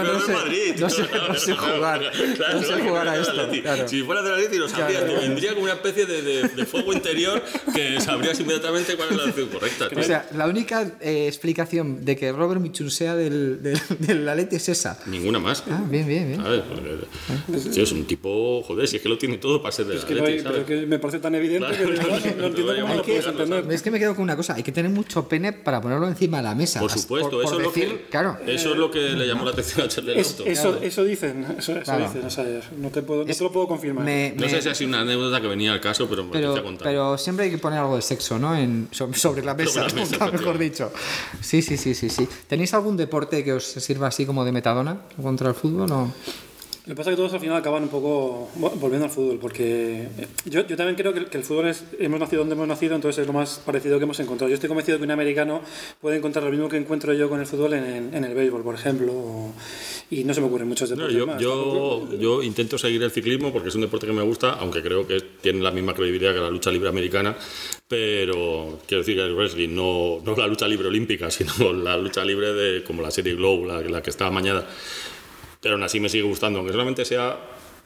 no, 0.03 0.13
no 0.15 0.21
sé, 0.21 0.33
no 0.79 0.89
sé- 0.91 1.03
no 1.29 1.35
sé 1.35 1.55
jugar, 1.55 2.01
no 2.55 2.63
sé 2.63 2.81
jugar 2.81 3.09
a 3.09 3.17
esto, 3.21 3.49
claro. 3.63 3.89
Si 3.89 4.03
fuera 4.03 4.23
del 4.23 4.35
Atleti 4.35 4.57
lo 4.57 4.69
sabrías, 4.69 5.05
te 5.07 5.15
vendría 5.15 5.51
como 5.53 5.65
una 5.65 5.75
especie 5.75 6.07
de, 6.07 6.23
de- 6.23 6.49
de 6.49 6.67
fuego 6.67 6.93
interior 6.93 7.43
que 7.75 8.01
sabrías 8.01 8.41
inmediatamente 8.41 8.97
cuál 8.97 9.09
es 9.11 9.17
la 9.17 9.25
acción 9.25 9.49
correcta. 9.49 9.89
O 9.97 10.03
sea, 10.03 10.27
la 10.35 10.47
única 10.47 10.91
eh, 11.01 11.27
explicación 11.29 12.05
de 12.05 12.17
que 12.17 12.33
Robert 12.33 12.61
Mitchum 12.61 12.89
sea 12.91 13.15
del, 13.17 13.63
del, 13.63 13.79
del 13.99 14.29
Atleti 14.29 14.57
es 14.57 14.69
esa. 14.69 14.99
Ninguna 15.07 15.39
más. 15.39 15.65
Ah, 15.71 15.83
bien, 15.89 16.07
bien, 16.07 16.29
bien. 16.29 16.43
¿Sabes? 16.43 16.63
Porque, 16.69 17.59
sí, 17.73 17.81
es 17.83 17.93
un 17.93 18.07
tipo, 18.07 18.63
joder, 18.63 18.89
si 18.89 18.97
es 18.97 19.03
que 19.03 19.09
lo 19.09 19.19
tiene 19.19 19.37
todo 19.39 19.61
para 19.61 19.73
ser 19.73 19.87
del 19.87 19.99
Es 19.99 20.05
que, 20.05 20.15
no 20.15 20.25
hay- 20.25 20.39
Atleti, 20.39 20.49
pero 20.53 20.67
que 20.67 20.87
me 20.87 20.99
parece 20.99 21.19
tan 21.21 21.35
evidente 21.35 21.69
que 21.77 21.85
Claro, 21.99 22.21
de 22.21 22.31
no, 22.31 22.37
no 22.37 22.47
entiendo 22.47 22.75
cómo 22.75 22.89
no 22.89 22.95
lo 22.95 23.03
puedes 23.03 23.27
entender. 23.27 23.65
Es 23.73 23.83
que 23.83 23.91
me 23.91 23.99
quedo 23.99 24.15
con 24.15 24.23
una 24.25 24.37
cosa, 24.37 24.55
hay 24.55 24.63
que 24.63 24.73
tener 24.73 24.91
mucho 24.91 25.29
pene 25.29 25.53
para 25.53 25.81
ponerlo 25.81 26.09
encima 26.09 26.39
de 26.39 26.43
la 26.45 26.55
mesa. 26.55 26.78
Por 26.81 26.91
supuesto, 26.91 27.31
por, 27.31 27.45
eso, 27.45 27.53
por 27.53 27.61
es 27.61 27.67
lo 27.67 27.73
que, 27.73 28.07
claro. 28.11 28.37
eso 28.47 28.73
es 28.73 28.77
lo 28.79 28.91
que 28.91 29.01
le 29.11 29.27
llamó 29.27 29.45
la 29.45 29.51
atención 29.53 29.87
a 29.87 29.89
Charles 29.89 30.17
Es- 30.17 30.39
Lawton. 30.39 30.49
eso, 30.53 30.79
eso 30.83 31.05
dicen, 31.05 31.45
eso, 31.59 31.73
eso 31.73 31.83
Claro. 31.83 32.05
dicen, 32.05 32.25
o 32.25 32.31
sea, 32.31 32.45
no 32.77 32.91
te, 32.91 33.03
puedo, 33.03 33.25
no 33.25 33.35
te 33.35 33.43
lo 33.45 33.53
puedo 33.53 33.69
confirmar. 33.69 34.05
Me- 34.05 34.33
No 34.37 34.43
me- 34.43 34.49
sé 34.51 34.63
si 34.63 34.69
ha 34.69 34.75
sido 34.75 34.89
una 34.89 35.01
anécdota 35.01 35.41
que 35.41 35.47
venía 35.49 35.73
al 35.73 35.81
caso, 35.81 36.09
pero 36.09 36.25
me 36.25 36.33
pero, 36.33 36.49
apetece 36.53 36.65
contar. 36.67 36.85
pero 36.89 37.19
siempre 37.19 37.45
hay 37.47 37.51
que 37.51 37.59
poner 37.59 37.79
algo 37.79 37.97
de 37.97 38.03
sexo, 38.03 38.39
¿no? 38.39 38.55
En, 38.57 38.89
so- 38.91 39.13
sobre 39.15 39.43
la 39.45 39.55
mesa, 39.55 39.73
Sobre 39.83 39.89
la 39.89 39.95
mesa, 39.95 40.13
nunca 40.27 40.33
mejor 40.39 40.59
dicho. 40.59 40.93
Sí, 41.41 41.63
sí, 41.63 41.77
sí, 41.77 41.95
sí, 41.95 42.09
sí. 42.11 42.29
¿Tenéis 42.47 42.73
algún 42.75 42.97
deporte 42.97 43.43
que 43.45 43.53
os 43.53 43.65
sirva 43.65 44.09
así 44.09 44.27
como 44.27 44.45
de 44.45 44.53
metadona 44.53 44.99
contra 45.21 45.49
el 45.49 45.55
fútbol? 45.55 45.91
O? 45.93 46.13
Lo 46.89 46.95
que 46.95 46.97
pasa 46.97 47.11
es 47.11 47.17
que 47.17 47.21
todos 47.21 47.35
al 47.35 47.41
final 47.41 47.57
acaban 47.59 47.83
un 47.83 47.91
poco 47.91 48.49
vo- 48.59 48.73
volviendo 48.81 49.05
al 49.05 49.11
fútbol, 49.11 49.39
porque 49.39 50.05
eh, 50.19 50.27
yo, 50.47 50.67
yo 50.67 50.75
también 50.75 50.97
creo 50.97 51.13
que, 51.13 51.19
el- 51.19 51.27
que 51.27 51.37
el 51.37 51.45
fútbol 51.45 51.69
es, 51.69 51.85
hemos 51.99 52.19
nacido 52.19 52.41
donde 52.41 52.55
hemos 52.55 52.67
nacido, 52.67 52.95
entonces 52.95 53.21
es 53.21 53.27
lo 53.27 53.35
más 53.35 53.61
parecido 53.65 53.99
que 53.99 54.05
hemos 54.05 54.19
encontrado. 54.21 54.49
Yo 54.49 54.55
estoy 54.55 54.69
convencido 54.69 54.97
que 54.97 55.05
un 55.05 55.11
americano 55.11 55.61
puede 56.01 56.17
encontrar 56.17 56.45
lo 56.45 56.51
mismo 56.51 56.67
que 56.71 56.79
encuentro 56.79 57.13
yo 57.13 57.29
con 57.29 57.41
el 57.41 57.47
fútbol 57.47 57.75
en, 57.75 58.15
en- 58.15 58.25
el 58.25 58.35
béisbol, 58.35 58.63
por 58.63 58.75
ejemplo, 58.75 59.13
o- 59.13 59.53
y 60.11 60.25
no 60.25 60.33
se 60.33 60.41
me 60.41 60.47
ocurren 60.47 60.67
muchos 60.67 60.89
No, 60.93 60.97
deportes 60.97 61.19
yo, 61.19 61.27
más. 61.27 61.41
yo, 61.43 62.09
yo 62.19 62.43
intento 62.43 62.79
seguir 62.79 63.03
el 63.03 63.11
ciclismo 63.11 63.53
porque 63.53 63.69
es 63.69 63.75
un 63.75 63.83
deporte 63.83 64.07
que 64.07 64.15
me 64.15 64.23
gusta, 64.23 64.55
aunque 64.55 64.83
creo 64.83 65.07
que 65.07 65.21
tiene 65.43 65.61
la 65.61 65.71
misma 65.71 65.93
credibilidad 65.93 66.33
que 66.33 66.41
la 66.41 66.49
lucha 66.51 66.71
libre 66.71 66.89
americana, 66.89 67.37
pero 67.87 68.79
quiero 68.87 69.03
decir 69.03 69.17
que 69.17 69.25
el 69.27 69.35
wrestling, 69.35 69.75
no, 69.75 70.21
no 70.25 70.35
la 70.35 70.47
lucha 70.47 70.67
libre 70.67 70.89
olímpica, 70.89 71.31
sino 71.31 71.53
la 71.75 71.99
lucha 71.99 72.25
libre 72.25 72.55
de 72.55 72.83
como 72.83 73.03
la 73.03 73.11
serie 73.11 73.35
Glow, 73.35 73.67
la, 73.67 73.83
la 73.83 74.03
que 74.03 74.09
está 74.09 74.31
mañana. 74.31 74.65
Pero 75.61 75.75
aún 75.75 75.83
así 75.83 75.99
me 76.01 76.09
sigue 76.09 76.25
gustando, 76.25 76.59
aunque 76.59 76.73
solamente 76.73 77.05
sea 77.05 77.39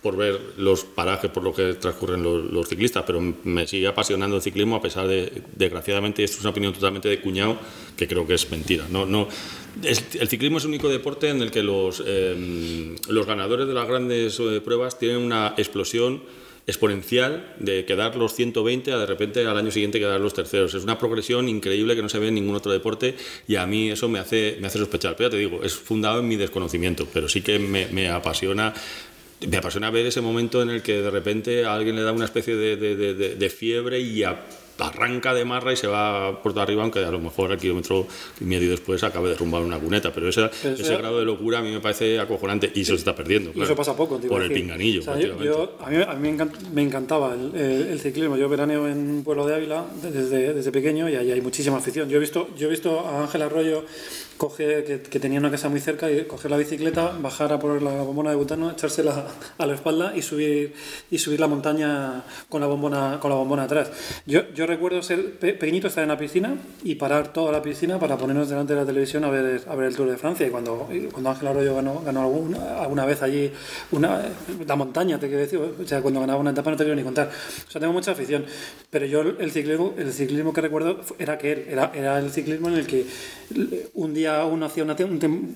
por 0.02 0.16
ver 0.16 0.38
los 0.56 0.82
parajes 0.84 1.30
por 1.30 1.44
los 1.44 1.54
que 1.54 1.74
transcurren 1.74 2.24
los, 2.24 2.50
los 2.50 2.68
ciclistas, 2.68 3.04
pero 3.06 3.20
me 3.44 3.68
sigue 3.68 3.86
apasionando 3.86 4.34
el 4.36 4.42
ciclismo 4.42 4.74
a 4.74 4.82
pesar 4.82 5.06
de, 5.06 5.42
desgraciadamente, 5.54 6.24
esto 6.24 6.38
es 6.38 6.40
una 6.42 6.50
opinión 6.50 6.72
totalmente 6.72 7.08
de 7.08 7.20
cuñado, 7.20 7.56
que 7.96 8.08
creo 8.08 8.26
que 8.26 8.34
es 8.34 8.50
mentira. 8.50 8.84
No, 8.90 9.06
no, 9.06 9.28
es- 9.84 10.16
el 10.16 10.28
ciclismo 10.28 10.58
es 10.58 10.64
el 10.64 10.70
único 10.70 10.88
deporte 10.88 11.28
en 11.28 11.40
el 11.40 11.52
que 11.52 11.62
los, 11.62 12.02
eh, 12.04 12.96
los 13.08 13.26
ganadores 13.26 13.68
de 13.68 13.74
las 13.74 13.86
grandes 13.86 14.40
eh, 14.40 14.60
pruebas 14.60 14.98
tienen 14.98 15.18
una 15.18 15.54
explosión 15.56 16.20
exponencial 16.66 17.54
de 17.58 17.84
quedar 17.84 18.16
los 18.16 18.34
120 18.34 18.92
a 18.92 18.98
de 18.98 19.06
repente 19.06 19.46
al 19.46 19.56
año 19.56 19.70
siguiente 19.70 19.98
quedar 19.98 20.20
los 20.20 20.34
terceros. 20.34 20.74
Es 20.74 20.84
una 20.84 20.98
progresión 20.98 21.48
increíble 21.48 21.96
que 21.96 22.02
no 22.02 22.08
se 22.08 22.18
ve 22.18 22.28
en 22.28 22.34
ningún 22.34 22.54
otro 22.54 22.72
deporte 22.72 23.16
y 23.48 23.56
a 23.56 23.66
mí 23.66 23.90
eso 23.90 24.08
me 24.08 24.18
hace, 24.18 24.58
me 24.60 24.68
hace 24.68 24.78
sospechar. 24.78 25.16
Pero 25.16 25.28
ya 25.28 25.32
te 25.32 25.38
digo, 25.38 25.62
es 25.62 25.74
fundado 25.74 26.20
en 26.20 26.28
mi 26.28 26.36
desconocimiento, 26.36 27.06
pero 27.12 27.28
sí 27.28 27.42
que 27.42 27.58
me, 27.58 28.08
apasiona 28.10 28.74
me 29.46 29.56
apasiona 29.56 29.90
ver 29.90 30.06
ese 30.06 30.20
momento 30.20 30.62
en 30.62 30.70
el 30.70 30.82
que 30.82 31.02
de 31.02 31.10
repente 31.10 31.64
a 31.64 31.74
alguien 31.74 31.96
le 31.96 32.02
da 32.02 32.12
una 32.12 32.26
especie 32.26 32.54
de, 32.54 32.76
de 32.76 33.50
fiebre 33.50 33.98
y 33.98 34.22
a 34.22 34.40
arranca 34.78 35.34
de 35.34 35.44
marra 35.44 35.72
y 35.72 35.76
se 35.76 35.86
va 35.86 36.42
por 36.42 36.58
arriba, 36.58 36.82
aunque 36.82 37.04
a 37.04 37.10
lo 37.10 37.20
mejor 37.20 37.52
al 37.52 37.58
kilómetro 37.58 38.06
y 38.40 38.44
medio 38.44 38.70
después 38.70 39.02
acabe 39.04 39.26
de 39.26 39.34
derrumbar 39.34 39.62
una 39.62 39.78
cuneta. 39.78 40.12
Pero 40.12 40.28
ese, 40.28 40.50
ese 40.64 40.96
grado 40.96 41.18
de 41.18 41.24
locura 41.24 41.58
a 41.58 41.62
mí 41.62 41.70
me 41.70 41.80
parece 41.80 42.18
acojonante 42.18 42.70
y 42.74 42.84
se 42.84 42.94
está 42.94 43.14
perdiendo. 43.14 43.52
Y 43.54 43.62
eso 43.62 43.76
pasa 43.76 43.96
poco, 43.96 44.18
Por 44.20 44.42
el 44.42 44.52
pinganillo. 44.52 45.00
O 45.00 45.04
sea, 45.04 45.18
yo, 45.18 45.76
a 45.80 45.90
mí, 45.90 45.96
a 46.02 46.14
mí 46.14 46.36
me, 46.72 46.82
encantaba 46.82 47.34
el, 47.34 47.54
el, 47.54 48.00
ciclismo. 48.00 48.36
Yo 48.36 48.48
veraneo 48.48 48.88
en 48.88 48.98
un 48.98 49.24
pueblo 49.24 49.46
de 49.46 49.54
Ávila 49.54 49.84
desde, 50.02 50.54
desde 50.54 50.72
pequeño 50.72 51.08
y 51.08 51.16
ahí 51.16 51.30
hay 51.30 51.40
muchísima 51.40 51.78
afición. 51.78 52.08
Yo 52.08 52.16
he 52.16 52.20
visto, 52.20 52.48
yo 52.56 52.68
he 52.68 52.70
visto 52.70 53.00
a 53.00 53.22
Ángel 53.22 53.42
Arroyo 53.42 53.84
coge, 54.42 54.82
que, 54.82 55.00
que, 55.02 55.20
tenía 55.20 55.38
una 55.38 55.52
casa 55.52 55.68
muy 55.68 55.78
cerca, 55.78 56.10
y 56.10 56.24
coger 56.24 56.50
la 56.50 56.56
bicicleta, 56.56 57.12
bajar 57.20 57.52
a 57.52 57.60
por 57.60 57.80
la 57.80 58.02
bombona 58.02 58.30
de 58.30 58.36
butano, 58.36 58.72
echársela 58.72 59.24
a 59.56 59.66
la 59.66 59.74
espalda 59.74 60.16
y 60.16 60.22
subir, 60.22 60.74
y 61.12 61.18
subir 61.18 61.38
la 61.38 61.46
montaña 61.46 62.24
con 62.48 62.60
la 62.60 62.66
bombona, 62.66 63.20
con 63.20 63.30
la 63.30 63.36
bombona 63.36 63.62
atrás. 63.62 63.92
Yo, 64.26 64.40
yo 64.52 64.66
recuerdo 64.66 65.00
ser 65.00 65.38
pequeñito, 65.38 65.86
estar 65.86 66.02
en 66.02 66.08
la 66.08 66.18
piscina 66.18 66.56
y 66.82 66.96
parar 66.96 67.32
toda 67.32 67.52
la 67.52 67.62
piscina 67.62 68.00
para 68.00 68.16
ponernos 68.16 68.48
delante 68.48 68.74
de 68.74 68.80
la 68.80 68.86
televisión 68.86 69.22
a 69.22 69.30
ver, 69.30 69.62
a 69.64 69.76
ver 69.76 69.86
el 69.86 69.94
Tour 69.94 70.10
de 70.10 70.16
Francia. 70.16 70.44
Y 70.44 70.50
cuando, 70.50 70.88
cuando 71.12 71.30
Ángel 71.30 71.46
Arroyo 71.46 71.76
ganó, 71.76 72.00
ganó 72.00 72.22
alguna, 72.22 72.80
alguna 72.80 73.06
vez 73.06 73.22
allí 73.22 73.52
una, 73.92 74.22
la 74.66 74.74
montaña, 74.74 75.20
te 75.20 75.28
quiero 75.28 75.42
decir, 75.42 75.60
o 75.60 75.86
sea, 75.86 76.02
cuando 76.02 76.18
ganaba 76.18 76.40
una 76.40 76.50
etapa 76.50 76.68
no 76.72 76.76
te 76.76 76.82
quiero 76.82 76.96
ni 76.96 77.04
contar. 77.04 77.30
O 77.68 77.70
sea, 77.70 77.80
tengo 77.80 77.92
mucha 77.92 78.10
afición. 78.10 78.44
Pero 78.90 79.06
yo 79.06 79.20
el 79.20 79.52
ciclismo, 79.52 79.94
el 79.96 80.12
ciclismo 80.12 80.52
que 80.52 80.62
recuerdo 80.62 81.00
era 81.20 81.38
que 81.38 81.68
era, 81.70 81.92
era 81.94 82.18
el 82.18 82.32
ciclismo 82.32 82.66
en 82.70 82.74
el 82.74 82.88
que 82.88 83.06
un 83.94 84.14
día 84.14 84.31
uno 84.50 84.66
hacía 84.66 84.84
una, 84.84 84.96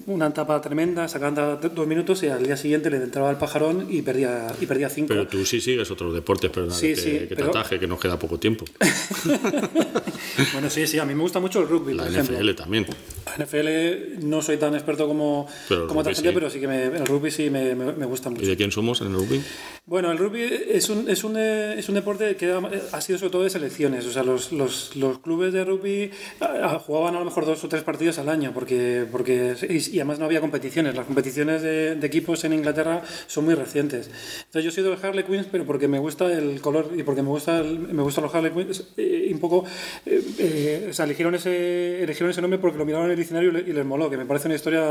una 0.06 0.26
etapa 0.26 0.60
tremenda, 0.60 1.08
sacando 1.08 1.56
dos 1.56 1.86
minutos 1.86 2.22
y 2.22 2.28
al 2.28 2.42
día 2.44 2.56
siguiente 2.56 2.90
le 2.90 2.98
entraba 2.98 3.30
el 3.30 3.36
pajarón 3.36 3.86
y 3.90 4.02
perdía, 4.02 4.54
y 4.60 4.66
perdía 4.66 4.88
cinco. 4.88 5.08
Pero 5.08 5.26
tú 5.26 5.44
sí 5.44 5.60
sigues 5.60 5.90
otros 5.90 6.14
deportes, 6.14 6.50
pero 6.52 6.70
sí, 6.70 6.88
que, 6.88 6.96
sí, 6.96 7.10
que 7.28 7.36
te 7.36 7.42
ataje, 7.42 7.78
que 7.78 7.86
nos 7.86 8.00
queda 8.00 8.18
poco 8.18 8.38
tiempo. 8.38 8.64
bueno, 10.52 10.70
sí, 10.70 10.86
sí, 10.86 10.98
a 10.98 11.04
mí 11.04 11.14
me 11.14 11.22
gusta 11.22 11.40
mucho 11.40 11.60
el 11.60 11.68
rugby. 11.68 11.94
La 11.94 12.04
por 12.04 12.12
NFL 12.12 12.32
ejemplo. 12.32 12.54
también. 12.54 12.86
La 13.26 13.44
NFL 13.44 14.26
no 14.26 14.42
soy 14.42 14.56
tan 14.56 14.74
experto 14.74 15.06
como, 15.06 15.48
Pero 15.68 15.88
como 15.88 16.00
otra 16.00 16.14
gente, 16.14 16.30
sí. 16.30 16.34
pero 16.34 16.50
sí 16.50 16.60
que 16.60 16.68
me, 16.68 16.84
el 16.84 17.06
rugby 17.06 17.30
sí 17.30 17.50
me, 17.50 17.74
me, 17.74 17.92
me 17.92 18.06
gusta 18.06 18.30
mucho. 18.30 18.42
¿Y 18.42 18.46
de 18.46 18.56
quién 18.56 18.70
somos 18.70 19.00
en 19.00 19.08
el 19.08 19.14
rugby? 19.14 19.42
Bueno, 19.86 20.10
el 20.10 20.18
rugby 20.18 20.42
es 20.42 20.88
un, 20.90 21.08
es 21.08 21.22
un, 21.22 21.36
eh, 21.36 21.78
es 21.78 21.88
un 21.88 21.94
deporte 21.94 22.34
que 22.34 22.50
ha, 22.50 23.00
sido 23.00 23.20
sobre 23.20 23.30
todo 23.30 23.44
de 23.44 23.50
selecciones. 23.50 24.04
O 24.06 24.10
sea, 24.10 24.24
los, 24.24 24.50
los, 24.50 24.96
los 24.96 25.20
clubes 25.20 25.52
de 25.52 25.64
rugby 25.64 26.10
ah, 26.40 26.80
jugaban 26.84 27.14
a 27.14 27.20
lo 27.20 27.24
mejor 27.24 27.46
dos 27.46 27.62
o 27.62 27.68
tres 27.68 27.84
partidos 27.84 28.18
al 28.18 28.28
año, 28.28 28.52
porque, 28.56 29.06
porque 29.12 29.54
y, 29.68 29.96
y 29.96 30.00
además 30.00 30.18
no 30.18 30.24
había 30.24 30.40
competiciones. 30.40 30.94
Las 30.94 31.04
competiciones 31.04 31.60
de, 31.60 31.94
de, 31.94 32.06
equipos 32.06 32.42
en 32.44 32.54
Inglaterra 32.54 33.02
son 33.26 33.44
muy 33.44 33.54
recientes. 33.54 34.10
Entonces 34.46 34.64
yo 34.64 34.70
sido 34.70 34.96
de 34.96 35.06
Harley 35.06 35.24
Quinn, 35.24 35.46
pero 35.52 35.66
porque 35.66 35.88
me 35.88 35.98
gusta 35.98 36.32
el 36.32 36.62
color 36.62 36.90
y 36.96 37.02
porque 37.02 37.20
me 37.20 37.28
gusta 37.28 37.60
el, 37.60 37.78
me 37.80 38.02
gustan 38.02 38.24
los 38.24 38.34
Harley 38.34 38.52
Quinn, 38.52 38.68
eh, 38.96 39.30
un 39.30 39.40
poco, 39.40 39.64
eh, 40.06 40.22
eh, 40.38 40.86
o 40.90 40.94
sea, 40.94 41.04
eligieron 41.04 41.34
ese, 41.34 42.02
eligieron 42.02 42.30
ese 42.30 42.40
nombre 42.40 42.58
porque 42.58 42.78
lo 42.78 42.86
miraron 42.86 43.06
en 43.06 43.12
el 43.12 43.18
diccionario 43.18 43.50
y, 43.50 43.52
le, 43.52 43.60
y 43.60 43.72
les 43.74 43.84
moló, 43.84 44.08
que 44.08 44.16
me 44.16 44.24
parece 44.24 44.48
una 44.48 44.54
historia 44.54 44.82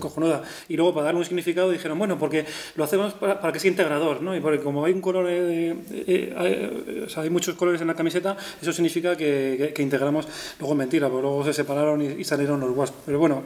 cojonuda. 0.00 0.42
Y 0.68 0.76
luego 0.76 0.92
para 0.92 1.06
darle 1.06 1.20
un 1.20 1.26
significado 1.26 1.70
dijeron, 1.70 1.96
bueno, 1.98 2.18
porque 2.18 2.44
lo 2.74 2.82
hacemos 2.82 3.14
para, 3.14 3.40
para 3.40 3.52
que 3.52 3.60
sea 3.60 3.70
integrador, 3.70 4.22
¿no? 4.22 4.36
Y 4.36 4.40
porque 4.40 4.60
como 4.60 4.84
hay 4.84 4.92
un 4.92 5.00
color, 5.00 5.26
eh, 5.28 5.76
eh, 5.90 6.34
eh, 6.36 7.02
o 7.06 7.08
sea, 7.08 7.22
hay 7.22 7.30
muchos 7.30 7.54
colores 7.54 7.80
en 7.80 7.86
la 7.86 7.94
camiseta, 7.94 8.36
eso 8.60 8.72
significa 8.72 9.16
que, 9.16 9.56
que, 9.58 9.72
que 9.72 9.82
integramos, 9.82 10.26
luego 10.58 10.74
mentira, 10.74 11.08
pero 11.08 11.22
luego 11.22 11.44
se 11.44 11.52
separaron 11.52 12.02
y, 12.02 12.06
y 12.06 12.24
salieron 12.24 12.60
los 12.60 12.76
Wasps. 12.76 13.03
Pero 13.06 13.18
bueno, 13.18 13.44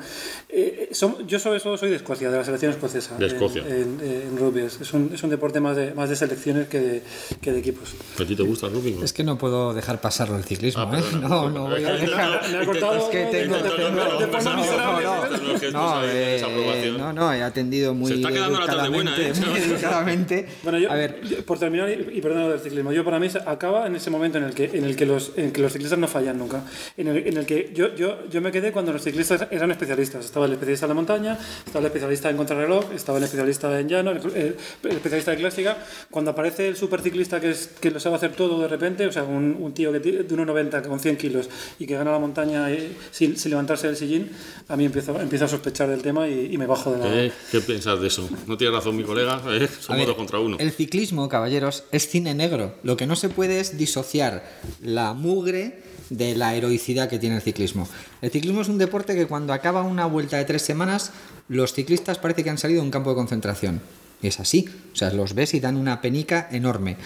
eh, 0.49 0.89
son, 0.93 1.27
yo 1.27 1.39
sobre 1.39 1.61
todo 1.61 1.77
soy 1.77 1.91
de 1.91 1.97
Escocia, 1.97 2.31
de 2.31 2.37
la 2.39 2.45
selección 2.45 2.73
escocesa. 2.73 3.17
De 3.17 3.27
Escocia. 3.27 3.63
En, 3.67 3.99
en, 4.01 4.23
en 4.29 4.37
rugby. 4.39 4.63
Es 4.63 4.93
un, 4.93 5.11
es 5.15 5.23
un 5.23 5.31
deporte 5.31 5.61
más 5.61 5.77
de, 5.77 5.95
más 5.95 6.09
de 6.09 6.17
selecciones 6.17 6.69
que 6.69 6.81
de, 6.81 7.03
que 7.41 7.53
de 7.53 7.59
equipos. 7.59 7.95
¿A 8.21 8.25
ti 8.25 8.35
te 8.37 8.43
gusta 8.43 8.67
el 8.67 8.73
rugby? 8.75 8.99
Es 9.03 9.13
que 9.13 9.25
no 9.25 9.37
puedo 9.39 9.75
dejar 9.75 10.01
pasarlo 10.01 10.37
el 10.37 10.45
ciclismo, 10.45 10.83
Ah, 10.83 10.99
¿eh? 10.99 11.03
perdona. 11.03 11.29
No, 11.29 11.51
no 11.51 11.69
voy 11.69 11.85
a 11.85 11.93
dejar. 11.93 12.49
Me 12.51 12.59
ha 12.59 12.65
cortado. 12.65 12.97
Es 12.97 13.05
que 13.05 13.25
tengo, 13.27 13.57
no, 13.57 13.91
no, 13.91 15.71
no, 15.73 16.05
eh, 16.05 16.33
desaprobación. 16.35 16.99
no, 16.99 17.13
no, 17.13 17.33
he 17.33 17.43
atendido 17.43 17.95
muy 17.95 18.09
Se 18.11 18.17
está 18.17 18.31
quedando 18.31 18.61
la 18.61 18.67
tarde 18.67 18.89
buena, 18.89 19.17
¿eh? 19.17 19.29
educadamente, 19.29 19.47
muy 19.51 19.59
educadamente. 19.75 20.49
Bueno, 20.63 20.79
yo, 20.79 20.91
a 20.91 20.95
ver, 20.95 21.21
por 21.45 21.59
terminar, 21.59 21.89
y, 21.91 22.19
y 22.19 22.21
perdón 22.21 22.51
del 22.51 22.61
ciclismo, 22.61 22.93
yo 22.93 23.05
para 23.05 23.19
mí 23.19 23.29
se 23.29 23.39
acaba 23.39 23.87
en 23.87 23.97
ese 23.97 24.11
momento 24.11 24.39
en 24.39 24.45
el 24.45 24.55
que, 24.55 24.65
en 24.67 24.85
el 24.85 24.97
que, 24.97 25.07
los, 25.07 25.33
en 25.37 25.47
el 25.47 25.53
que 25.53 25.61
los 25.63 25.73
ciclistas 25.73 25.99
no 25.99 26.09
fallan 26.09 26.39
nunca. 26.39 26.65
En 26.97 27.09
el, 27.09 27.27
en 27.27 27.37
el 27.37 27.47
que 27.47 27.71
yo, 27.75 27.95
yo, 27.95 28.27
yo 28.29 28.41
me 28.41 28.53
quedé 28.53 28.73
cuando 28.73 28.93
los 28.93 29.03
ciclistas 29.03 29.47
eran 29.51 29.71
especialistas. 29.71 30.25
Estaba 30.25 30.47
el 30.47 30.53
especialista 30.53 30.87
en 30.87 30.89
la 30.91 30.95
montaña, 30.95 31.39
estaba 31.65 31.81
el 31.81 31.87
especialista 31.87 32.31
en 32.31 32.37
contrarreloj, 32.37 32.93
estaba 32.95 33.19
el 33.19 33.25
especialista 33.25 33.79
en 33.81 33.89
llano, 33.89 34.11
el, 34.13 34.19
el- 34.35 34.57
el 34.85 34.93
especialista 34.97 35.31
de 35.33 35.37
clásica. 35.39 35.77
Cuando 36.11 36.31
aparece 36.31 36.69
el 36.69 36.77
superciclista 36.77 37.41
que, 37.41 37.51
es, 37.51 37.69
que 37.81 37.91
lo 37.91 38.01
sabe 38.01 38.17
hacer 38.17 38.33
todo 38.33 38.61
de 38.61 38.69
repente, 38.69 39.07
o 39.07 39.13
sea, 39.13 39.25
un, 39.25 39.57
un 39.59 39.73
tío 39.75 39.93
que 39.93 39.99
de 40.01 40.27
1,90 40.29 40.87
con 40.87 41.01
100 41.01 41.17
kilos 41.17 41.49
y 41.79 41.87
que 41.87 41.95
gana 41.95 42.13
la 42.13 42.19
montaña 42.19 42.71
eh, 42.71 42.93
sin, 43.11 43.37
sin 43.37 43.51
levantarse 43.51 43.87
del 43.87 43.97
sillín, 43.97 44.31
a 44.69 44.77
mí 44.77 44.85
empiezo, 44.85 45.19
empiezo 45.21 45.45
a 45.45 45.49
sospechar 45.49 45.89
del 45.89 46.03
tema 46.03 46.29
y, 46.29 46.51
y 46.53 46.59
me 46.59 46.67
bajo 46.67 46.93
de 46.93 46.99
la... 46.99 47.25
¿Eh? 47.25 47.33
¿Qué 47.51 47.61
piensas 47.61 48.01
de 48.01 48.07
eso? 48.09 48.29
No 48.47 48.57
tiene 48.57 48.75
razón 48.75 48.97
mi 48.97 49.03
colega, 49.05 49.41
¿eh? 49.49 49.69
somos 49.81 49.99
ver, 49.99 50.07
dos 50.07 50.17
contra 50.17 50.39
uno. 50.39 50.57
el 50.59 50.71
ciclismo, 50.73 51.29
caballeros, 51.29 51.85
es 51.93 52.09
cine 52.09 52.35
negro. 52.35 52.75
Lo 52.83 52.97
que 52.97 53.07
no 53.07 53.17
se 53.17 53.29
puede 53.29 53.61
es 53.61 53.77
disociar 53.79 54.45
la 54.83 55.13
mugre 55.15 55.83
de 56.11 56.35
la 56.37 56.55
heroicidad 56.55 57.09
que 57.09 57.19
tiene 57.19 57.37
el 57.37 57.43
ciclismo. 57.43 57.89
El 58.23 58.31
ciclismo 58.31 58.63
es 58.63 58.69
un 58.69 58.79
deporte 58.79 59.15
que 59.15 59.27
cuando 59.27 59.53
acaba 59.53 59.83
una 59.83 60.07
vuelta 60.07 60.37
de 60.37 60.45
tres 60.45 60.63
semanas, 60.63 61.13
los 61.49 61.73
ciclistas 61.73 62.19
parece 62.19 62.45
que 62.45 62.51
han 62.51 62.59
salido 62.59 62.81
de 62.81 62.87
un 62.87 62.91
campo 62.93 63.11
de 63.11 63.17
concentración. 63.17 63.81
Y 64.23 64.29
es 64.29 64.41
así. 64.41 64.69
O 64.93 64.97
sea, 64.97 65.13
los 65.13 65.35
ves 65.35 65.55
y 65.55 65.61
dan 65.61 65.77
una 65.77 66.01
penica 66.01 66.49
enorme. 66.51 66.97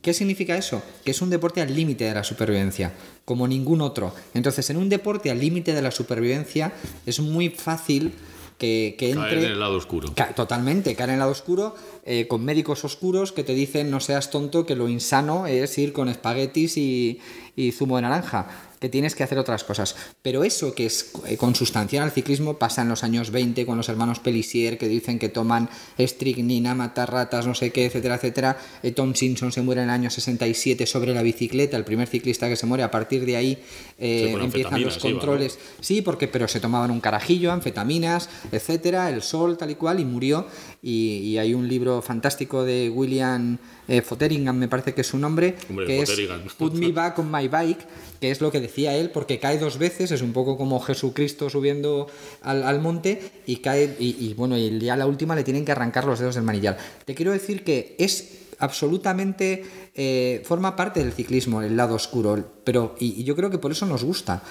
¿Qué 0.00 0.14
significa 0.14 0.56
eso? 0.56 0.82
Que 1.04 1.12
es 1.12 1.22
un 1.22 1.30
deporte 1.30 1.60
al 1.60 1.74
límite 1.74 2.04
de 2.04 2.14
la 2.14 2.24
supervivencia, 2.24 2.92
como 3.24 3.46
ningún 3.46 3.80
otro. 3.80 4.14
Entonces, 4.34 4.68
en 4.70 4.76
un 4.76 4.88
deporte 4.88 5.30
al 5.30 5.38
límite 5.38 5.74
de 5.74 5.82
la 5.82 5.90
supervivencia 5.92 6.72
es 7.06 7.20
muy 7.20 7.50
fácil 7.50 8.12
que, 8.58 8.96
que 8.98 9.10
entre... 9.10 9.28
Caer 9.28 9.38
en 9.44 9.52
el 9.52 9.60
lado 9.60 9.76
oscuro. 9.76 10.12
Ca- 10.14 10.34
Totalmente, 10.34 10.94
caer 10.96 11.10
en 11.10 11.14
el 11.14 11.18
lado 11.20 11.30
oscuro, 11.32 11.74
eh, 12.04 12.26
con 12.28 12.44
médicos 12.44 12.84
oscuros 12.84 13.30
que 13.32 13.44
te 13.44 13.54
dicen 13.54 13.90
no 13.90 14.00
seas 14.00 14.30
tonto, 14.30 14.66
que 14.66 14.74
lo 14.76 14.88
insano 14.88 15.46
es 15.46 15.78
ir 15.78 15.92
con 15.92 16.08
espaguetis 16.08 16.76
y, 16.76 17.20
y 17.54 17.72
zumo 17.72 17.96
de 17.96 18.02
naranja, 18.02 18.46
que 18.80 18.88
tienes 18.88 19.14
que 19.14 19.22
hacer 19.22 19.38
otras 19.38 19.62
cosas. 19.62 19.94
Pero 20.22 20.42
eso 20.42 20.74
que 20.74 20.86
es 20.86 21.12
eh, 21.26 21.36
consustancial 21.36 22.02
al 22.02 22.10
ciclismo 22.10 22.58
pasa 22.58 22.82
en 22.82 22.88
los 22.88 23.04
años 23.04 23.30
20 23.30 23.64
con 23.66 23.76
los 23.76 23.88
hermanos 23.88 24.18
Pellissier 24.18 24.78
que 24.78 24.88
dicen 24.88 25.18
que 25.18 25.28
toman 25.28 25.68
estricnina, 25.98 26.74
matar 26.74 27.12
ratas, 27.12 27.46
no 27.46 27.54
sé 27.54 27.70
qué, 27.70 27.86
etcétera, 27.86 28.16
etcétera. 28.16 28.58
Eh, 28.82 28.90
Tom 28.92 29.14
Simpson 29.14 29.52
se 29.52 29.62
muere 29.62 29.82
en 29.82 29.88
el 29.88 29.94
año 29.94 30.10
67 30.10 30.86
sobre 30.86 31.14
la 31.14 31.22
bicicleta, 31.22 31.76
el 31.76 31.84
primer 31.84 32.08
ciclista 32.08 32.48
que 32.48 32.56
se 32.56 32.66
muere. 32.66 32.82
A 32.82 32.90
partir 32.90 33.24
de 33.24 33.36
ahí 33.36 33.58
eh, 33.98 34.34
Sí, 34.34 34.44
empiezan 34.44 34.82
los 34.82 34.96
iba, 34.96 35.10
¿no? 35.10 35.18
controles. 35.18 35.58
Sí, 35.80 36.02
porque 36.02 36.26
pero 36.26 36.48
se 36.48 36.58
tomaban 36.58 36.90
un 36.90 37.00
carajillo, 37.00 37.52
anfetaminas, 37.52 38.28
etcétera, 38.50 39.10
el 39.10 39.22
sol, 39.22 39.56
tal 39.58 39.70
y 39.70 39.74
cual, 39.76 40.00
y 40.00 40.04
murió. 40.04 40.46
Y, 40.82 41.18
y 41.18 41.38
hay 41.38 41.54
un 41.54 41.68
libro 41.68 42.02
fantástico 42.02 42.64
de 42.64 42.90
William 42.90 43.58
eh, 43.88 44.00
Fotheringham, 44.00 44.56
me 44.56 44.68
parece 44.68 44.94
que 44.94 45.00
es 45.00 45.06
su 45.06 45.18
nombre, 45.18 45.56
Hombre, 45.68 45.86
que 45.86 46.02
es. 46.02 46.10
Put 46.56 46.74
Me 46.74 46.92
Back 46.92 47.18
on 47.18 47.30
My 47.30 47.41
Bike, 47.48 47.86
que 48.20 48.30
es 48.30 48.40
lo 48.40 48.50
que 48.50 48.60
decía 48.60 48.94
él, 48.96 49.10
porque 49.10 49.38
cae 49.38 49.58
dos 49.58 49.78
veces, 49.78 50.10
es 50.10 50.22
un 50.22 50.32
poco 50.32 50.56
como 50.56 50.80
Jesucristo 50.80 51.50
subiendo 51.50 52.06
al, 52.42 52.80
monte 52.80 53.20
y 53.46 53.56
cae, 53.56 53.96
y, 53.98 54.34
bueno, 54.34 54.56
y 54.56 54.78
ya 54.78 54.96
la 54.96 55.06
última 55.06 55.34
le 55.34 55.44
tienen 55.44 55.64
que 55.64 55.72
arrancar 55.72 56.04
los 56.04 56.18
dedos 56.18 56.34
del 56.34 56.44
manillar. 56.44 56.78
Te 57.04 57.14
quiero 57.14 57.32
decir 57.32 57.64
que 57.64 57.96
es 57.98 58.38
absolutamente 58.58 59.64
eh, 59.94 60.42
forma 60.44 60.76
parte 60.76 61.02
del 61.02 61.12
ciclismo 61.12 61.62
el 61.62 61.76
lado 61.76 61.96
oscuro 61.96 62.60
pero 62.62 62.94
y, 63.00 63.24
yo 63.24 63.34
creo 63.34 63.50
que 63.50 63.58
por 63.58 63.72
eso 63.72 63.86
nos 63.86 64.04
gusta 64.04 64.42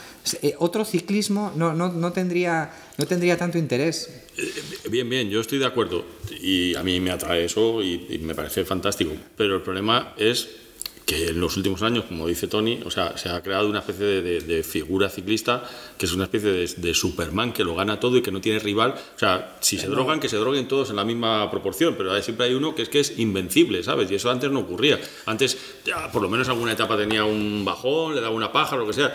Eh, 0.42 0.54
otro 0.60 0.84
ciclismo 0.84 1.54
no, 1.56 1.74
no, 1.74 1.94
no 1.94 2.12
tendría 2.12 2.70
no 2.98 3.08
tendría 3.08 3.38
tanto 3.38 3.58
interés 3.58 4.10
Bien, 4.90 5.10
bien, 5.10 5.30
yo 5.30 5.40
estoy 5.40 5.60
de 5.60 5.66
acuerdo 5.66 6.06
y 6.42 6.76
a 6.76 6.84
mí 6.84 7.00
me 7.00 7.12
atrae 7.12 7.46
eso 7.46 7.84
y 7.84 8.20
me 8.24 8.34
parece 8.34 8.66
fantástico. 8.66 9.12
Pero 9.38 9.56
el 9.56 9.62
problema 9.62 10.14
es 10.18 10.50
que 11.06 11.30
en 11.30 11.42
los 11.42 11.58
últimos 11.58 11.82
años, 11.82 12.06
como 12.06 12.28
dice 12.28 12.48
Tony, 12.48 12.80
o 12.86 12.92
sea, 12.92 13.18
se 13.18 13.28
ha 13.30 13.42
creado 13.42 13.68
una 13.68 13.80
especie 13.80 14.06
de, 14.06 14.22
de- 14.22 14.40
de 14.42 14.64
figura 14.64 15.10
ciclista 15.10 15.68
que 15.98 16.06
es 16.06 16.14
una 16.14 16.24
especie 16.26 16.52
de, 16.52 16.68
de 16.78 16.94
Superman 16.94 17.52
que 17.54 17.64
lo 17.64 17.76
gana 17.76 18.00
todo 18.00 18.18
y 18.18 18.22
que 18.22 18.32
no 18.32 18.40
tiene 18.40 18.60
rival. 18.60 18.96
O 19.16 19.20
sea, 19.20 19.58
si 19.60 19.78
se 19.78 19.88
drogan, 19.88 20.20
que 20.20 20.30
se 20.30 20.38
droguen 20.38 20.68
todos 20.68 20.90
en 20.90 20.96
la 20.96 21.04
misma 21.04 21.50
proporción, 21.52 21.96
pero 21.98 22.20
siempre 22.22 22.46
hay 22.48 22.54
uno 22.54 22.74
que 22.76 22.84
es 22.84 22.90
que 22.90 23.00
es 23.02 23.20
invencible, 23.20 23.84
¿sabes? 23.84 24.10
Y 24.12 24.16
eso 24.16 24.30
antes 24.32 24.50
no 24.52 24.60
ocurría. 24.62 25.00
Antes, 25.26 25.58
ya, 25.86 26.12
por 26.12 26.22
lo 26.22 26.30
menos 26.30 26.48
alguna 26.50 26.72
etapa 26.74 26.96
tenía 26.98 27.26
un 27.26 27.64
bajón, 27.66 28.16
le 28.16 28.22
daba 28.22 28.34
una 28.36 28.52
paja, 28.52 28.76
lo 28.78 28.88
que 28.88 28.94
sea. 28.94 29.14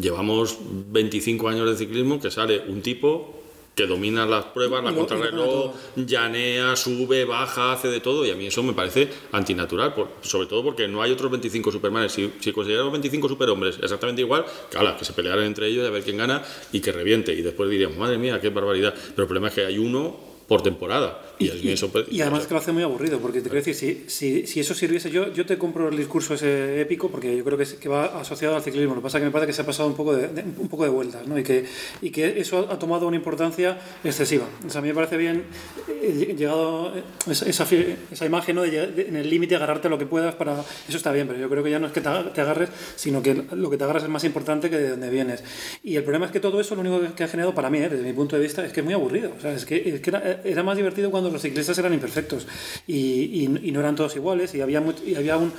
Llevamos 0.00 0.58
25 0.60 1.48
años 1.48 1.68
de 1.70 1.76
ciclismo 1.76 2.20
que 2.20 2.30
sale 2.30 2.60
un 2.68 2.82
tipo 2.82 3.39
que 3.74 3.86
domina 3.86 4.26
las 4.26 4.44
pruebas, 4.46 4.82
la 4.84 4.90
Lo- 4.90 4.96
lo 4.96 5.06
contrarreloj, 5.06 5.74
llanea, 5.96 6.76
sube, 6.76 7.24
baja, 7.24 7.72
hace 7.72 7.88
de 7.88 8.00
todo 8.00 8.26
y 8.26 8.30
a 8.30 8.34
mí 8.34 8.46
eso 8.46 8.62
me 8.62 8.72
parece 8.74 9.08
antinatural, 9.32 9.94
por- 9.94 10.08
sobre 10.20 10.46
todo 10.48 10.62
porque 10.62 10.86
no 10.88 11.00
hay 11.02 11.12
otros 11.12 11.30
25 11.30 11.72
supermanes. 11.72 12.12
Si, 12.12 12.30
si 12.40 12.52
consideramos 12.52 12.92
25 12.92 13.28
superhombres 13.28 13.78
exactamente 13.82 14.20
igual, 14.22 14.44
que, 14.70 14.76
ala, 14.76 14.96
que 14.96 15.04
se 15.04 15.12
pelearan 15.14 15.44
entre 15.46 15.68
ellos 15.68 15.84
y 15.84 15.86
a 15.86 15.90
ver 15.90 16.02
quién 16.02 16.18
gana 16.18 16.42
y 16.72 16.80
que 16.80 16.92
reviente. 16.92 17.32
Y 17.32 17.42
después 17.42 17.70
diríamos, 17.70 17.96
madre 17.96 18.18
mía, 18.18 18.40
qué 18.40 18.50
barbaridad. 18.50 18.92
Pero 18.94 19.22
el 19.22 19.26
problema 19.28 19.48
es 19.48 19.54
que 19.54 19.64
hay 19.64 19.78
uno 19.78 20.29
por 20.50 20.62
temporada. 20.62 21.22
Y, 21.38 21.48
mí 21.48 21.70
eso, 21.70 21.88
Y 22.10 22.20
además 22.22 22.40
es 22.42 22.48
que 22.48 22.54
lo 22.54 22.58
hace 22.60 22.72
muy 22.72 22.82
aburrido, 22.82 23.20
porque 23.20 23.38
te 23.40 23.48
quiero 23.48 23.64
decir, 23.64 23.72
si, 23.76 24.04
si, 24.08 24.48
si 24.48 24.58
eso 24.58 24.74
sirviese, 24.74 25.08
yo, 25.08 25.32
yo 25.32 25.46
te 25.46 25.56
compro 25.56 25.88
el 25.88 25.96
discurso 25.96 26.34
ese 26.34 26.80
épico, 26.80 27.08
porque 27.08 27.36
yo 27.36 27.44
creo 27.44 27.56
que, 27.56 27.62
es- 27.62 27.74
que 27.74 27.88
va 27.88 28.06
asociado 28.20 28.56
al 28.56 28.62
ciclismo. 28.62 28.96
Lo 28.96 29.00
que 29.00 29.04
pasa 29.04 29.18
es 29.18 29.22
que 29.22 29.26
me 29.26 29.30
parece 29.30 29.46
que 29.46 29.52
se 29.52 29.62
ha 29.62 29.64
pasado 29.66 29.88
un 29.88 29.94
poco 29.94 30.16
de, 30.16 30.26
de- 30.26 30.42
un 30.42 30.68
poco 30.68 30.82
de 30.82 30.90
vueltas, 30.90 31.24
¿no? 31.28 31.38
Y 31.38 31.44
que, 31.44 31.66
y 32.02 32.10
que 32.10 32.40
eso 32.40 32.66
ha 32.68 32.80
tomado 32.80 33.06
una 33.06 33.16
importancia 33.16 33.78
excesiva. 34.02 34.44
O 34.66 34.68
sea, 34.70 34.80
a 34.80 34.82
mí 34.82 34.88
me 34.88 34.94
parece 34.94 35.16
bien 35.16 35.44
eh, 35.88 36.34
llegado 36.36 36.96
eh, 36.96 37.02
esa, 37.30 37.46
esa, 37.48 37.66
esa 38.10 38.26
imagen, 38.26 38.56
¿no? 38.56 38.62
De, 38.62 38.88
de- 38.88 39.02
en 39.08 39.14
el 39.14 39.30
límite 39.30 39.54
agarrarte 39.54 39.88
lo 39.88 39.98
que 39.98 40.06
puedas 40.06 40.34
para... 40.34 40.64
Eso 40.88 40.96
está 40.96 41.12
bien, 41.12 41.28
pero 41.28 41.38
yo 41.38 41.48
creo 41.48 41.62
que 41.62 41.70
ya 41.70 41.78
no 41.78 41.86
es 41.86 41.92
que 41.92 42.00
te, 42.00 42.10
te 42.34 42.40
agarres, 42.40 42.70
sino 42.96 43.22
que 43.22 43.34
lo 43.52 43.70
que 43.70 43.76
te 43.76 43.84
agarras 43.84 44.02
es 44.02 44.08
más 44.08 44.24
importante 44.24 44.68
que 44.68 44.78
de 44.78 44.90
dónde 44.90 45.08
vienes. 45.10 45.44
Y 45.84 45.94
el 45.94 46.02
problema 46.02 46.26
es 46.26 46.32
que 46.32 46.40
todo 46.40 46.60
eso 46.60 46.74
lo 46.74 46.80
único 46.80 47.00
que- 47.02 47.12
que 47.14 47.22
ha 47.22 47.28
generado 47.28 47.54
para 47.54 47.70
mí, 47.70 47.78
¿eh? 47.78 47.88
desde 47.88 48.02
mi 48.02 48.12
punto 48.14 48.34
de 48.34 48.42
vista, 48.42 48.66
es 48.66 48.72
que 48.72 48.80
es 48.80 48.84
muy 48.84 48.94
aburrido. 48.94 49.30
O 49.38 49.40
sea, 49.40 49.52
es 49.54 49.64
que, 49.64 49.76
es 49.88 50.00
que 50.00 50.10
era, 50.10 50.39
era 50.44 50.62
más 50.62 50.76
divertido 50.76 51.10
cuando 51.10 51.30
los 51.30 51.42
ciclistas 51.42 51.76
eran 51.78 51.92
imperfectos 51.94 52.46
y, 52.86 52.94
y- 52.96 53.60
y 53.64 53.72
no 53.72 53.80
eran 53.80 53.94
todos 53.96 54.14
iguales 54.16 54.54
y 54.54 54.60
había, 54.60 54.82
y 55.06 55.14
había 55.14 55.36
un, 55.36 55.52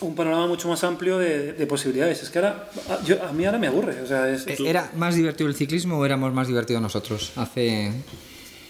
un 0.00 0.14
panorama 0.14 0.46
mucho 0.46 0.68
más 0.68 0.82
amplio 0.84 1.18
de, 1.18 1.52
de 1.52 1.66
posibilidades. 1.66 2.22
Es 2.22 2.30
que 2.30 2.38
ahora, 2.38 2.70
yo- 3.04 3.22
a 3.22 3.32
mí 3.32 3.44
ahora 3.44 3.58
me 3.58 3.66
aburre. 3.66 4.00
O 4.02 4.06
sea, 4.06 4.28
es, 4.28 4.46
Eh, 4.46 4.56
¿Era 4.66 4.90
más 4.96 5.14
divertido 5.14 5.48
el 5.48 5.54
ciclismo 5.54 5.98
o 5.98 6.04
éramos 6.06 6.32
más 6.32 6.48
divertidos 6.48 6.82
nosotros 6.82 7.32
hace 7.36 7.92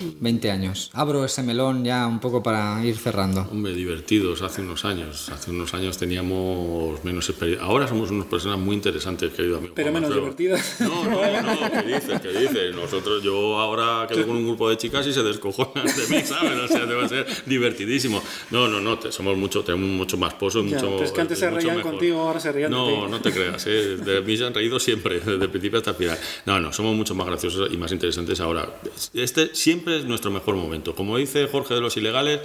20 0.00 0.50
años? 0.50 0.90
Abro 0.94 1.24
ese 1.24 1.42
melón 1.42 1.84
ya 1.84 2.06
un 2.06 2.20
poco 2.20 2.42
para 2.42 2.84
ir 2.84 2.96
cerrando. 2.96 3.46
Hombre, 3.50 3.72
divertidos 3.74 4.42
hace 4.42 4.62
unos 4.62 4.84
años. 4.84 5.28
Hace 5.28 5.50
unos 5.50 5.72
años 5.74 5.98
teníamos 5.98 7.02
menos 7.04 7.28
experiencia. 7.28 7.66
Ahora 7.66 7.86
somos 7.86 8.10
unas 8.10 8.26
personas 8.26 8.58
muy 8.58 8.76
interesantes, 8.76 9.32
querido 9.32 9.58
amigo. 9.58 9.74
Pero 9.74 9.92
menos 9.92 10.12
divertidas. 10.14 10.80
No, 10.80 11.04
no, 11.04 11.10
no, 11.10 11.70
¿qué 11.72 11.82
dices? 11.94 12.20
¿Qué 12.20 12.28
dices? 12.40 12.74
Nosotros, 12.74 13.22
yo 13.22 13.58
ahora 13.58 14.06
quedo 14.08 14.26
con 14.26 14.36
un 14.36 14.46
grupo 14.46 14.68
de 14.70 14.76
chicas 14.76 15.06
y 15.06 15.12
se 15.12 15.22
descojonan 15.22 15.84
de 15.84 16.06
mí, 16.16 16.22
¿sabes? 16.24 16.58
O 16.64 16.68
sea, 16.68 16.86
te 16.86 16.94
va 16.94 17.04
a 17.04 17.08
ser 17.08 17.26
divertidísimo. 17.46 18.22
No, 18.50 18.68
no, 18.68 18.80
no, 18.80 18.98
te- 18.98 19.12
somos 19.12 19.36
mucho, 19.36 19.62
tenemos 19.62 19.88
mucho 19.88 20.16
más 20.16 20.34
pozo, 20.34 20.60
Ya, 20.64 20.74
mucho 20.76 20.90
pero 20.90 21.04
es 21.04 21.12
que 21.12 21.20
antes 21.20 21.36
es 21.38 21.40
se 21.40 21.50
reían 21.50 21.76
mejor. 21.76 21.92
contigo, 21.92 22.20
ahora 22.20 22.40
se 22.40 22.52
rían 22.52 22.70
de 22.70 22.76
No, 22.76 22.86
ti. 23.06 23.10
no 23.10 23.20
te 23.20 23.32
creas, 23.32 23.66
¿eh? 23.66 23.96
de 23.96 24.20
mí 24.22 24.36
se 24.36 24.46
han 24.46 24.54
reído 24.54 24.78
siempre, 24.80 25.20
desde 25.24 25.44
el 25.44 25.50
principio 25.50 25.78
hasta 25.78 25.90
el 25.90 25.96
final. 25.96 26.18
No, 26.46 26.60
no, 26.60 26.72
somos 26.72 26.94
mucho 26.96 27.14
más 27.14 27.26
graciosos 27.26 27.70
y 27.72 27.76
más 27.76 27.92
interesantes 27.92 28.40
ahora. 28.40 28.80
Este 29.14 29.54
siempre 29.54 29.89
es 29.90 30.04
nuestro 30.04 30.30
mejor 30.30 30.56
momento. 30.56 30.94
Como 30.94 31.16
dice 31.16 31.46
Jorge 31.46 31.74
de 31.74 31.80
los 31.80 31.96
Ilegales, 31.96 32.40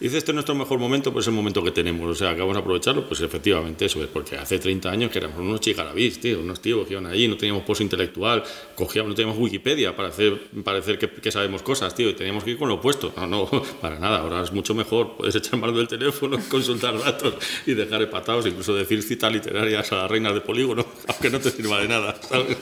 dice 0.00 0.16
este 0.16 0.30
es 0.30 0.34
nuestro 0.34 0.54
mejor 0.54 0.78
momento, 0.78 1.12
pues 1.12 1.24
es 1.24 1.28
el 1.28 1.34
momento 1.34 1.62
que 1.62 1.70
tenemos. 1.70 2.10
O 2.10 2.14
sea, 2.14 2.34
que 2.34 2.40
vamos 2.40 2.56
a 2.56 2.60
aprovecharlo, 2.60 3.06
pues 3.06 3.20
efectivamente 3.20 3.84
eso 3.84 4.02
es, 4.02 4.08
porque 4.08 4.36
hace 4.36 4.58
30 4.58 4.90
años 4.90 5.10
que 5.10 5.18
éramos 5.18 5.38
unos 5.38 5.60
chigarabís, 5.60 6.20
tío, 6.20 6.40
unos 6.40 6.60
tíos 6.60 6.86
que 6.86 6.94
iban 6.94 7.06
allí, 7.06 7.28
no 7.28 7.36
teníamos 7.36 7.64
pozo 7.64 7.82
intelectual, 7.82 8.42
cogíamos, 8.74 9.10
no 9.10 9.14
teníamos 9.14 9.38
Wikipedia 9.38 9.94
para 9.94 10.08
hacer, 10.08 10.40
parecer 10.64 10.98
que, 10.98 11.10
que 11.10 11.30
sabemos 11.30 11.62
cosas, 11.62 11.94
tío, 11.94 12.08
y 12.08 12.14
teníamos 12.14 12.44
que 12.44 12.52
ir 12.52 12.58
con 12.58 12.68
lo 12.68 12.76
opuesto. 12.76 13.12
No, 13.16 13.26
no, 13.26 13.46
para 13.80 13.98
nada, 13.98 14.20
ahora 14.20 14.42
es 14.42 14.52
mucho 14.52 14.74
mejor, 14.74 15.16
puedes 15.16 15.34
echar 15.36 15.58
mano 15.58 15.76
del 15.76 15.88
teléfono, 15.88 16.38
consultar 16.48 16.98
datos 16.98 17.34
y 17.66 17.74
dejar 17.74 18.02
empatados, 18.02 18.46
incluso 18.46 18.74
decir 18.74 19.02
citas 19.02 19.30
literarias 19.32 19.92
a 19.92 19.96
las 19.96 20.10
reinas 20.10 20.34
de 20.34 20.40
polígono, 20.40 20.86
aunque 21.08 21.30
no 21.30 21.38
te 21.38 21.50
sirva 21.50 21.80
de 21.80 21.88
nada, 21.88 22.18
¿sabes? 22.22 22.56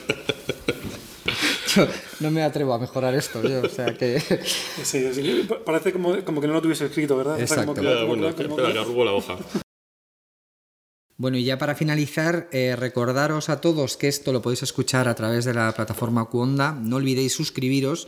Yo 1.75 1.87
no 2.21 2.31
me 2.31 2.41
atrevo 2.43 2.73
a 2.73 2.79
mejorar 2.79 3.13
esto, 3.15 3.41
yo, 3.43 3.61
o 3.61 3.69
sea 3.69 3.93
que... 3.93 4.19
Sí, 4.83 5.13
sí, 5.13 5.47
parece 5.65 5.91
como, 5.91 6.23
como 6.23 6.39
que 6.41 6.47
no 6.47 6.53
lo 6.53 6.61
tuviese 6.61 6.85
escrito, 6.85 7.17
¿verdad? 7.17 7.33
O 7.33 7.37
sea, 7.37 7.43
Exacto. 7.45 7.73
como 7.73 7.81
que- 7.81 7.83
Ya, 7.87 7.95
como 8.01 8.07
bueno, 8.07 8.35
que- 8.35 8.43
espera, 8.43 8.73
que 8.73 8.79
arrugo 8.79 9.05
la 9.05 9.11
hoja. 9.13 9.37
Bueno, 11.17 11.37
y 11.37 11.43
ya 11.43 11.57
para 11.57 11.75
finalizar, 11.75 12.47
eh, 12.53 12.77
recordaros 12.77 13.49
a 13.49 13.59
todos 13.59 13.97
que 13.97 14.07
esto 14.07 14.31
lo 14.31 14.41
podéis 14.41 14.63
escuchar 14.63 15.09
a 15.09 15.15
través 15.15 15.43
de 15.43 15.53
la 15.53 15.73
plataforma 15.73 16.23
Cuonda. 16.29 16.71
No 16.71 16.95
olvidéis 16.95 17.33
suscribiros. 17.33 18.07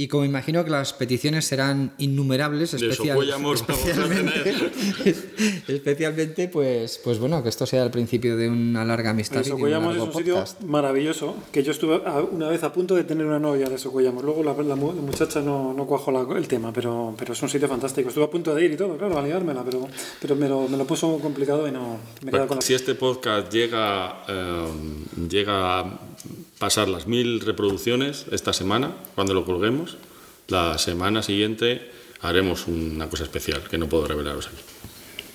Y 0.00 0.06
como 0.06 0.24
imagino 0.24 0.64
que 0.64 0.70
las 0.70 0.92
peticiones 0.92 1.44
serán 1.44 1.92
innumerables, 1.98 2.72
especial- 2.72 3.18
especialmente, 3.52 4.54
especialmente 5.66 6.48
pues, 6.48 7.00
pues 7.02 7.18
bueno, 7.18 7.42
que 7.42 7.48
esto 7.48 7.66
sea 7.66 7.82
el 7.82 7.90
principio 7.90 8.36
de 8.36 8.48
una 8.48 8.84
larga 8.84 9.10
amistad. 9.10 9.40
y 9.40 9.44
de 9.44 9.50
un 9.52 9.58
Socuellamos 9.58 9.96
es 9.96 10.02
un 10.02 10.12
sitio 10.14 10.34
podcast. 10.34 10.60
maravilloso, 10.62 11.34
que 11.50 11.62
yo 11.64 11.72
estuve 11.72 12.00
una 12.30 12.48
vez 12.48 12.62
a 12.62 12.72
punto 12.72 12.94
de 12.94 13.02
tener 13.04 13.26
una 13.26 13.40
novia 13.40 13.68
de 13.68 13.76
Socuellamos. 13.76 14.22
Luego 14.24 14.44
la, 14.44 14.54
la 14.62 14.76
mu- 14.76 14.94
la 14.94 15.02
muchacha 15.02 15.40
no, 15.40 15.74
no 15.74 15.84
cuajó 15.86 16.12
la- 16.12 16.38
el 16.38 16.46
tema, 16.46 16.72
pero, 16.72 17.14
pero 17.18 17.32
es 17.32 17.42
un 17.42 17.48
sitio 17.48 17.66
fantástico. 17.68 18.08
Estuve 18.08 18.24
a 18.24 18.30
punto 18.30 18.54
de 18.54 18.64
ir 18.64 18.70
y 18.72 18.76
todo, 18.76 18.96
claro, 18.96 19.18
a 19.18 19.22
liármela, 19.22 19.64
pero, 19.64 19.88
pero 20.20 20.36
me, 20.36 20.48
lo, 20.48 20.68
me 20.68 20.76
lo 20.76 20.86
puso 20.86 21.18
complicado 21.18 21.66
y 21.66 21.72
no 21.72 21.98
me 22.22 22.30
quedado 22.30 22.46
con 22.46 22.56
la... 22.58 22.62
Si 22.62 22.72
este 22.74 22.94
podcast 22.94 23.52
llega, 23.52 24.22
eh, 24.28 24.66
llega 25.28 25.80
a 25.80 25.98
pasar 26.58 26.88
las 26.88 27.06
mil 27.06 27.40
reproducciones 27.40 28.26
esta 28.32 28.52
semana, 28.52 28.92
cuando 29.14 29.34
lo 29.34 29.44
colguemos, 29.44 29.96
la 30.48 30.78
semana 30.78 31.22
siguiente 31.22 31.90
haremos 32.20 32.66
una 32.66 33.08
cosa 33.08 33.24
especial 33.24 33.62
que 33.70 33.78
no 33.78 33.88
puedo 33.88 34.06
revelaros 34.06 34.48
aquí. 34.48 34.56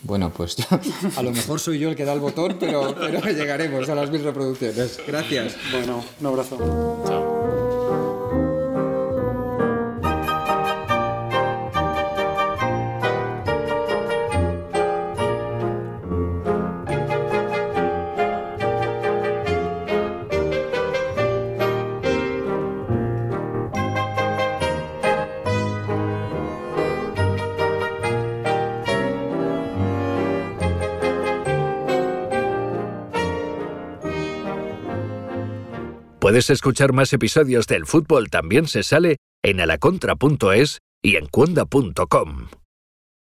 Bueno, 0.01 0.33
pues 0.35 0.57
yo- 0.57 0.65
a 1.15 1.23
lo 1.23 1.31
mejor 1.31 1.59
soy 1.59 1.79
yo 1.79 1.89
el 1.89 1.95
que 1.95 2.03
da 2.03 2.13
el 2.13 2.19
botón, 2.19 2.57
pero, 2.59 2.93
pero 2.99 3.19
llegaremos 3.31 3.87
a 3.89 3.95
las 3.95 4.09
mil 4.11 4.23
reproducciones. 4.23 4.99
Gracias. 5.07 5.55
Bueno, 5.71 6.03
un 6.19 6.25
abrazo. 6.27 6.57
Chao. 7.07 7.32
Puedes 36.33 36.49
escuchar 36.49 36.93
más 36.93 37.13
episodios 37.13 37.67
del 37.67 37.85
fútbol 37.85 38.31
también 38.31 38.65
se 38.65 38.81
sale 38.81 39.17
en 39.43 39.61
alacontra.es 39.61 40.79
y 41.03 41.17
en 41.17 41.27
cuonda.com. 41.27 42.47